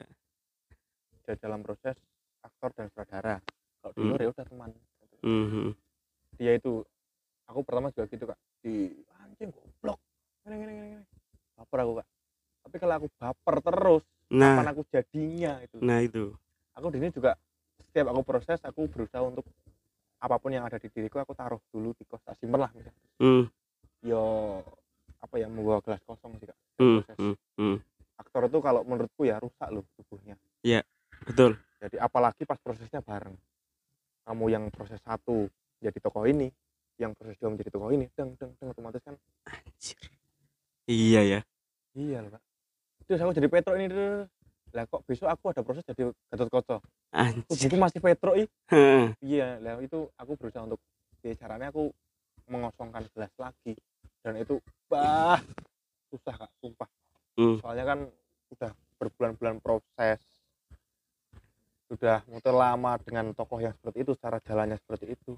Di 1.22 1.34
dalam 1.38 1.62
proses 1.62 1.94
aktor 2.42 2.74
dan 2.74 2.90
sutradara 2.90 3.38
kalau 3.78 3.94
Hmm. 3.94 4.10
luar 4.10 4.20
ya 4.20 4.28
udah 4.30 4.46
teman 4.46 4.70
Mhm. 5.22 5.70
dia 6.34 6.58
itu 6.58 6.82
aku 7.46 7.62
pertama 7.62 7.94
juga 7.94 8.10
gitu 8.10 8.26
kak 8.26 8.38
di 8.58 8.90
anjing 9.22 9.54
goblok 9.54 9.98
gini 10.42 10.56
gini 10.58 10.72
gini 10.74 10.88
gini. 10.98 11.04
baper 11.54 11.78
aku 11.78 11.92
kak 12.02 12.08
tapi 12.66 12.76
kalau 12.82 12.94
aku 12.98 13.06
baper 13.14 13.56
terus 13.62 14.02
kapan 14.32 14.64
Nah, 14.66 14.72
aku 14.74 14.82
jadinya 14.90 15.52
itu 15.62 15.76
nah 15.78 15.98
itu. 16.02 16.34
aku 16.74 16.86
di 16.90 16.98
sini 16.98 17.14
juga 17.14 17.38
setiap 17.86 18.10
aku 18.10 18.20
proses 18.26 18.58
aku 18.66 18.90
berusaha 18.90 19.22
untuk 19.22 19.46
apa 20.18 20.34
pun 20.38 20.50
yang 20.50 20.66
ada 20.66 20.82
di 20.82 20.90
diriku 20.90 21.22
aku 21.22 21.34
taruh 21.38 21.62
dulu 21.70 21.94
di 21.94 22.02
kos 22.02 22.22
tak 22.26 22.34
simpen 22.42 22.58
lah 22.58 22.70
misalnya 22.74 22.98
Hmm, 23.22 23.46
yo 24.02 24.22
apa 25.22 25.34
ya 25.38 25.46
membawa 25.46 25.78
gelas 25.86 26.02
kosong 26.02 26.34
sih 26.42 26.50
kak 26.50 26.58
proses 26.74 27.16
hmm, 27.16 27.36
hmm. 27.54 27.76
aktor 28.18 28.50
itu 28.50 28.58
kalau 28.58 28.82
menurutku 28.82 29.22
ya 29.22 29.38
rusak 29.38 29.70
loh 29.70 29.86
tubuhnya 29.94 30.34
Betul. 31.22 31.54
jadi 31.78 32.02
apalagi 32.02 32.42
pas 32.42 32.58
prosesnya 32.58 32.98
bareng 32.98 33.38
kamu 34.26 34.44
yang 34.50 34.64
proses 34.74 34.98
satu 35.06 35.46
jadi 35.78 35.98
tokoh 36.02 36.26
ini 36.26 36.50
yang 36.98 37.14
proses 37.14 37.38
dua 37.38 37.54
menjadi 37.54 37.70
tokoh 37.70 37.94
ini 37.94 38.10
deng 38.18 38.34
deng 38.38 38.50
deng 38.58 38.68
otomatis 38.74 39.02
kan 39.02 39.14
Anjir. 39.46 39.98
Iya 40.90 41.20
ya. 41.22 41.40
iya 41.94 42.18
loh 42.26 42.34
kak 42.34 42.42
terus 43.06 43.22
aku 43.22 43.32
jadi 43.38 43.48
Petro 43.50 43.74
ini 43.78 43.86
tuh 43.86 44.26
lah 44.72 44.88
kok 44.88 45.04
besok 45.04 45.28
aku 45.30 45.44
ada 45.54 45.62
proses 45.62 45.86
jadi 45.86 46.10
Gatot 46.10 46.50
Kaca 46.50 46.76
Anjir. 47.14 47.46
tubuhku 47.46 47.76
masih 47.78 48.00
Petro 48.02 48.34
ih 48.34 48.50
iya 49.22 49.62
lah 49.62 49.78
itu 49.78 50.10
aku 50.18 50.34
berusaha 50.34 50.66
untuk 50.66 50.82
ya 51.22 51.38
caranya 51.38 51.70
aku 51.70 51.94
mengosongkan 52.50 53.06
gelas 53.14 53.30
lagi 53.38 53.78
dan 54.22 54.38
itu 54.38 54.62
bah 54.86 55.42
susah 56.08 56.34
kak 56.38 56.50
sumpah. 56.62 56.88
Hmm. 57.32 57.56
soalnya 57.64 57.84
kan 57.88 57.98
udah 58.52 58.70
berbulan-bulan 59.00 59.56
proses. 59.64 60.20
Sudah 61.88 62.24
muter 62.28 62.52
lama 62.52 62.96
dengan 63.00 63.32
tokoh 63.36 63.60
yang 63.60 63.72
seperti 63.76 64.04
itu 64.04 64.12
cara 64.16 64.36
jalannya 64.40 64.76
seperti 64.80 65.16
itu. 65.16 65.36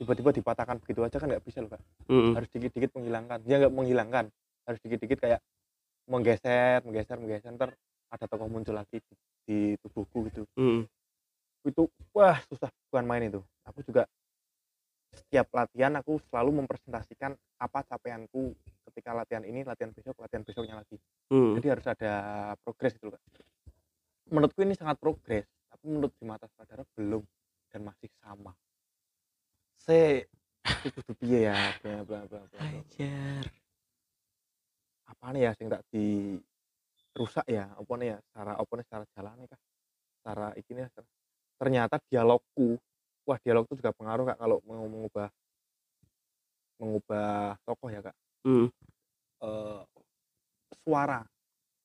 Tiba-tiba 0.00 0.32
dipatahkan 0.32 0.80
begitu 0.80 1.04
aja 1.04 1.16
kan 1.16 1.28
nggak 1.28 1.44
bisa 1.44 1.64
loh 1.64 1.72
kak. 1.72 1.82
Mm-mm. 2.08 2.32
harus 2.36 2.48
dikit-dikit 2.52 2.96
menghilangkan. 2.96 3.38
Ya 3.48 3.60
nggak 3.60 3.72
menghilangkan. 3.72 4.24
Harus 4.68 4.80
dikit-dikit 4.84 5.18
kayak 5.20 5.40
menggeser 6.08 6.84
menggeser 6.84 7.16
menggeser 7.16 7.50
ntar 7.56 7.70
ada 8.12 8.24
tokoh 8.28 8.48
muncul 8.48 8.76
lagi 8.76 9.00
di, 9.00 9.14
di 9.48 9.58
tubuhku 9.80 10.28
gitu. 10.28 10.44
Mm-mm. 10.60 10.84
itu 11.62 11.86
wah 12.12 12.36
susah 12.48 12.68
bukan 12.92 13.04
main 13.08 13.24
itu. 13.28 13.40
Aku 13.64 13.80
juga 13.84 14.04
setiap 15.12 15.52
latihan 15.52 15.92
aku 16.00 16.16
selalu 16.28 16.64
mempresentasikan 16.64 17.36
apa 17.60 17.84
capaianku 17.84 18.56
ketika 18.90 19.12
latihan 19.12 19.44
ini 19.44 19.60
latihan 19.62 19.92
besok 19.92 20.16
latihan 20.18 20.42
besoknya 20.42 20.80
lagi. 20.80 20.96
Mm. 21.28 21.60
jadi 21.60 21.66
harus 21.76 21.86
ada 21.88 22.12
progres 22.64 22.96
gitu 22.96 23.12
loh 23.12 23.16
Kak. 23.16 23.44
menurutku 24.32 24.60
ini 24.64 24.72
sangat 24.72 24.96
progres 24.96 25.44
tapi 25.68 25.84
menurut 25.88 26.12
di 26.16 26.24
mata 26.24 26.48
saudara 26.52 26.84
belum 26.96 27.22
dan 27.72 27.80
masih 27.84 28.08
sama. 28.20 28.52
Se 29.76 30.28
itu 30.86 31.00
piye 31.18 31.48
ya 31.48 31.56
bla 31.82 32.04
bla 32.06 32.20
bla 32.28 32.40
bla 32.48 32.60
apa 35.12 35.26
nih 35.36 35.42
ya 35.44 35.50
sing 35.54 35.68
tak 35.68 35.82
di 35.92 36.34
rusak 37.12 37.44
ya 37.44 37.68
apa 37.68 37.92
nih 38.00 38.16
ya 38.16 38.18
secara 38.30 38.52
apa 38.56 38.72
nih 38.78 38.84
secara 38.88 39.04
jalan 39.12 39.34
nih 39.44 39.48
kak. 39.52 39.60
Secara 40.20 40.46
ini 40.56 40.80
ya 40.80 40.88
ternyata 41.60 41.96
dialogku 42.08 42.68
wah 43.22 43.38
dialog 43.40 43.64
itu 43.70 43.78
juga 43.78 43.94
pengaruh 43.94 44.24
kak 44.32 44.38
kalau 44.38 44.58
mau 44.66 44.86
mengubah 44.86 45.28
mengubah 46.78 47.56
tokoh 47.62 47.90
ya 47.90 48.02
kak 48.02 48.16
Mm. 48.42 48.74
Eh, 49.42 49.82
suara 50.82 51.22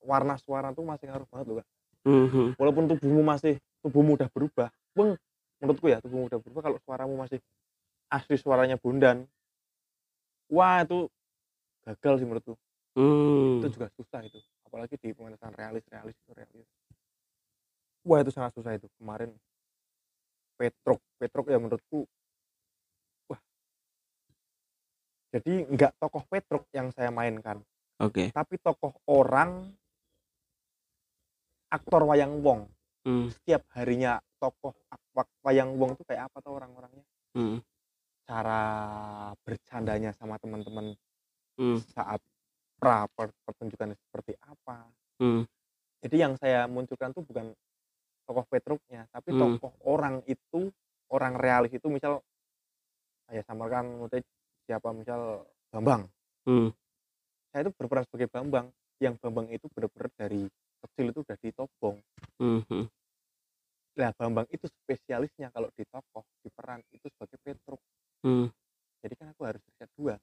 warna 0.01 0.41
suara 0.41 0.73
tuh 0.73 0.81
masih 0.81 1.05
ngaruh 1.05 1.29
banget 1.29 1.45
loh 1.45 1.57
kak 1.61 1.69
Mhm. 2.07 2.57
walaupun 2.57 2.89
tubuhmu 2.89 3.21
masih 3.21 3.61
tubuhmu 3.85 4.17
udah 4.17 4.29
berubah 4.33 4.69
beng 4.97 5.13
menurutku 5.61 5.85
ya 5.85 6.01
tubuhmu 6.01 6.33
udah 6.33 6.39
berubah 6.41 6.61
kalau 6.65 6.77
suaramu 6.81 7.13
masih 7.13 7.37
asli 8.09 8.41
suaranya 8.41 8.79
bundan 8.81 9.29
wah 10.49 10.81
itu 10.81 11.05
gagal 11.85 12.13
sih 12.17 12.25
menurutku 12.25 12.57
Mm. 12.97 13.61
itu 13.61 13.67
juga 13.77 13.93
susah 13.93 14.25
itu 14.25 14.41
apalagi 14.65 14.97
di 14.97 15.13
pementasan 15.13 15.53
realis 15.53 15.85
realis 15.93 16.17
itu 16.17 16.31
realis 16.33 16.65
wah 18.01 18.17
itu 18.25 18.33
sangat 18.33 18.49
susah 18.57 18.73
itu 18.73 18.89
kemarin 18.97 19.29
Petruk 20.57 20.99
Petruk 21.15 21.45
ya 21.47 21.61
menurutku 21.61 22.03
wah 23.29 23.41
jadi 25.31 25.53
nggak 25.69 25.95
tokoh 25.95 26.25
Petruk 26.25 26.65
yang 26.73 26.89
saya 26.91 27.13
mainkan 27.13 27.61
Oke. 28.01 28.33
tapi 28.33 28.57
tokoh 28.57 28.93
orang 29.07 29.71
aktor 31.69 32.03
wayang 32.03 32.41
wong 32.41 32.67
Mm. 33.07 33.31
setiap 33.31 33.63
harinya 33.71 34.19
tokoh 34.35 34.75
wayang 35.39 35.79
wong 35.79 35.95
itu 35.95 36.03
kayak 36.03 36.27
apa 36.27 36.43
tuh 36.43 36.59
orang-orangnya 36.59 37.07
Mm. 37.31 37.63
cara 38.27 38.61
bercandanya 39.47 40.11
sama 40.11 40.35
teman-teman 40.35 40.91
Mm. 41.55 41.79
saat 41.87 42.19
pra 42.75 43.07
per- 43.15 43.31
pertunjukan 43.47 43.95
seperti 43.95 44.35
apa 44.43 44.91
Mm. 45.23 45.47
jadi 46.03 46.15
yang 46.19 46.33
saya 46.35 46.67
munculkan 46.67 47.15
tuh 47.15 47.23
bukan 47.23 47.55
tokoh 48.27 48.45
Petruknya 48.45 49.07
tapi 49.09 49.31
Hmm. 49.31 49.55
tokoh 49.55 49.71
orang 49.87 50.19
itu 50.27 50.67
orang 51.07 51.39
realis 51.39 51.71
itu 51.71 51.87
misal 51.87 52.19
saya 53.25 53.41
maksudnya 53.97 54.23
siapa 54.67 54.91
misal 54.91 55.47
Bambang 55.71 56.11
Mm. 56.43 56.71
saya 57.51 57.61
itu 57.63 57.71
berperan 57.75 58.03
sebagai 58.07 58.27
Bambang 58.27 58.67
yang 58.99 59.15
Bambang 59.19 59.47
itu 59.51 59.67
benar-benar 59.71 60.11
dari 60.15 60.47
kecil 60.83 61.05
itu 61.11 61.19
udah 61.23 61.37
ditobong 61.39 61.97
Mhm. 62.39 62.87
lah 63.97 64.11
Bambang 64.13 64.47
itu 64.51 64.67
spesialisnya 64.83 65.49
kalau 65.49 65.71
di 65.73 65.83
tokoh 65.87 66.23
di 66.43 66.49
peran 66.51 66.83
itu 66.91 67.07
sebagai 67.15 67.39
Petruk 67.39 67.79
Mm. 68.23 68.47
jadi 69.03 69.13
kan 69.15 69.27
aku 69.31 69.41
harus 69.43 69.61
riset 69.63 69.89
dua 69.95 70.15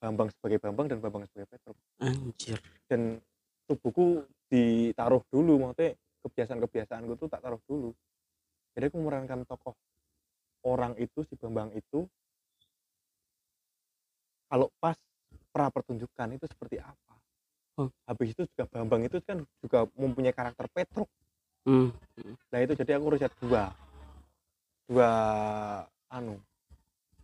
Bambang 0.00 0.32
sebagai 0.32 0.56
Bambang 0.60 0.88
dan 0.88 1.00
Bambang 1.00 1.28
sebagai 1.28 1.48
Petruk 1.52 1.76
Anjir. 2.00 2.56
dan 2.88 3.20
tubuhku 3.68 4.24
ditaruh 4.48 5.22
dulu 5.30 5.60
maksudnya 5.62 5.94
kebiasaan-kebiasaanku 6.22 7.16
tuh 7.16 7.28
tak 7.28 7.40
taruh 7.40 7.60
dulu 7.64 7.90
jadi 8.76 8.88
aku 8.88 8.96
memerankan 9.00 9.42
tokoh 9.44 9.74
orang 10.64 10.92
itu 11.00 11.24
si 11.24 11.34
Bambang 11.40 11.72
itu 11.72 12.04
kalau 14.46 14.68
pas 14.82 14.96
pra 15.50 15.70
pertunjukan 15.70 16.36
itu 16.36 16.46
seperti 16.46 16.78
apa 16.80 16.98
Oh. 17.78 17.88
habis 18.04 18.36
itu 18.36 18.44
juga 18.44 18.68
Bambang 18.68 19.08
itu 19.08 19.16
kan 19.24 19.40
juga 19.64 19.88
mempunyai 19.96 20.34
karakter 20.34 20.68
Petruk 20.68 21.08
Mm. 21.64 21.92
nah 22.52 22.58
itu 22.60 22.72
jadi 22.76 22.96
aku 22.96 23.12
riset 23.16 23.32
dua 23.40 23.72
dua 24.84 25.10
anu 26.08 26.36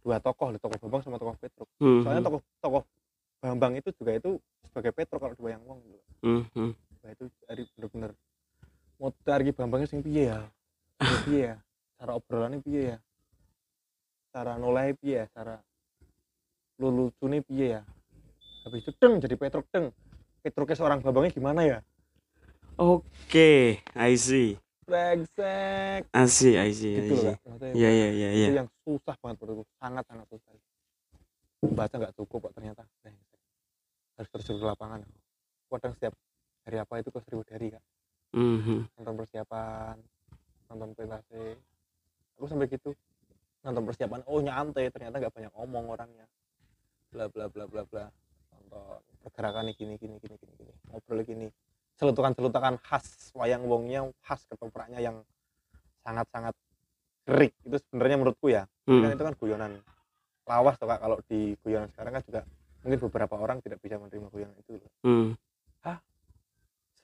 dua 0.00 0.16
tokoh 0.20 0.52
tokoh 0.56 0.78
Bambang 0.80 1.02
sama 1.04 1.20
tokoh 1.20 1.36
Petruk 1.36 1.68
Mhm. 1.76 2.02
soalnya 2.04 2.22
tokoh 2.24 2.40
tokoh 2.60 2.82
Bambang 3.42 3.76
itu 3.76 3.92
juga 4.00 4.16
itu 4.16 4.40
sebagai 4.72 4.96
Petruk 4.96 5.20
kalau 5.20 5.34
di 5.36 5.42
Wayang 5.44 5.64
Wong 5.68 5.80
gitu 5.84 6.00
Mhm. 6.24 6.68
Wah 7.04 7.10
itu 7.12 7.24
dari 7.44 7.62
bener-bener 7.76 8.10
mau 8.96 9.12
dari 9.24 9.52
Bambangnya 9.52 9.88
sing 9.88 10.00
piye 10.00 10.32
ya? 10.32 10.40
Piye 11.28 11.52
ya? 11.52 11.56
Cara 12.00 12.12
obrolannya 12.16 12.60
piye 12.64 12.96
ya? 12.96 12.98
Cara 14.32 14.56
nolai 14.56 14.96
piye 14.96 15.24
ya? 15.24 15.26
Cara 15.32 15.54
lulucune 16.80 17.44
piye 17.44 17.80
ya? 17.80 17.82
Habis 18.64 18.82
itu 18.82 18.92
deng 18.96 19.20
jadi 19.20 19.36
Petruk 19.36 19.68
deng. 19.72 19.92
Petruknya 20.40 20.76
seorang 20.76 21.00
Bambangnya 21.04 21.32
gimana 21.32 21.60
ya? 21.64 21.78
Oke, 22.76 23.80
I 23.96 24.14
see. 24.20 24.60
brengsek 24.86 26.06
I 26.14 26.30
see, 26.30 26.54
I 26.54 26.70
see, 26.70 26.94
I 26.94 26.98
gitu 27.02 27.14
loh 27.18 27.34
see. 27.58 27.74
Iya, 27.74 27.90
iya, 27.90 28.08
iya, 28.14 28.28
iya. 28.30 28.46
itu 28.46 28.58
yang 28.62 28.70
susah 28.86 29.18
banget 29.18 29.42
menurutku. 29.42 29.66
Sangat 29.82 30.04
sangat 30.06 30.26
susah. 30.30 30.50
Baca 31.74 31.94
nggak 31.98 32.14
cukup 32.14 32.38
kok 32.46 32.54
ternyata. 32.54 32.86
Harus 34.14 34.30
terjun 34.30 34.62
ke 34.62 34.66
lapangan. 34.70 35.02
Kadang 35.66 35.92
setiap 35.98 36.14
hari 36.62 36.78
apa 36.78 37.02
itu 37.02 37.10
ke 37.10 37.18
seribu 37.26 37.42
dari 37.42 37.74
kak 37.74 37.82
Mhm. 38.36 39.00
nonton 39.00 39.14
persiapan 39.16 39.96
nonton 40.68 40.92
presentasi 40.92 41.56
aku 42.36 42.46
sampai 42.52 42.68
gitu. 42.68 42.90
Nonton 43.64 43.82
persiapan 43.88 44.20
oh 44.28 44.38
nyantai. 44.44 44.92
Ternyata 44.92 45.16
nggak 45.18 45.34
banyak 45.34 45.52
ngomong 45.56 45.84
orangnya. 45.88 46.26
Bla 47.10 47.26
bla 47.32 47.48
bla 47.48 47.64
bla 47.64 47.82
bla. 47.88 48.04
Nonton 48.52 49.00
pergerakan 49.24 49.72
gini 49.72 49.96
gini 49.96 50.20
gini 50.20 50.36
gini 50.36 50.52
gini. 50.52 50.72
Ngobrol 50.92 51.24
gini. 51.24 51.48
Celutukan-celutukan 51.96 52.76
khas 52.84 53.32
wayang 53.32 53.64
wongnya 53.64 54.04
khas 54.20 54.44
ketopraknya 54.52 55.00
yang 55.00 55.24
sangat-sangat 56.04 56.52
gerik 57.26 57.56
itu 57.64 57.80
sebenarnya 57.88 58.16
menurutku 58.20 58.52
ya. 58.52 58.68
Hmm. 58.86 59.02
itu 59.10 59.24
kan 59.24 59.34
guyonan 59.34 59.72
lawas 60.44 60.76
tuh 60.76 60.86
kak. 60.86 61.00
Kalau 61.00 61.18
di 61.24 61.56
guyonan 61.64 61.88
sekarang 61.90 62.20
kan 62.20 62.22
juga 62.22 62.40
mungkin 62.84 62.98
beberapa 63.08 63.34
orang 63.40 63.58
tidak 63.64 63.80
bisa 63.80 63.96
menerima 63.96 64.28
guyonan 64.28 64.56
itu 64.60 64.76
loh. 64.76 64.92
Hmm. 65.02 65.28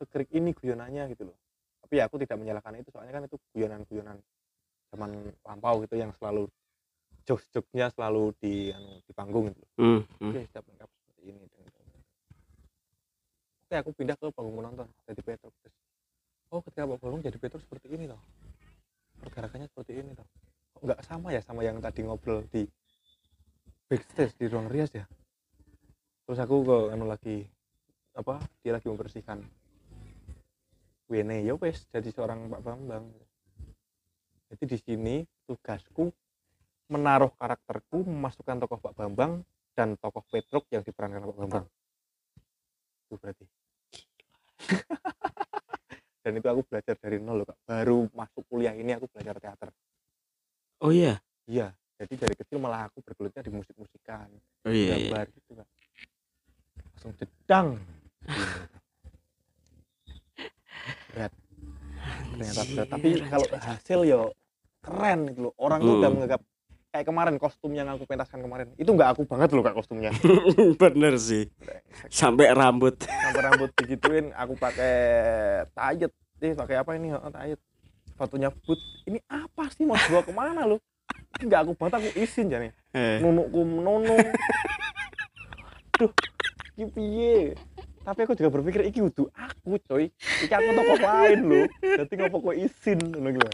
Segerik 0.02 0.30
ini 0.34 0.50
guyonannya 0.52 1.06
gitu 1.14 1.30
loh 1.30 1.36
tapi 1.82 2.00
ya 2.00 2.08
aku 2.08 2.16
tidak 2.22 2.40
menyalahkan 2.40 2.72
itu 2.80 2.88
soalnya 2.88 3.12
kan 3.20 3.22
itu 3.28 3.36
guyonan-guyonan 3.52 4.16
zaman 4.92 5.10
lampau 5.44 5.80
gitu 5.84 5.96
yang 5.96 6.12
selalu 6.16 6.48
jokes-jokesnya 7.24 7.92
selalu 7.94 8.34
di 8.38 8.72
anu, 8.74 8.98
di 9.04 9.12
panggung 9.14 9.48
gitu 9.50 9.60
loh. 9.62 9.70
Hmm. 9.78 10.00
Hmm. 10.18 10.32
Oke, 10.34 10.40
siap 10.50 10.64
lengkap 10.66 10.88
seperti 10.90 11.22
ini. 11.30 11.42
dan. 11.48 11.68
Oke, 13.62 13.74
aku 13.78 13.90
pindah 13.96 14.16
ke 14.18 14.26
panggung 14.34 14.56
menonton 14.58 14.88
jadi 15.08 15.22
Petruk. 15.24 15.54
Terus, 15.62 15.74
oh, 16.52 16.60
ketika 16.60 16.84
Pak 16.84 16.98
Bolong 17.00 17.20
jadi 17.24 17.38
Petruk 17.38 17.62
seperti 17.62 17.88
ini 17.94 18.04
toh. 18.10 18.20
Pergerakannya 19.22 19.68
seperti 19.70 19.92
ini 20.02 20.10
toh. 20.12 20.28
Kok 20.76 20.82
nggak 20.82 21.00
sama 21.06 21.28
ya 21.32 21.40
sama 21.40 21.60
yang 21.62 21.78
tadi 21.78 22.04
ngobrol 22.04 22.44
di 22.50 22.66
backstage 23.86 24.34
di 24.36 24.48
ruang 24.50 24.68
rias 24.68 24.90
ya. 24.92 25.06
Terus 26.26 26.38
aku 26.40 26.56
ke 26.64 26.78
anu 26.92 27.06
lagi 27.08 27.46
apa? 28.12 28.42
Dia 28.60 28.76
lagi 28.76 28.88
membersihkan 28.90 29.40
WNE 31.12 31.44
ya 31.44 31.54
wes 31.60 31.84
jadi 31.92 32.08
seorang 32.08 32.48
Pak 32.48 32.64
Bambang. 32.64 33.04
Jadi 34.48 34.64
di 34.64 34.78
sini 34.80 35.14
tugasku 35.44 36.08
menaruh 36.88 37.28
karakterku, 37.36 38.00
memasukkan 38.08 38.64
tokoh 38.64 38.80
Pak 38.80 38.96
Bambang 38.96 39.44
dan 39.76 40.00
tokoh 40.00 40.24
Petruk 40.32 40.64
yang 40.72 40.80
diperankan 40.80 41.20
Pak 41.28 41.36
Bambang. 41.36 41.66
Itu 43.04 43.20
berarti. 43.20 43.44
dan 46.24 46.32
itu 46.32 46.48
aku 46.48 46.64
belajar 46.64 46.96
dari 46.96 47.20
nol 47.20 47.44
loh, 47.44 47.46
Kak. 47.52 47.58
Baru 47.68 48.08
masuk 48.16 48.48
kuliah 48.48 48.72
ini 48.72 48.96
aku 48.96 49.04
belajar 49.12 49.36
teater. 49.36 49.68
Oh 50.80 50.88
iya. 50.92 51.20
Iya, 51.44 51.76
jadi 52.00 52.14
dari 52.16 52.34
kecil 52.38 52.56
malah 52.56 52.88
aku 52.88 53.04
bergelutnya 53.04 53.42
di 53.44 53.52
musik-musikan, 53.52 54.30
Oh 54.64 54.72
iya. 54.72 54.96
iya. 54.96 55.10
gambar 55.12 55.26
gitu, 55.34 55.50
Kak. 55.60 55.68
Langsung 56.80 57.12
jedang. 57.20 57.68
berat. 61.10 61.32
Ternyata 62.32 62.62
berat. 62.66 62.88
Tapi 62.88 63.08
kalau 63.24 63.46
hasil 63.52 63.98
ya 64.02 64.20
keren 64.80 65.18
gitu 65.30 65.40
loh. 65.48 65.54
Orang 65.56 65.78
tuh 65.80 65.94
udah 65.96 66.08
Hmm. 66.08 66.16
menganggap 66.16 66.40
kayak 66.88 67.06
kemarin 67.06 67.36
kostum 67.36 67.72
yang 67.72 67.88
aku 67.88 68.04
pentaskan 68.04 68.40
kemarin. 68.40 68.68
Itu 68.76 68.92
nggak 68.92 69.16
aku 69.16 69.22
banget 69.24 69.50
loh 69.50 69.62
Kak 69.62 69.74
kostumnya. 69.74 70.10
Bener 70.82 71.16
sih. 71.16 71.48
Sampai 72.08 72.52
rambut. 72.52 73.00
sampai 73.00 73.42
rambut 73.42 73.70
digituin 73.74 74.28
aku 74.32 74.54
pakai 74.54 74.94
tayet 75.72 76.12
eh 76.42 76.52
pakai 76.52 76.76
apa 76.76 76.98
ini 76.98 77.14
oh, 77.14 77.30
tayet 77.30 77.56
fotonya 78.12 78.50
but 78.66 78.76
ini 79.06 79.22
apa 79.24 79.70
sih 79.70 79.86
mau 79.86 79.94
dibawa 79.94 80.20
ke 80.20 80.32
mana 80.34 80.66
lu 80.66 80.76
nggak 81.38 81.60
aku 81.64 81.72
banget 81.78 81.94
aku 81.96 82.08
izin 82.18 82.50
jane 82.50 82.68
Eh. 82.92 83.22
nunukku 83.22 83.62
menunung 83.62 84.04
duh 85.96 86.10
iki 86.74 86.84
piye 86.90 87.54
tapi 88.02 88.20
aku 88.20 88.34
juga 88.34 88.50
berpikir 88.50 88.82
iki 88.84 88.98
kudu 89.00 89.30
aku 89.30 89.78
coy 89.80 90.04
iki 90.40 90.50
aku 90.50 90.68
toko 90.72 90.94
lain 90.98 91.38
lho 91.42 91.60
jadi 91.80 92.12
ngopo 92.18 92.36
kok 92.42 92.56
izin 92.56 92.98
ngono 93.00 93.28
gitu 93.32 93.50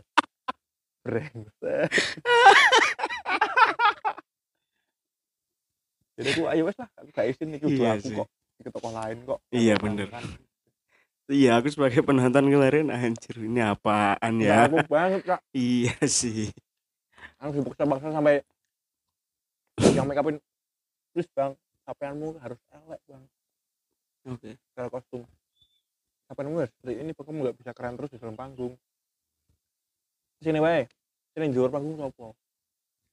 brengsek 1.04 1.90
jadi 6.16 6.28
aku 6.32 6.42
ayo 6.48 6.62
wes 6.66 6.76
lah 6.76 6.88
aku 6.92 7.08
gak 7.12 7.26
izin 7.28 7.48
iki 7.52 7.62
kudu 7.62 7.78
Iya 7.78 7.90
aku 7.94 8.02
sih. 8.02 8.16
kok 8.16 8.28
iki 8.58 8.68
toko 8.68 8.88
lain 8.90 9.16
kok 9.22 9.38
Iya, 9.48 9.72
Aku 9.74 9.84
bener. 9.84 10.08
kan. 10.08 10.24
Iya, 11.28 11.50
aku 11.54 11.68
sebagai 11.68 12.00
penonton 12.00 12.48
kemarin 12.48 12.88
anjir 12.88 13.36
ini 13.38 13.60
apaan 13.60 14.34
ya? 14.40 14.64
aku 14.64 14.80
banget 14.88 15.20
kak 15.24 15.40
Iya 15.52 15.94
sih. 16.02 16.48
aku 17.38 17.50
sibuk 17.54 17.76
bangsa 17.76 18.10
sampai 18.10 18.42
yang 19.94 20.08
make 20.08 20.18
upin 20.18 20.42
terus 21.12 21.28
bang 21.30 21.52
sampeanmu 21.84 22.34
harus 22.40 22.58
elek 22.68 22.98
bang 23.06 23.22
Oke. 24.28 24.60
kalau 24.76 24.90
kostum. 24.92 25.22
Sampeanmu 26.28 26.60
harus 26.60 26.72
seperti 26.76 26.94
ini 27.00 27.10
kamu 27.16 27.38
nggak 27.40 27.56
bisa 27.56 27.70
keren 27.72 27.96
terus 27.96 28.12
di 28.12 28.20
dalam 28.20 28.36
panggung. 28.36 28.76
Sini 30.44 30.60
wae. 30.60 30.84
Sini 31.32 31.54
luar 31.56 31.72
panggung 31.72 31.96
sopo 31.96 32.36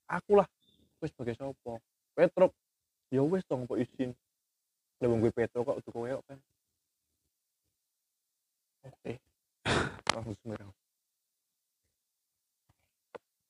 aku 0.06 0.38
lah 0.38 0.48
wis 1.02 1.10
sebagai 1.16 1.34
sopo 1.40 1.80
Petruk. 2.14 2.52
Ya 3.10 3.24
wis 3.24 3.48
dong 3.48 3.66
kok 3.66 3.80
izin. 3.80 4.12
Lah 5.00 5.08
wong 5.08 5.24
gue 5.24 5.32
Petruk 5.32 5.64
kok 5.66 5.80
udah 5.80 5.92
kowe 5.92 6.12
kan. 6.28 6.40
Oke. 8.86 9.18
Langsung 10.14 10.36
semirang 10.44 10.72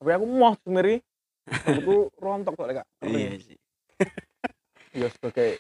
tapi 0.05 0.22
aku 0.22 0.26
mau 0.30 0.53
semiri 0.61 1.01
aku 1.49 2.13
rontok 2.22 2.53
kok 2.53 2.70
kak. 2.78 2.88
Iya 3.09 3.41
sih. 3.41 3.57
ya 4.93 5.09
sebagai 5.09 5.57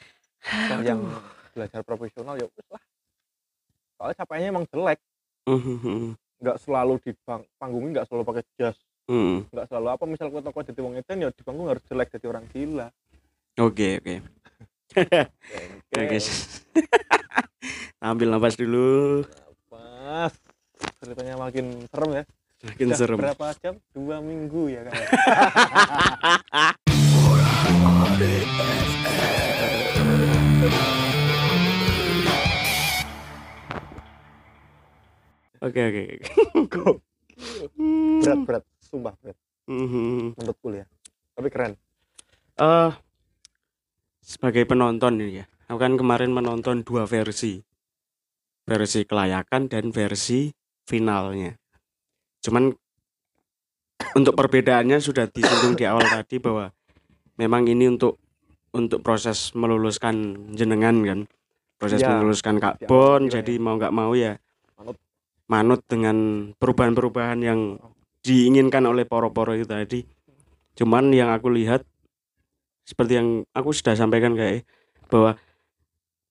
yang 0.85 1.01
belajar 1.55 1.81
profesional 1.81 2.35
ya 2.35 2.45
wis 2.45 2.67
lah 2.67 2.83
soalnya 3.95 4.15
capeknya 4.17 4.51
emang 4.51 4.67
jelek 4.67 4.99
Hmm. 5.45 6.17
nggak 6.37 6.57
selalu 6.59 6.97
di 6.99 7.13
bang 7.21 7.45
panggungnya 7.55 7.91
nggak 7.95 8.07
selalu 8.09 8.23
pakai 8.25 8.43
jas 8.55 8.75
Hmm. 9.05 9.45
nggak 9.47 9.67
selalu 9.67 9.87
apa 9.87 10.03
misal 10.03 10.27
kue 10.27 10.41
toko 10.41 10.59
jadi 10.59 10.81
wong 10.81 10.97
edan 10.97 11.21
ya 11.21 11.29
di 11.29 11.41
panggung 11.41 11.69
harus 11.69 11.85
jelek 11.85 12.09
jadi 12.11 12.25
orang 12.27 12.45
gila 12.49 12.89
Oke, 13.55 14.03
oke. 14.03 14.15
Oke. 15.95 16.17
Ambil 18.03 18.27
nafas 18.27 18.55
dulu. 18.55 19.23
pas 19.65 20.33
ceritanya 20.99 21.37
makin 21.37 21.87
serem 21.87 22.11
ya 22.13 22.23
Makin 22.65 22.85
Udah 22.85 22.97
serem. 22.97 23.17
berapa 23.17 23.47
jam 23.61 23.75
dua 23.93 24.17
minggu 24.19 24.67
ya 24.67 24.81
kan 24.83 24.93
Oke, 35.63 35.81
oke. 35.91 36.03
berat 38.21 38.39
berat. 38.47 38.63
Sumpah 38.79 39.13
berat. 39.19 39.37
Hmm. 39.65 40.37
menurutku 40.37 40.71
ya. 40.71 40.85
Tapi 41.35 41.47
keren. 41.49 41.73
Eh, 42.55 42.91
sebagai 44.23 44.63
penonton 44.63 45.19
ini 45.19 45.43
ya, 45.43 45.45
aku 45.67 45.77
kan 45.81 45.93
kemarin 45.99 46.31
menonton 46.31 46.85
dua 46.85 47.03
versi, 47.03 47.59
versi 48.63 49.01
kelayakan 49.03 49.67
dan 49.67 49.91
versi 49.91 50.53
finalnya. 50.87 51.57
Cuman 52.39 52.71
untuk 54.15 54.33
perbedaannya 54.37 55.01
sudah 55.03 55.27
disinggung 55.27 55.75
di 55.75 55.83
awal 55.83 56.07
tadi 56.07 56.39
bahwa 56.39 56.71
memang 57.35 57.67
ini 57.67 57.91
untuk 57.91 58.21
untuk 58.71 59.03
proses 59.03 59.51
meluluskan 59.51 60.47
jenengan 60.55 60.95
kan, 61.03 61.19
proses 61.75 61.99
Ya, 61.99 62.15
meluluskan 62.15 62.59
Kak 62.61 62.85
awal 62.85 62.87
Bon, 62.87 63.21
lah 63.27 63.31
jadi 63.39 63.53
mau 63.59 63.75
nggak 63.75 63.91
mau 63.91 64.15
ya 64.15 64.39
Manut. 65.45 65.81
dengan 65.85 66.49
perubahan-perubahan 66.57 67.39
yang 67.45 67.77
diinginkan 68.25 68.81
oleh 68.89 69.05
poro-poro 69.05 69.53
itu 69.53 69.69
tadi. 69.69 70.01
Cuman 70.73 71.13
yang 71.13 71.29
aku 71.29 71.53
lihat 71.53 71.85
seperti 72.85 73.17
yang 73.17 73.45
aku 73.53 73.73
sudah 73.73 73.97
sampaikan 73.97 74.33
kayak 74.37 74.65
bahwa 75.09 75.37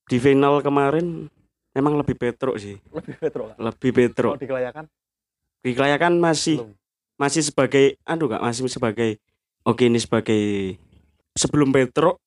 di 0.07 0.19
final 0.19 0.61
kemarin 0.61 1.31
memang 1.75 1.99
lebih 1.99 2.15
petruk 2.15 2.55
sih, 2.59 2.79
lebih 2.95 3.15
petro 3.19 3.51
kak 3.51 3.59
lebih 3.59 3.91
petruk. 3.91 4.31
kalau 4.37 4.43
dikelayakan 4.43 4.85
Di 5.65 5.71
kelayakan 5.73 6.13
masih 6.21 6.57
belum 6.63 6.77
masih 7.15 7.43
sebagai 7.47 7.99
aduh 8.07 8.27
kak 8.31 8.43
masih 8.43 8.71
sebagai 8.71 9.11
oke 9.67 9.83
ini 9.87 9.99
sebagai 9.99 10.77
sebelum 11.35 11.71
petruk 11.71 12.19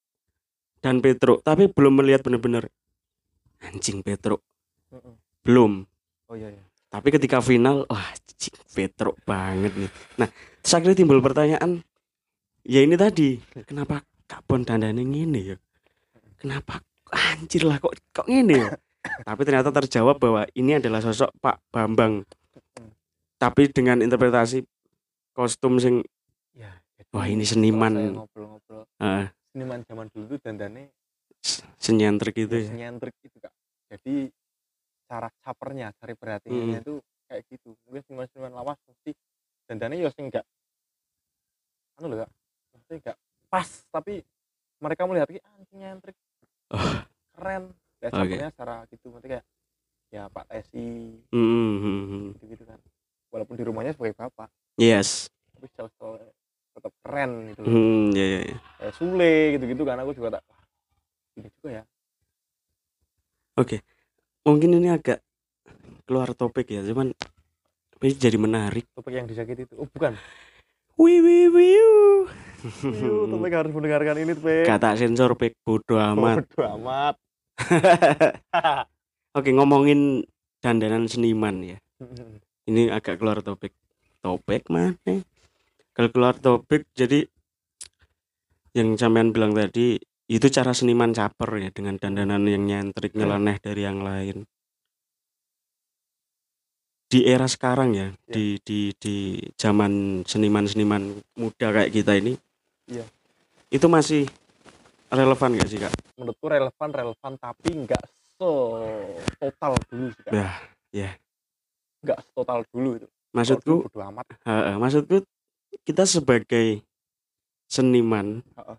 dan 0.79 0.99
petruk 1.03 1.43
tapi 1.43 1.67
belum 1.67 2.03
melihat 2.03 2.23
benar-benar 2.23 2.71
anjing 3.63 3.99
petruk 4.03 4.39
Mm-mm. 4.91 5.15
belum 5.43 5.83
oh 6.31 6.35
iya 6.35 6.51
iya 6.51 6.66
tapi 6.97 7.13
ketika 7.13 7.37
final 7.39 7.85
wah 7.85 8.01
anjing 8.01 8.57
petruk 8.67 9.13
banget 9.21 9.69
nih. 9.75 9.91
Nah 10.17 10.29
terus 10.59 10.73
akhirnya 10.73 10.97
timbul 10.97 11.21
pertanyaan 11.21 11.85
ya 12.65 12.81
ini 12.81 12.97
tadi 12.97 13.37
kenapa 13.63 14.01
Kak 14.25 14.43
Bon 14.43 14.59
dandane 14.59 14.99
ngene 14.99 15.39
ya? 15.45 15.57
Kenapa 16.35 16.81
anjir 17.07 17.63
lah 17.63 17.77
kok 17.77 17.93
kok 18.11 18.25
ngene 18.25 18.55
ya? 18.57 18.69
Tapi 19.21 19.41
ternyata 19.41 19.69
terjawab 19.71 20.17
bahwa 20.17 20.49
ini 20.51 20.75
adalah 20.75 20.99
sosok 20.99 21.31
Pak 21.37 21.61
Bambang. 21.69 22.25
Tapi 23.37 23.69
dengan 23.69 24.01
interpretasi 24.01 24.65
kostum 25.31 25.77
sing 25.77 26.01
ya 26.51 26.73
Wah, 27.13 27.29
ini 27.29 27.45
seniman. 27.45 27.93
saya 27.93 28.09
ngobrol-ngobrol 28.11 28.83
eh, 28.99 29.29
seniman 29.53 29.79
zaman 29.85 30.09
dulu 30.09 30.33
dandane 30.41 30.89
s- 31.39 31.61
senyentrik 31.77 32.33
gitu 32.35 32.57
ya? 32.57 32.73
nyentrik 32.73 33.13
itu 33.21 33.37
kak. 33.37 33.53
Jadi 33.87 34.33
cara 35.07 35.31
capernya 35.41 35.95
cari 35.97 36.13
perhatiannya 36.13 36.79
hmm. 36.79 36.85
itu 36.85 36.95
kayak 37.31 37.43
gitu. 37.49 37.73
Mungkin 37.87 38.01
seniman-seniman 38.05 38.53
lawas 38.53 38.77
mesti 38.85 39.11
dandannya 39.67 40.03
ya 40.03 40.11
enggak 40.15 40.45
anu 41.97 42.13
loh, 42.13 42.29
mesti 42.77 42.93
enggak 43.01 43.17
pas 43.49 43.67
tapi 43.89 44.21
mereka 44.77 45.09
melihat 45.09 45.27
ah, 45.27 45.33
ini 45.33 45.41
anjing 45.41 45.79
nyentrik. 45.81 46.17
Oh. 46.69 46.77
keren. 47.37 47.73
Dan 47.97 48.09
okay. 48.13 48.17
capernya 48.21 48.49
cara 48.53 48.75
gitu 48.93 49.07
nanti 49.09 49.27
kayak 49.33 49.45
ya 50.13 50.23
Pak 50.29 50.45
Tesi 50.53 51.17
hmm, 51.33 51.75
hmm, 51.81 51.99
mm 52.05 52.25
gitu 52.37 52.45
gitu 52.53 52.63
kan. 52.69 52.79
Walaupun 53.33 53.55
di 53.57 53.63
rumahnya 53.65 53.97
sebagai 53.97 54.13
bapak. 54.13 54.53
Yes. 54.77 55.33
Tapi 55.57 55.65
selalu 55.73 56.29
tetap 56.77 56.93
keren 57.01 57.31
gitu 57.49 57.65
mm, 57.65 58.13
yeah, 58.13 58.27
yeah, 58.37 58.43
yeah. 58.53 58.93
sulit 58.93 59.57
gitu 59.57 59.65
gitu 59.65 59.81
kan 59.81 59.97
aku 59.97 60.13
juga 60.13 60.37
tak 60.37 60.45
ini 61.33 61.49
juga 61.57 61.81
ya. 61.81 61.83
Oke. 63.57 63.81
okay. 63.81 63.96
Mungkin 64.47 64.79
ini 64.79 64.87
agak 64.87 65.19
keluar 66.07 66.31
topik 66.31 66.71
ya, 66.71 66.79
cuman 66.79 67.11
ini 67.99 68.13
jadi 68.15 68.39
menarik. 68.39 68.87
topik 68.95 69.11
yang 69.11 69.27
disakiti 69.27 69.67
itu 69.67 69.75
oh 69.75 69.83
bukan 69.91 70.15
wih 70.95 71.19
wih. 71.19 71.51
Yuh, 71.51 73.27
topik 73.27 73.51
harus 73.51 73.75
mendengarkan 73.75 74.15
ini 74.23 74.31
topik 74.33 74.63
Kata 74.63 74.95
sensor 74.95 75.35
pek 75.35 75.51
bodo 75.67 75.99
amat. 75.99 76.47
Bodoh 76.47 76.67
amat 76.79 77.15
Oke, 79.37 79.49
ngomongin 79.53 80.25
dandanan 80.61 81.05
seniman 81.09 81.61
ya. 81.61 81.77
Ini 82.69 82.91
agak 82.91 83.21
keluar 83.21 83.41
topik. 83.41 83.73
Topik 84.21 84.67
mana? 84.67 84.95
Kalau 85.93 86.09
keluar 86.13 86.35
topik 86.37 86.85
jadi 86.93 87.25
yang 88.77 88.93
sampean 88.97 89.33
bilang 89.33 89.57
tadi 89.57 89.97
itu 90.27 90.47
cara 90.51 90.75
seniman 90.75 91.15
caper 91.15 91.49
ya 91.63 91.69
dengan 91.71 91.95
dandanan 91.95 92.43
yang 92.43 92.67
nyentrik 92.67 93.15
nyeleneh 93.15 93.57
dari 93.63 93.81
yang 93.87 94.03
lain. 94.03 94.43
Di 97.07 97.23
era 97.23 97.47
sekarang 97.47 97.95
ya, 97.95 98.11
Ya. 98.27 98.35
di 98.35 98.59
di 98.67 98.91
di 98.99 99.39
zaman 99.55 100.23
seniman-seniman 100.27 101.23
muda 101.39 101.71
kayak 101.71 101.95
kita 101.95 102.19
ini. 102.19 102.35
Iya. 102.91 103.07
Itu 103.71 103.87
masih 103.87 104.27
relevan 105.07 105.55
gak 105.55 105.69
sih, 105.71 105.79
Kak? 105.79 105.93
menurutku 106.17 106.49
relevan 106.49 106.89
relevan 106.89 107.33
tapi 107.37 107.69
nggak 107.85 108.03
se 108.09 108.49
total 109.37 109.77
dulu 109.85 110.09
sih 110.11 110.23
Kak. 110.25 110.33
Ya, 110.33 110.49
ya. 110.89 111.09
nggak 112.01 112.19
total 112.33 112.65
dulu 112.73 112.97
itu 112.97 113.07
Maksudku 113.37 113.85
bodoh 113.85 114.03
amat 114.09 114.25
Heeh, 114.41 114.75
maksudku 114.81 115.21
kita 115.85 116.09
sebagai 116.09 116.81
seniman, 117.69 118.41
Heeh. 118.57 118.77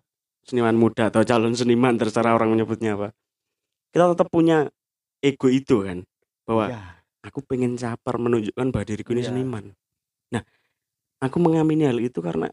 Seniman 0.49 0.73
muda 0.73 1.13
atau 1.13 1.21
calon 1.21 1.53
seniman 1.53 1.95
terserah 1.95 2.33
orang 2.33 2.49
menyebutnya 2.57 2.97
apa. 2.97 3.07
Kita 3.93 4.09
tetap 4.13 4.27
punya 4.33 4.65
ego 5.21 5.47
itu 5.49 5.85
kan, 5.85 6.01
bahwa 6.49 6.65
ya 6.73 6.81
aku 7.21 7.45
pengen 7.45 7.77
caper 7.77 8.15
menunjukkan 8.17 8.67
bahwa 8.73 8.85
diriku 8.85 9.13
ini 9.13 9.21
Iya. 9.21 9.29
seniman. 9.33 9.65
Nah, 10.33 10.41
aku 11.21 11.37
mengamini 11.37 11.85
hal 11.85 11.99
itu 12.01 12.19
karena 12.23 12.49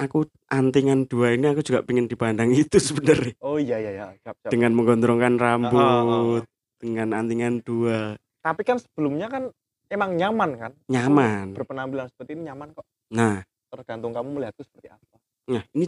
aku 0.00 0.26
antingan 0.48 1.04
dua 1.04 1.36
ini 1.36 1.46
aku 1.52 1.60
juga 1.60 1.84
pengen 1.84 2.08
dipandang 2.08 2.50
itu 2.50 2.80
sebenarnya. 2.88 3.36
Oh 3.44 3.60
iya 3.60 3.76
iya 3.78 3.92
ya 4.16 4.32
dengan 4.48 4.72
menggondrongkan 4.74 5.36
rambut, 5.36 6.42
dengan 6.80 7.12
antingan 7.12 7.60
dua, 7.60 8.16
tapi 8.40 8.64
kan 8.64 8.80
sebelumnya 8.80 9.28
kan 9.28 9.52
emang 9.92 10.16
nyaman 10.16 10.50
kan? 10.56 10.72
Nyaman. 10.88 11.52
berpenampilan 11.52 12.08
seperti 12.08 12.40
ini 12.40 12.48
nyaman 12.48 12.72
kok. 12.72 12.86
Nah, 13.12 13.44
tergantung 13.68 14.16
kamu 14.16 14.40
melihatku 14.40 14.64
seperti 14.64 14.88
apa. 14.88 15.16
Nah, 15.50 15.62
ini 15.76 15.86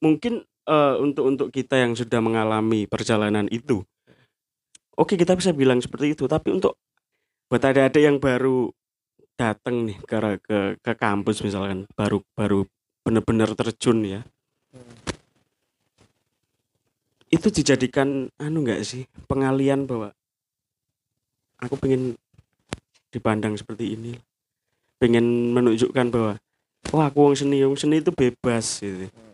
mungkin 0.00 0.40
eh, 0.66 0.94
untuk 1.00 1.24
untuk 1.26 1.48
kita 1.50 1.78
yang 1.80 1.92
sudah 1.96 2.20
mengalami 2.22 2.86
perjalanan 2.86 3.46
itu, 3.50 3.82
oke 4.98 5.14
kita 5.14 5.34
bisa 5.38 5.50
bilang 5.54 5.80
seperti 5.82 6.14
itu. 6.14 6.24
Tapi 6.26 6.52
untuk 6.54 6.78
buat 7.50 7.62
ada-ada 7.62 8.00
yang 8.00 8.16
baru 8.22 8.70
datang 9.36 9.88
nih 9.88 9.98
ke 10.04 10.16
ke 10.44 10.58
ke 10.80 10.92
kampus 10.96 11.42
misalkan, 11.42 11.88
baru 11.96 12.22
baru 12.36 12.64
benar-benar 13.02 13.52
terjun 13.58 14.06
ya, 14.06 14.20
itu 17.32 17.48
dijadikan 17.48 18.28
anu 18.36 18.62
enggak 18.62 18.84
sih 18.84 19.08
pengalian 19.24 19.88
bahwa 19.88 20.12
aku 21.56 21.74
pengen 21.80 22.14
dipandang 23.08 23.56
seperti 23.56 23.96
ini, 23.96 24.12
pengen 25.00 25.52
menunjukkan 25.56 26.06
bahwa 26.12 26.32
wah 26.92 27.08
aku 27.08 27.18
wong 27.30 27.36
seni, 27.36 27.64
wong 27.64 27.76
seni 27.76 28.04
itu 28.04 28.12
bebas 28.12 28.80
gitu. 28.84 29.08
Hmm. 29.08 29.31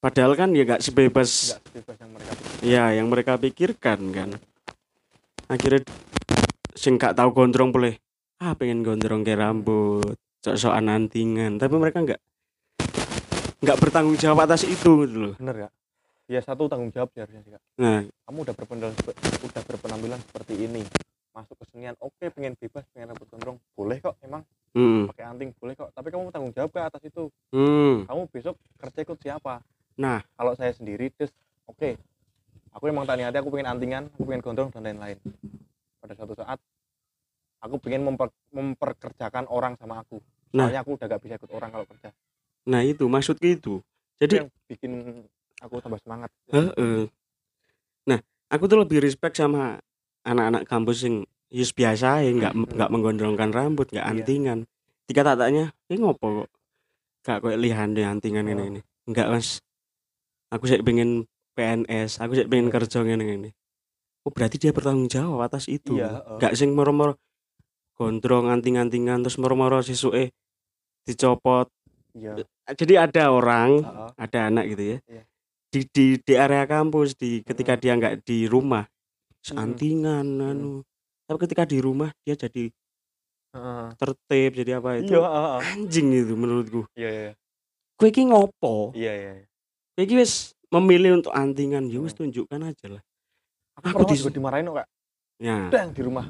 Padahal 0.00 0.32
kan 0.32 0.48
ya 0.56 0.64
gak 0.64 0.80
sebebas 0.80 1.52
nggak 1.52 1.60
sebebas 1.60 1.96
yang 2.00 2.10
mereka 2.16 2.32
ya 2.64 2.84
yang 2.96 3.06
mereka 3.12 3.32
pikirkan 3.36 4.00
kan. 4.16 4.30
Akhirnya 5.44 5.84
sing 6.72 6.96
gak 6.96 7.20
tahu 7.20 7.36
gondrong 7.36 7.68
boleh. 7.68 8.00
Ah 8.40 8.56
pengen 8.56 8.80
gondrong 8.80 9.20
kayak 9.20 9.44
rambut, 9.44 10.16
sok-sokan 10.40 10.88
antingan, 10.88 11.60
tapi 11.60 11.76
mereka 11.76 12.00
nggak 12.00 12.20
nggak 13.60 13.76
bertanggung 13.76 14.16
jawab 14.16 14.48
atas 14.48 14.64
itu 14.64 15.04
gitu 15.04 15.16
loh. 15.20 15.34
bener 15.36 15.68
ya 15.68 15.70
ya 16.32 16.40
satu 16.40 16.64
tanggung 16.64 16.88
jawab 16.88 17.12
sih 17.12 17.20
harusnya 17.20 17.44
sih 17.44 17.52
kak. 17.52 17.62
Nah, 17.76 18.00
kamu 18.24 18.38
udah 18.48 18.54
berpenampilan 18.56 18.96
udah 19.44 19.62
berpenampilan 19.68 20.20
seperti 20.24 20.54
ini 20.64 20.80
masuk 21.36 21.60
kesenian 21.60 21.92
oke 22.00 22.24
pengen 22.32 22.56
bebas 22.56 22.88
pengen 22.96 23.12
rambut 23.12 23.28
gondrong 23.28 23.58
boleh 23.76 24.00
kok 24.00 24.16
emang. 24.24 24.40
Hmm, 24.72 25.12
pakai 25.12 25.28
anting 25.28 25.52
boleh 25.60 25.76
kok 25.76 25.92
tapi 25.92 26.08
kamu 26.08 26.32
tanggung 26.32 26.56
jawab 26.56 26.72
ke 26.72 26.80
atas 26.80 27.02
itu. 27.04 27.28
Hmm. 27.52 28.08
kamu 28.08 28.22
besok 28.32 28.56
kerja 28.80 28.98
ikut 29.04 29.18
siapa 29.20 29.60
Nah, 30.00 30.24
kalau 30.32 30.56
saya 30.56 30.72
sendiri 30.72 31.12
des 31.12 31.28
oke 31.68 32.00
aku 32.72 32.84
emang 32.88 33.04
tadi 33.04 33.20
hati 33.20 33.36
aku 33.36 33.52
pengen 33.52 33.68
antingan 33.68 34.08
aku 34.16 34.24
pengen 34.24 34.40
gondrong 34.40 34.72
dan 34.72 34.80
lain-lain 34.88 35.20
pada 36.00 36.16
suatu 36.16 36.32
saat 36.32 36.56
aku 37.60 37.76
pengen 37.76 38.08
memper- 38.08 38.32
memperkerjakan 38.48 39.44
orang 39.52 39.76
sama 39.76 40.00
aku 40.00 40.24
Nah. 40.50 40.66
soalnya 40.66 40.80
aku 40.82 40.96
udah 40.96 41.06
gak 41.06 41.20
bisa 41.22 41.34
ikut 41.36 41.52
orang 41.52 41.70
kalau 41.70 41.86
kerja 41.86 42.10
nah 42.64 42.80
itu 42.80 43.04
maksudku 43.04 43.44
itu. 43.44 43.54
itu 43.54 43.72
Jadi 44.18 44.34
yang 44.40 44.48
bikin 44.66 44.92
aku 45.60 45.74
tambah 45.84 46.00
semangat 46.00 46.30
Heeh. 46.50 47.06
Nah, 48.08 48.18
aku 48.48 48.64
tuh 48.66 48.80
lebih 48.80 49.04
respect 49.04 49.36
sama 49.36 49.78
anak-anak 50.24 50.64
kampus 50.66 51.04
yang 51.04 51.22
yus 51.52 51.70
biasa 51.70 52.24
ya 52.24 52.30
nggak 52.32 52.52
Hmm. 52.56 52.66
nggak 52.74 52.90
menggondrongkan 52.90 53.50
rambut, 53.52 53.86
nggak 53.92 54.02
Iya. 54.02 54.12
antingan. 54.16 54.58
Tiga 55.06 55.22
tak 55.22 55.38
tanya, 55.40 55.70
ini 55.90 55.96
ngopo 56.02 56.42
kok? 56.44 56.48
Gak 57.26 57.38
kayak 57.44 57.60
lihan 57.60 57.88
deh 57.94 58.06
antingan 58.06 58.46
ini 58.48 58.62
Oh. 58.62 58.68
ini. 58.70 58.80
Enggak 59.06 59.28
mas. 59.30 59.62
Aku 60.50 60.66
sih 60.66 60.82
pengen 60.82 61.30
PNS, 61.54 62.18
aku 62.18 62.34
sih 62.34 62.46
pengen 62.50 62.68
Iya. 62.70 62.74
kerja 62.78 62.98
ini 63.06 63.24
ini. 63.38 63.50
Oh 64.26 64.34
berarti 64.34 64.58
dia 64.58 64.74
bertanggung 64.74 65.06
jawab 65.06 65.46
atas 65.46 65.70
itu. 65.70 65.96
Iya, 65.96 66.18
heeh. 66.20 66.36
Nggak 66.42 66.54
sing 66.58 66.70
moro-moro 66.74 67.14
gondrong 67.94 68.50
anting-antingan 68.50 69.22
terus 69.22 69.38
moro-moro 69.38 69.78
dicopot. 71.06 71.68
iya 72.14 72.42
Jadi 72.70 72.94
ada 72.98 73.30
orang 73.34 73.82
heeh. 73.82 74.10
ada 74.18 74.38
anak 74.50 74.64
gitu 74.74 74.82
ya 74.94 74.98
Iya. 75.06 75.22
di 75.70 75.80
di 75.90 76.06
di 76.18 76.34
area 76.34 76.66
kampus 76.66 77.14
di 77.14 77.42
ketika 77.46 77.78
dia 77.78 77.94
nggak 77.94 78.26
di 78.26 78.46
rumah 78.50 78.86
antingan 79.54 80.26
anu 80.38 80.82
tapi 81.26 81.38
ketika 81.46 81.62
di 81.66 81.78
rumah 81.82 82.10
dia 82.26 82.34
jadi 82.34 82.70
Heeh. 83.54 83.86
tertib 83.98 84.50
jadi 84.58 84.78
apa 84.82 84.98
itu 85.02 85.14
iya 85.14 85.22
heeh. 85.26 85.58
anjing 85.74 86.06
itu 86.14 86.34
menurutku 86.34 86.82
iya 86.94 87.10
iya 87.10 87.32
gue 87.98 88.08
iki 88.10 88.22
ngopo 88.30 88.94
iya 88.94 89.12
iya 89.14 89.32
iya. 89.42 89.46
Iki 90.00 90.14
wis 90.16 90.54
memilih 90.70 91.18
untuk 91.18 91.32
antingan 91.34 91.90
ya 91.90 91.98
wis 92.00 92.14
Hmm. 92.14 92.26
tunjukkan 92.26 92.60
aja 92.62 92.86
lah. 92.98 93.02
Aku, 93.80 94.04
Aku 94.04 94.12
juga 94.12 94.30
dimarahin 94.34 94.68
kok 94.68 94.76
kak. 94.84 94.88
Ya. 95.40 95.56
Dang 95.72 95.90
di 95.96 96.02
rumah. 96.04 96.28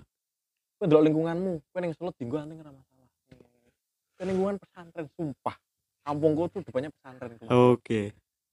Kowe 0.78 0.86
ndelok 0.86 1.02
lingkunganmu 1.10 1.52
kowe 1.72 1.80
ning 1.82 1.92
Solo 1.98 2.14
dinggo 2.14 2.38
anting 2.38 2.62
ora 2.62 2.70
masalah. 2.72 3.08
Kowe 4.16 4.24
lingkungan 4.24 4.54
pesantren 4.56 5.06
sumpah. 5.18 5.56
Kampungku 6.06 6.42
tuh 6.54 6.60
depannya 6.64 6.88
pesantren 6.94 7.36
oke. 7.50 8.00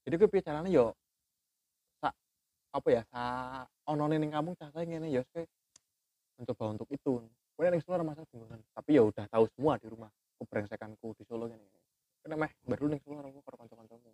Jadi 0.04 0.14
kowe 0.18 0.28
piye 0.28 0.42
carane 0.44 0.68
yo? 0.74 0.92
Sak 2.02 2.12
apa 2.74 2.88
ya? 2.90 3.02
Sa 3.14 3.22
onone 3.88 4.18
ning 4.18 4.34
kampung 4.34 4.58
cah 4.58 4.68
ngene 4.74 5.08
ya 5.08 5.22
kowe 5.32 5.46
mencoba 6.36 6.64
untuk 6.74 6.90
itu. 6.92 7.22
Kowe 7.56 7.66
ning 7.70 7.82
Solo 7.86 8.02
ora 8.02 8.06
masalah 8.06 8.28
dinggoan 8.34 8.60
tapi 8.76 8.98
ya 8.98 9.02
udah 9.06 9.26
tahu 9.30 9.46
semua 9.56 9.78
di 9.80 9.88
rumah 9.88 10.10
kebrengsekanku 10.42 11.16
di 11.18 11.24
Solo 11.26 11.48
ngene 11.48 11.66
kene 12.22 12.36
meh 12.36 12.52
baru 12.66 12.92
ning 12.92 13.00
Solo 13.06 13.22
karo 13.24 13.56
kanca-kancamu 13.62 14.10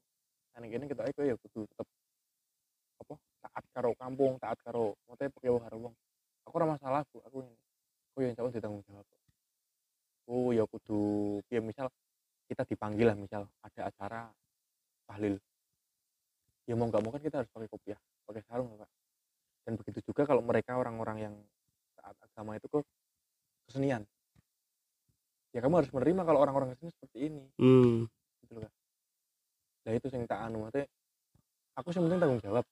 ning 0.62 0.70
kene 0.70 0.86
kita 0.86 1.10
kowe 1.14 1.26
ya 1.26 1.36
kudu 1.40 1.66
tetep 1.66 1.88
apa 3.02 3.16
taat 3.42 3.66
karo 3.74 3.90
kampung 3.98 4.38
taat 4.38 4.60
karo 4.62 4.94
mote 5.10 5.26
pakai 5.30 5.50
karo 5.50 5.78
wong. 5.90 5.96
Aku 6.46 6.54
ora 6.60 6.68
masalah 6.70 7.02
bu. 7.10 7.24
Aku 7.26 7.42
ini 7.42 7.54
aku 8.14 8.18
yang 8.22 8.34
jawab 8.38 8.52
ditanggung 8.54 8.84
jawab 8.86 9.08
oh 10.30 10.56
ya 10.56 10.64
kudu 10.68 11.40
ya 11.52 11.60
misal 11.60 11.92
kita 12.48 12.64
dipanggil 12.68 13.12
lah 13.12 13.18
misal 13.18 13.48
ada 13.64 13.82
acara 13.90 14.22
tahlil. 15.10 15.36
Ya 16.64 16.80
mau 16.80 16.88
nggak 16.88 17.02
mau 17.04 17.12
kan 17.12 17.20
kita 17.24 17.44
harus 17.44 17.52
pakai 17.52 17.68
kopiah 17.68 18.00
pakai 18.24 18.44
sarung 18.48 18.72
lah, 18.76 18.88
pak. 18.88 18.90
Dan 19.68 19.74
begitu 19.80 20.00
juga 20.04 20.24
kalau 20.24 20.44
mereka 20.44 20.80
orang-orang 20.80 21.18
yang 21.20 21.36
taat 22.00 22.16
agama 22.24 22.56
itu 22.56 22.68
ke 22.72 22.80
kesenian. 23.68 24.04
Ya 25.52 25.60
kamu 25.60 25.84
harus 25.84 25.92
menerima 25.92 26.22
kalau 26.24 26.40
orang-orang 26.40 26.76
kesenian 26.76 26.94
seperti 26.96 27.18
ini. 27.32 27.44
Hmm. 27.60 28.08
Gitu 28.44 28.52
loh 28.60 28.62
Kak. 28.68 28.74
Nah 29.84 29.92
itu 29.92 30.08
yang 30.12 30.26
tak 30.28 30.40
anu 30.48 30.68
maksudnya 30.68 30.88
aku 31.76 31.88
sih 31.92 32.00
penting 32.00 32.20
tanggung 32.20 32.42
jawab 32.44 32.66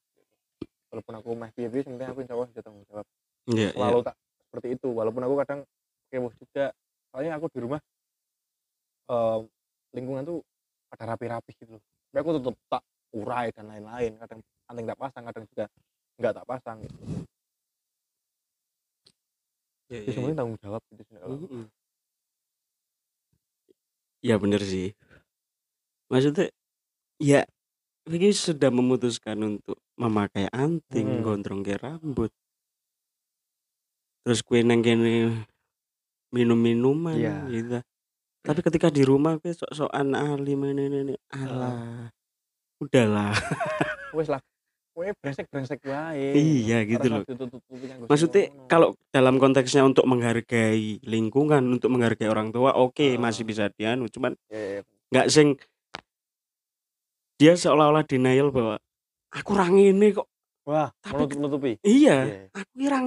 walaupun 0.91 1.13
aku 1.19 1.29
meh 1.35 1.51
piye 1.55 1.67
piye 1.67 1.83
penting 1.83 2.07
aku 2.07 2.19
insya 2.23 2.35
Allah 2.35 2.47
bisa 2.51 2.61
tanggung 2.63 2.85
jawab 2.87 3.05
ya. 3.51 3.69
selalu 3.75 3.99
tak 4.03 4.15
seperti 4.47 4.67
itu 4.79 4.87
walaupun 4.91 5.21
aku 5.23 5.35
kadang 5.43 5.59
kewo 6.11 6.29
juga 6.35 6.65
soalnya 7.11 7.35
aku 7.35 7.47
di 7.51 7.59
rumah 7.59 7.79
eh, 9.11 9.39
lingkungan 9.95 10.23
tuh 10.23 10.39
pada 10.91 11.15
rapi-rapi 11.15 11.51
gitu 11.55 11.79
loh 11.79 11.83
tapi 12.11 12.19
aku 12.19 12.31
tetap 12.39 12.55
tak 12.67 12.83
urai 13.15 13.51
dan 13.55 13.67
lain-lain 13.67 14.11
kadang 14.19 14.39
anting 14.71 14.87
tak 14.87 14.99
pasang 14.99 15.23
kadang 15.27 15.45
juga 15.51 15.65
nggak 16.19 16.33
tak 16.35 16.45
pasang 16.47 16.77
gitu. 16.85 16.97
Ya, 19.91 19.99
jadi 19.99 20.07
ya, 20.07 20.13
sebenarnya 20.15 20.37
tanggung 20.39 20.59
jawab 20.63 20.81
gitu 20.87 21.01
sih. 21.03 21.15
Ya 24.21 24.35
bener 24.39 24.61
sih. 24.63 24.95
Maksudnya 26.07 26.53
ya 27.21 27.45
ini 28.09 28.33
sudah 28.33 28.67
memutuskan 28.67 29.37
untuk 29.39 29.77
memakai 29.93 30.49
anting, 30.49 31.07
Hmm. 31.07 31.23
gondrong 31.23 31.61
ke 31.61 31.77
rambut. 31.77 32.33
Terus 34.21 34.41
kue 34.41 34.61
kene 34.61 35.45
minum-minuman 36.29 37.17
Iya. 37.17 37.45
gitu. 37.47 37.77
Tapi 38.41 38.59
ketika 38.61 38.89
di 38.89 39.05
rumah 39.05 39.37
kue 39.37 39.53
sok-sokan 39.53 40.13
alim 40.13 40.65
ini 40.65 40.83
ini 40.89 41.15
alah. 41.29 42.09
Udahlah. 42.81 43.33
wes 44.17 44.27
lah 44.27 44.41
kowe 44.91 45.07
brengsek-brengsek 45.07 45.87
wae 45.87 46.35
Iya 46.35 46.83
gitu 46.83 47.07
Ora 47.07 47.13
loh. 47.15 47.23
ditutup-tutupi 47.23 47.85
Maksudnya 48.11 48.43
ngono. 48.51 48.67
kalau 48.67 48.89
dalam 49.07 49.39
konteksnya 49.39 49.87
untuk 49.87 50.03
menghargai 50.03 50.99
lingkungan, 51.05 51.63
untuk 51.63 51.87
menghargai 51.87 52.27
orang 52.27 52.51
tua, 52.51 52.75
oke 52.75 52.99
Ah. 52.99 53.15
masih 53.15 53.47
bisa 53.47 53.71
dianu, 53.71 54.11
cuman 54.11 54.35
Ya, 54.51 54.59
ya, 54.59 54.69
ya. 54.75 54.81
nggak 55.15 55.27
sing 55.31 55.47
dia 57.41 57.53
seolah-olah 57.55 58.03
denial 58.05 58.49
bahwa 58.49 58.75
aku 59.31 59.49
orang 59.51 59.75
ini 59.75 60.13
kok 60.13 60.25
wah 60.61 60.93
Tapi- 60.95 61.17
menutup-nutupi 61.17 61.71
iya 61.81 62.21
Iya. 62.21 62.37
aku 62.53 62.69
orang 62.85 63.03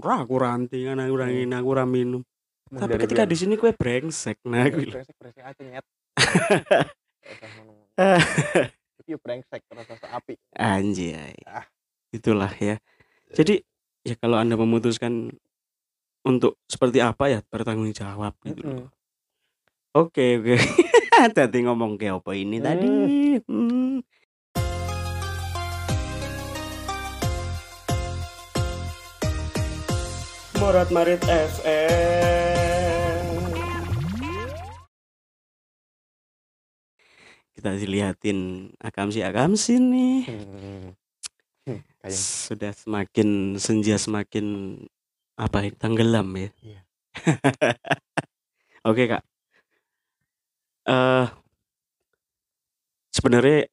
ora 0.00 0.14
aku 0.18 0.34
rantingan 0.36 0.96
aku 0.96 1.12
orang 1.14 1.30
Hmm. 1.30 1.42
ini 1.42 1.54
aku 1.54 1.68
orang 1.68 1.86
minum 1.86 2.20
tapi 2.66 2.88
Menghindari 2.88 3.00
ketika 3.04 3.22
di 3.24 3.34
sini 3.34 3.54
kue 3.54 3.70
brengsek 3.70 4.36
nah 4.42 4.62
aku 4.62 4.78
bilang, 4.78 4.94
brengsek-brengsek 4.96 5.42
aja 5.44 5.60
nyet 5.62 5.84
yo 9.04 9.16
brengsek 9.16 9.60
terus 9.64 9.86
rasa 9.86 10.06
api 10.10 10.34
anjay 10.54 11.34
Ah. 11.44 11.66
itulah 12.10 12.50
ya 12.54 12.76
jadi 13.30 13.60
ya 14.00 14.14
kalau 14.16 14.36
anda 14.36 14.54
memutuskan 14.54 15.32
untuk 16.22 16.56
seperti 16.64 16.98
apa 16.98 17.26
ya 17.26 17.38
bertanggung 17.42 17.90
jawab 17.90 18.34
gitu 18.42 18.60
loh. 18.60 18.68
Mm-mm. 18.68 18.86
Oke 19.94 20.36
oke. 20.36 20.56
Tadi 21.18 21.58
ngomong 21.66 21.98
ke 21.98 22.06
apa 22.06 22.30
ini 22.30 22.62
tadi? 22.62 22.86
Hmm. 23.42 23.98
Morat 30.62 30.94
Marit 30.94 31.18
FM. 31.26 31.58
Kita 37.58 37.74
dilihatin 37.74 38.70
akamsi 38.78 39.18
akamsi 39.26 39.82
nih. 39.82 40.22
Hmm. 40.30 40.94
Hmm, 41.66 41.82
Sudah 42.14 42.70
semakin 42.70 43.58
senja 43.58 43.98
semakin 43.98 44.78
apa 45.34 45.66
ya 45.66 45.74
tenggelam 45.74 46.30
ya. 46.38 46.50
Iya. 46.62 46.80
Oke 48.88 49.10
kak. 49.10 49.26
Eh 50.88 51.26
sebenarnya 53.12 53.68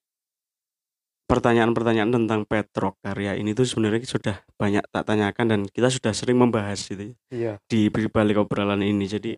pertanyaan-pertanyaan 1.26 2.12
tentang 2.12 2.42
Petrok 2.46 3.02
karya 3.02 3.34
ini 3.40 3.58
tuh 3.58 3.66
sebenarnya 3.66 4.06
sudah 4.06 4.36
banyak 4.62 4.86
tak 4.94 5.04
tanyakan 5.10 5.46
dan 5.50 5.62
kita 5.66 5.90
sudah 5.90 6.14
sering 6.14 6.38
membahas 6.38 6.78
gitu 6.86 7.02
ya, 7.02 7.16
iya 7.34 7.54
di 7.66 7.90
balik 7.90 8.46
obrolan 8.46 8.86
ini. 8.86 9.10
Jadi 9.10 9.34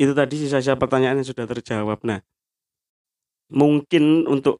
itu 0.00 0.12
tadi 0.16 0.34
sisa-sisa 0.40 0.74
pertanyaan 0.74 1.22
yang 1.22 1.28
sudah 1.28 1.46
terjawab. 1.46 2.02
Nah, 2.02 2.18
mungkin 3.52 4.26
untuk 4.26 4.58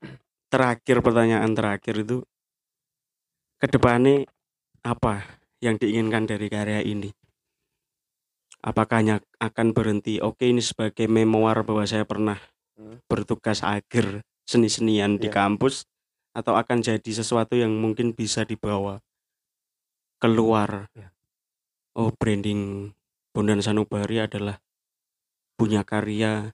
terakhir 0.52 1.02
pertanyaan 1.02 1.50
terakhir 1.56 2.06
itu 2.06 2.22
ke 3.58 3.66
depannya 3.66 4.28
apa 4.86 5.26
yang 5.64 5.74
diinginkan 5.80 6.28
dari 6.28 6.46
karya 6.46 6.84
ini? 6.84 7.10
Apakah 8.60 9.00
hanya 9.00 9.16
akan 9.40 9.72
berhenti? 9.72 10.20
Oke, 10.20 10.52
ini 10.52 10.60
sebagai 10.60 11.08
memoir 11.08 11.64
bahwa 11.64 11.84
saya 11.88 12.04
pernah 12.04 12.36
Hmm. 12.76 13.00
bertugas 13.08 13.64
akhir 13.64 14.20
seni-senian 14.44 15.16
di 15.16 15.28
Iya. 15.28 15.36
kampus, 15.36 15.88
atau 16.36 16.54
akan 16.54 16.84
jadi 16.84 17.10
sesuatu 17.10 17.56
yang 17.56 17.72
mungkin 17.74 18.12
bisa 18.14 18.44
dibawa 18.44 19.00
keluar. 20.20 20.92
Iya. 20.92 21.08
Oh, 21.96 22.12
branding 22.14 22.92
Bondan 23.32 23.64
Sanubari 23.64 24.20
adalah 24.20 24.60
punya 25.56 25.82
karya 25.82 26.52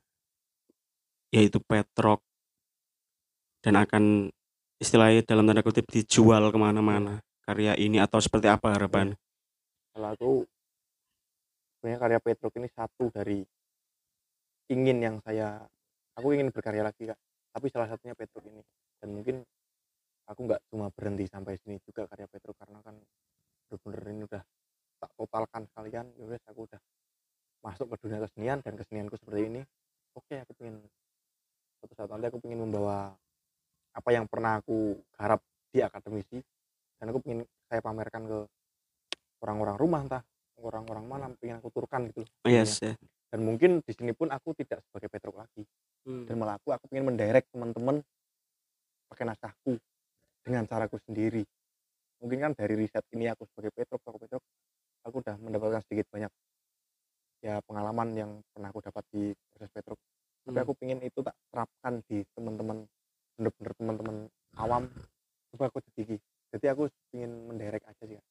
yaitu 1.35 1.59
Petrok 1.59 2.23
dan 3.63 3.75
akan 3.77 4.31
istilahnya 4.79 5.27
dalam 5.27 5.47
tanda 5.47 5.63
kutip 5.63 5.87
dijual 5.91 6.51
ke 6.55 6.59
mana-mana 6.59 7.23
karya 7.47 7.75
ini 7.79 7.99
atau 8.03 8.19
seperti 8.23 8.51
apa 8.51 8.75
harapan? 8.75 9.15
kalau 9.95 10.09
aku 10.13 10.31
sebenarnya 11.87 12.03
karya 12.03 12.19
Petruk 12.19 12.55
ini 12.59 12.67
satu 12.75 13.15
dari 13.15 13.47
ingin 14.75 14.99
yang 14.99 15.17
saya 15.23 15.63
aku 16.19 16.35
ingin 16.35 16.51
berkarya 16.51 16.83
lagi 16.83 17.07
kak. 17.07 17.15
Tapi 17.55 17.67
salah 17.71 17.87
satunya 17.87 18.19
Petruk 18.19 18.43
ini. 18.43 18.59
Dan 18.99 19.15
mungkin 19.15 19.39
aku 20.27 20.51
nggak 20.51 20.67
cuma 20.67 20.91
berhenti 20.91 21.31
sampai 21.31 21.55
sini 21.63 21.79
juga 21.87 22.11
karya 22.11 22.27
Petruk 22.27 22.59
karena 22.59 22.83
kan 22.83 22.99
bener-bener 23.71 24.03
ini 24.19 24.23
udah 24.27 24.43
tak 24.99 25.11
totalkan 25.15 25.63
sekalian 25.71 26.11
ya 26.19 26.27
wes 26.27 26.43
aku 26.51 26.67
udah 26.67 26.83
masuk 27.63 27.87
ke 27.95 27.97
dunia 28.03 28.19
kesenian 28.19 28.59
dan 28.67 28.75
kesenianku 28.75 29.15
seperti 29.23 29.47
ini 29.47 29.63
oke 30.19 30.35
aku 30.43 30.53
pengen 30.59 30.83
suatu 31.79 31.95
saat 31.95 32.11
nanti 32.11 32.27
aku 32.27 32.43
pengen 32.43 32.67
membawa 32.67 33.15
apa 33.95 34.11
yang 34.11 34.27
pernah 34.27 34.59
aku 34.59 34.99
garap 35.15 35.39
di 35.71 35.87
akademisi 35.87 36.43
dan 36.99 37.15
aku 37.15 37.23
pengen 37.23 37.47
saya 37.71 37.79
pamerkan 37.79 38.27
ke 38.27 38.39
orang-orang 39.47 39.77
rumah 39.79 40.01
entah 40.03 40.23
orang-orang 40.61 41.05
mana 41.05 41.27
pengen 41.37 41.61
aku 41.61 41.69
turkan 41.71 42.09
gitu 42.09 42.25
loh 42.25 42.31
Yes, 42.45 42.81
ya. 42.81 42.97
dan 43.29 43.41
mungkin 43.45 43.83
di 43.85 43.93
sini 43.93 44.13
pun 44.13 44.31
aku 44.31 44.57
tidak 44.57 44.81
sebagai 44.89 45.11
Petruk 45.11 45.37
lagi. 45.37 45.67
Dan 46.27 46.39
malah 46.39 46.57
aku 46.57 46.71
aku 46.71 46.87
pengen 46.87 47.11
mendirect 47.11 47.51
teman-teman 47.51 47.99
pakai 49.11 49.27
naskahku 49.27 49.75
dengan 50.47 50.65
caraku 50.65 50.97
sendiri. 51.03 51.43
Mungkin 52.23 52.39
kan 52.41 52.53
dari 52.55 52.79
riset 52.79 53.03
ini 53.13 53.27
aku 53.27 53.45
sebagai 53.51 53.75
Petruk 53.75 54.01
aku 54.01 54.19
Petruk 54.23 54.45
aku 55.03 55.17
udah 55.23 55.35
mendapatkan 55.39 55.83
sedikit 55.85 56.07
banyak 56.11 56.31
ya 57.43 57.61
pengalaman 57.63 58.09
yang 58.17 58.31
pernah 58.51 58.71
aku 58.71 58.81
dapat 58.81 59.05
di 59.13 59.35
proses 59.53 59.71
Petruk. 59.71 59.99
Tapi 60.47 60.57
Hmm. 60.57 60.65
aku 60.65 60.73
pengen 60.79 60.99
itu 61.03 61.19
tak 61.21 61.35
terapkan 61.51 62.01
di 62.07 62.23
teman-teman 62.33 62.87
bener-bener 63.35 63.73
teman-teman 63.75 64.17
awam. 64.57 64.87
Coba 65.51 65.69
aku 65.69 65.83
jadi 65.99 66.17
jadi 66.55 66.67
aku 66.73 66.87
pengen 67.11 67.51
mendirect 67.51 67.85
aja 67.85 68.03
sih 68.07 68.17
Kak. 68.17 68.27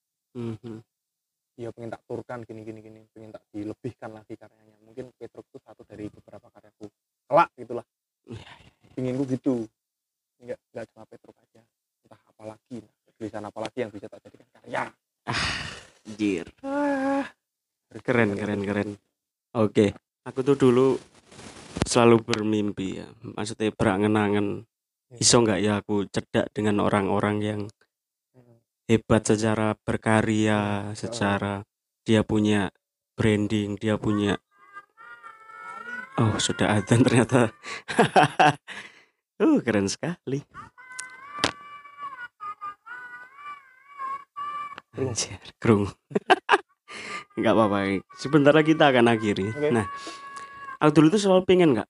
Ya 1.55 1.71
pengen 1.71 1.87
tak 1.87 2.03
turkan 2.03 2.43
gini 2.43 2.67
gini 2.67 2.83
gini 2.83 2.99
pengen 3.15 3.31
tak 3.31 3.43
dilebihkan 3.55 4.11
lagi 4.11 4.35
karyanya 4.35 4.75
mungkin 4.83 5.07
Petruk 5.15 5.47
itu 5.47 5.57
satu 5.63 5.87
dari 5.87 6.11
beberapa 6.11 6.51
karyaku 6.51 6.85
kelak 7.25 7.49
gitulah 7.55 7.85
Iya, 8.27 8.51
pinginku 8.91 9.23
gitu 9.29 9.63
nggak 10.43 10.59
nggak 10.75 10.85
cuma 10.91 11.03
Petruk 11.07 11.35
aja 11.39 11.63
entah 12.03 12.21
apalagi 12.27 12.83
tulisan 13.15 13.47
apalagi 13.47 13.77
yang 13.87 13.91
bisa 13.95 14.11
tak 14.11 14.19
jadikan 14.27 14.47
karya. 14.59 14.83
Terus 17.87 18.01
Keren, 18.03 18.35
gimana 18.35 18.41
keren, 18.43 18.59
itu? 18.59 18.67
keren. 18.67 18.89
Oke, 19.55 19.85
aku 20.27 20.39
tuh 20.43 20.57
dulu 20.59 20.87
selalu 21.87 22.17
bermimpi 22.21 22.99
ya. 22.99 23.07
Maksudnya 23.23 23.71
berangen-angen 23.71 24.67
Hmm. 25.05 25.21
iso 25.21 25.37
nggak 25.37 25.59
ya 25.61 25.79
aku 25.79 26.09
cedak 26.09 26.49
dengan 26.51 26.81
orang-orang 26.81 27.37
yang. 27.39 27.61
Hebat 28.85 29.21
secara 29.25 29.73
berkarya, 29.81 30.91
secara 30.93 31.65
dia 32.05 32.21
punya 32.21 32.69
branding, 33.17 33.77
dia 33.77 33.97
punya 33.97 34.37
Oh, 36.15 36.39
sudah 36.39 36.79
adzan 36.79 37.03
ternyata. 37.03 37.51
uh, 39.43 39.59
keren 39.59 39.91
sekali. 39.91 40.39
Anjir, 44.95 45.43
krung. 45.59 45.91
Enggak 47.35 47.51
apa-apa. 47.51 47.99
Sebentar 48.15 48.55
lagi 48.55 48.71
kita 48.71 48.95
akan 48.95 49.11
akhiri. 49.11 49.51
Oke. 49.59 49.75
Nah, 49.75 49.91
aku 50.79 50.91
dulu 51.03 51.07
tuh 51.11 51.19
selalu 51.19 51.43
pengen 51.43 51.75
nggak 51.75 51.89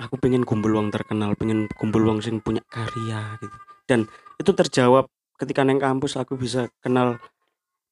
aku 0.00 0.16
pengen 0.16 0.42
kumpul 0.48 0.72
uang 0.72 0.88
terkenal 0.88 1.36
pengen 1.36 1.68
kumpul 1.76 2.00
uang 2.08 2.24
sing 2.24 2.40
punya 2.40 2.64
karya 2.72 3.36
gitu 3.44 3.56
dan 3.84 4.00
itu 4.40 4.50
terjawab 4.56 5.12
ketika 5.40 5.64
neng 5.64 5.80
kampus 5.80 6.20
aku 6.20 6.36
bisa 6.36 6.68
kenal 6.84 7.16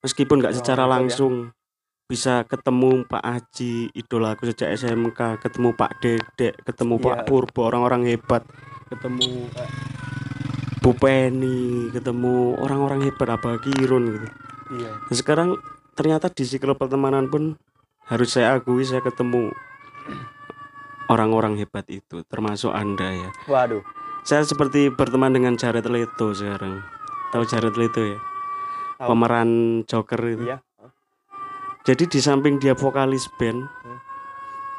meskipun 0.04 0.44
nggak 0.44 0.52
secara 0.52 0.84
ya. 0.84 0.92
langsung 1.00 1.56
bisa 2.08 2.44
ketemu 2.48 3.04
Pak 3.04 3.20
Aji 3.24 3.92
idola 3.92 4.36
aku 4.36 4.48
sejak 4.48 4.76
SMK 4.76 5.40
ketemu 5.40 5.76
Pak 5.76 5.92
Dedek 6.00 6.54
ketemu 6.64 6.94
Pak 7.00 7.16
Iya. 7.20 7.24
Purbo 7.24 7.60
orang-orang 7.68 8.08
hebat 8.08 8.44
ketemu 8.88 9.48
Bu 10.80 10.96
Penny 10.96 11.92
ketemu 11.92 12.56
orang-orang 12.60 13.04
hebat 13.04 13.28
apa 13.28 13.60
Kirun 13.60 14.04
gitu. 14.16 14.28
Iya. 14.80 14.92
Nah, 15.04 15.16
sekarang 15.16 15.60
ternyata 15.92 16.32
di 16.32 16.48
siklus 16.48 16.80
pertemanan 16.80 17.28
pun 17.28 17.60
harus 18.08 18.32
saya 18.32 18.56
akui 18.56 18.88
saya 18.88 19.04
ketemu 19.04 19.52
orang-orang 21.12 21.60
hebat 21.60 21.84
itu 21.92 22.24
termasuk 22.24 22.72
anda 22.72 23.12
ya. 23.12 23.30
Waduh. 23.48 23.84
Saya 24.24 24.44
seperti 24.48 24.88
berteman 24.92 25.36
dengan 25.36 25.60
Jared 25.60 25.84
Leto 25.88 26.32
sekarang 26.32 26.97
tahu 27.28 27.42
Jared 27.44 27.74
Leto 27.74 28.00
ya? 28.00 28.18
Tahu. 28.96 29.08
pemeran 29.08 29.50
Joker 29.84 30.18
itu. 30.24 30.44
Iya. 30.44 30.58
Jadi 31.82 32.04
di 32.06 32.18
samping 32.18 32.56
dia 32.56 32.74
vokalis 32.74 33.30
band 33.32 33.62
Hmm. 33.64 33.98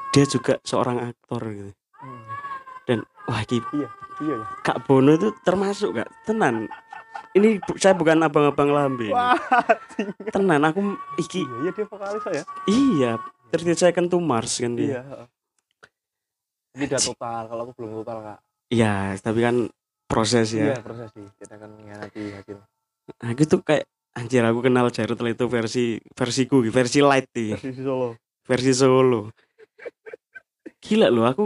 dia 0.09 0.25
juga 0.25 0.59
seorang 0.61 0.99
aktor 1.05 1.41
gitu. 1.47 1.71
Hmm. 1.95 2.23
dan 2.83 2.99
wah 3.25 3.39
iki 3.39 3.59
iya 3.71 3.85
iya 4.19 4.35
ya 4.35 4.47
Kak 4.61 4.81
Bono 4.83 5.11
itu 5.11 5.29
termasuk 5.39 5.93
gak? 5.93 6.09
Tenan. 6.23 6.65
Ini 7.31 7.59
bu- 7.59 7.75
saya 7.75 7.93
bukan 7.93 8.17
abang-abang 8.19 8.69
lambe 8.69 9.07
wah 9.09 9.37
tenan 10.27 10.63
aku 10.63 10.81
iki 11.15 11.43
iya 11.43 11.57
iya 11.61 11.71
dia 11.71 11.85
vokalis 11.85 12.23
ya 12.25 12.43
iya 12.65 13.11
30 13.49 13.77
second 13.77 14.07
to 14.07 14.17
Mars 14.17 14.57
kan 14.57 14.73
dia. 14.73 14.87
Iya 14.95 15.01
ini 16.71 16.83
udah 16.85 17.01
total 17.03 17.43
kalau 17.45 17.61
aku 17.63 17.73
belum 17.75 17.91
total 17.97 18.17
kak. 18.21 18.39
Iya 18.69 18.93
tapi 19.17 19.39
kan 19.39 19.55
proses 20.09 20.49
ya. 20.57 20.73
Iya 20.73 20.81
proses 20.81 21.13
sih. 21.13 21.23
Kita 21.37 21.61
akan 21.61 21.69
mengkhianati 21.77 22.23
hasil 22.33 22.57
nah 23.17 23.33
gitu 23.33 23.65
kayak 23.65 23.89
anjir 24.13 24.45
aku 24.45 24.61
kenal 24.61 24.93
Jarut 24.93 25.17
itu 25.17 25.45
versi 25.49 25.97
versiku 26.13 26.61
versi 26.69 26.99
light 27.01 27.29
nih. 27.33 27.57
Versi 27.57 27.81
Solo. 27.81 28.09
Versi 28.45 28.73
solo. 28.73 29.21
Gila 30.81 31.07
loh 31.13 31.25
aku 31.25 31.45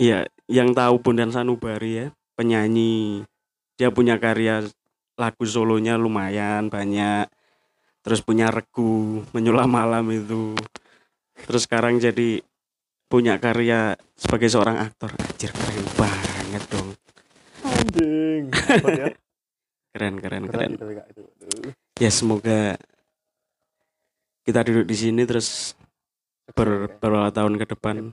iya 0.00 0.28
yang 0.48 0.76
tahu 0.76 1.00
Bondan 1.00 1.32
Sanubari 1.32 1.92
ya 2.04 2.06
penyanyi 2.36 3.24
dia 3.76 3.92
punya 3.92 4.20
karya 4.20 4.64
lagu 5.16 5.44
solonya 5.48 5.96
lumayan 5.96 6.68
banyak 6.68 7.28
terus 8.04 8.22
punya 8.22 8.52
regu 8.52 9.24
menyulam 9.34 9.68
malam 9.68 10.06
itu. 10.12 10.54
Terus 11.36 11.68
sekarang 11.68 12.00
jadi 12.00 12.40
punya 13.12 13.36
karya 13.36 13.98
sebagai 14.16 14.48
seorang 14.48 14.80
aktor 14.80 15.12
anjir 15.20 15.52
keren 15.52 15.84
banget 15.94 16.25
dong. 16.68 16.88
Anjing 17.64 18.44
ya? 18.50 19.08
Keren 19.96 20.20
keren 20.20 20.44
keren 20.44 20.52
keren. 20.52 20.72
itu 20.76 20.86
kak. 20.92 21.06
Itu 21.08 21.22
Aduh. 21.24 21.72
ya 21.96 22.10
semoga 22.12 22.76
kita 24.44 24.60
duduk 24.68 24.84
di 24.84 24.96
sini 24.96 25.24
terus 25.24 25.72
ber, 26.52 26.92
beberapa 27.00 27.32
tahun 27.32 27.56
ke 27.56 27.66
depan. 27.72 28.12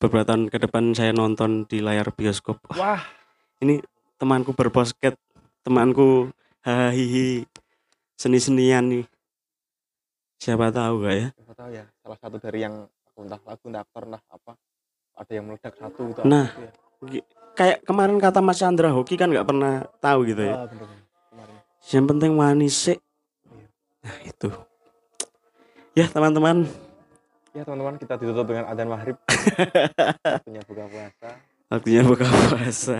Beberapa 0.00 0.24
tahun 0.28 0.52
ke 0.52 0.58
depan 0.68 0.92
saya 0.92 1.16
nonton 1.16 1.64
di 1.64 1.80
layar 1.80 2.12
bioskop. 2.12 2.60
Wah, 2.76 3.00
wah. 3.00 3.02
temanku 4.20 4.52
berbasket 4.52 5.16
temanku 5.64 6.28
hahihi 6.60 7.48
seni-senian 8.20 8.84
nih. 8.84 9.04
Siapa 10.40 10.72
tahu 10.72 11.08
gak 11.08 11.16
ya? 11.16 11.28
Siapa 11.36 11.52
tahu 11.56 11.70
ya 11.72 11.84
salah 12.04 12.18
satu 12.20 12.36
dari 12.36 12.64
yang 12.64 12.84
aku 13.08 13.18
entah 13.24 13.40
lagu 13.44 13.64
entah 13.68 13.84
aktor 13.84 14.02
entah 14.08 14.22
apa 14.28 14.52
ada 15.14 15.32
yang 15.32 15.44
meledak 15.46 15.74
satu 15.74 16.00
gitu 16.08 16.20
Nah. 16.22 16.48
gitu 16.50 17.20
ya. 17.20 17.22
kayak 17.50 17.78
kemarin 17.82 18.16
kata 18.16 18.38
Mas 18.38 18.56
Chandra 18.56 18.88
Hoki 18.88 19.14
kan 19.14 19.28
nggak 19.28 19.44
pernah 19.44 19.84
tahu 19.98 20.24
gitu 20.24 20.42
ya? 20.42 20.54
Ah, 20.54 20.66
bener 20.66 20.86
bener. 20.86 21.00
kemarin. 21.28 21.56
Yang 21.86 22.04
penting 22.06 22.32
manis 22.32 22.76
sih. 22.76 22.98
Nah 24.00 24.16
itu. 24.22 24.48
Ya 25.92 26.06
teman-teman. 26.06 26.64
Ya 27.50 27.62
teman-teman 27.64 27.98
kita 27.98 28.14
ditutup 28.14 28.46
dengan 28.46 28.64
adzan 28.64 28.86
maghrib. 28.86 29.16
Waktunya 30.38 30.62
buka 30.62 30.84
puasa. 30.86 31.28
Waktunya 31.68 32.02
buka 32.02 32.26
puasa. 32.26 32.98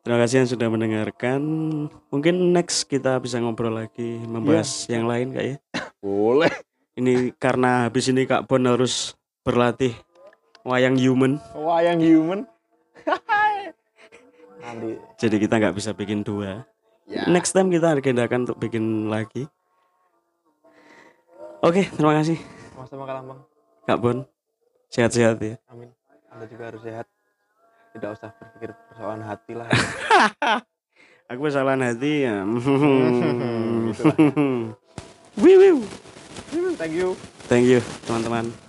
Terima 0.00 0.18
kasih 0.22 0.36
yang 0.38 0.48
sudah 0.48 0.68
mendengarkan. 0.70 1.40
Mungkin 2.08 2.34
next 2.50 2.86
kita 2.86 3.18
bisa 3.18 3.36
ngobrol 3.38 3.74
lagi 3.74 4.22
membahas 4.22 4.86
yang 4.86 5.04
lain 5.04 5.34
kak 5.34 5.44
ya? 5.44 5.56
Boleh. 5.98 6.50
Ini 6.94 7.34
karena 7.36 7.84
habis 7.84 8.06
ini 8.06 8.24
Kak 8.24 8.46
Bon 8.46 8.62
harus 8.62 9.12
berlatih 9.42 9.92
wayang 10.66 10.98
human. 10.98 11.38
Wayang 11.54 12.02
human. 12.02 12.40
Nanti. 14.66 14.98
Jadi 15.22 15.36
kita 15.38 15.62
nggak 15.62 15.76
bisa 15.78 15.94
bikin 15.94 16.26
dua. 16.26 16.66
Ya. 17.06 17.22
Next 17.30 17.54
time 17.54 17.70
kita 17.70 17.94
agendakan 17.94 18.50
untuk 18.50 18.58
bikin 18.58 19.06
lagi. 19.06 19.46
Oke 21.62 21.86
terima 21.94 22.18
kasih. 22.18 22.42
Sama-sama 22.74 23.06
kalah 23.06 23.22
bang 23.22 23.40
Kak 23.86 23.98
Bon 24.02 24.18
sehat-sehat 24.90 25.38
ya. 25.38 25.54
Amin. 25.70 25.94
Anda 26.34 26.50
juga 26.50 26.74
harus 26.74 26.82
sehat. 26.82 27.06
Tidak 27.94 28.10
usah 28.10 28.34
berpikir 28.34 28.74
persoalan 28.90 29.22
hati 29.22 29.54
lah. 29.54 29.70
Aku 31.30 31.40
kesalahan 31.46 31.80
hati 31.86 32.26
ya. 32.26 32.42
Itulah. 33.94 34.18
Wiu, 35.38 35.56
wiu. 35.62 35.78
thank 36.74 36.92
you. 36.92 37.14
Thank 37.46 37.70
you 37.70 37.80
teman-teman 38.04 38.65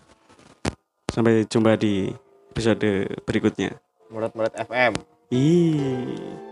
sampai 1.17 1.49
jumpa 1.49 1.73
di 1.81 2.13
episode 2.53 3.09
berikutnya 3.25 3.73
murat-murat 4.13 4.53
FM 4.53 4.93
Ih. 5.33 6.46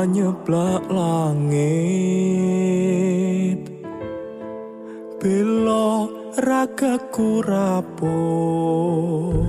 Anyeblak 0.00 0.88
langit. 0.88 1.60
Belo 5.20 6.08
ragaku 6.40 7.44
rapuh. 7.44 9.44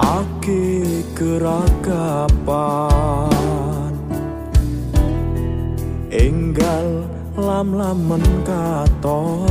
Ake 0.00 1.04
keragapan. 1.12 1.60
Enggal 6.08 7.04
lam-lamen 7.36 8.24
katon 8.48 9.47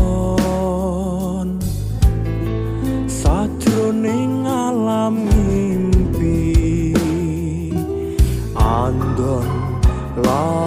long. 10.17 10.66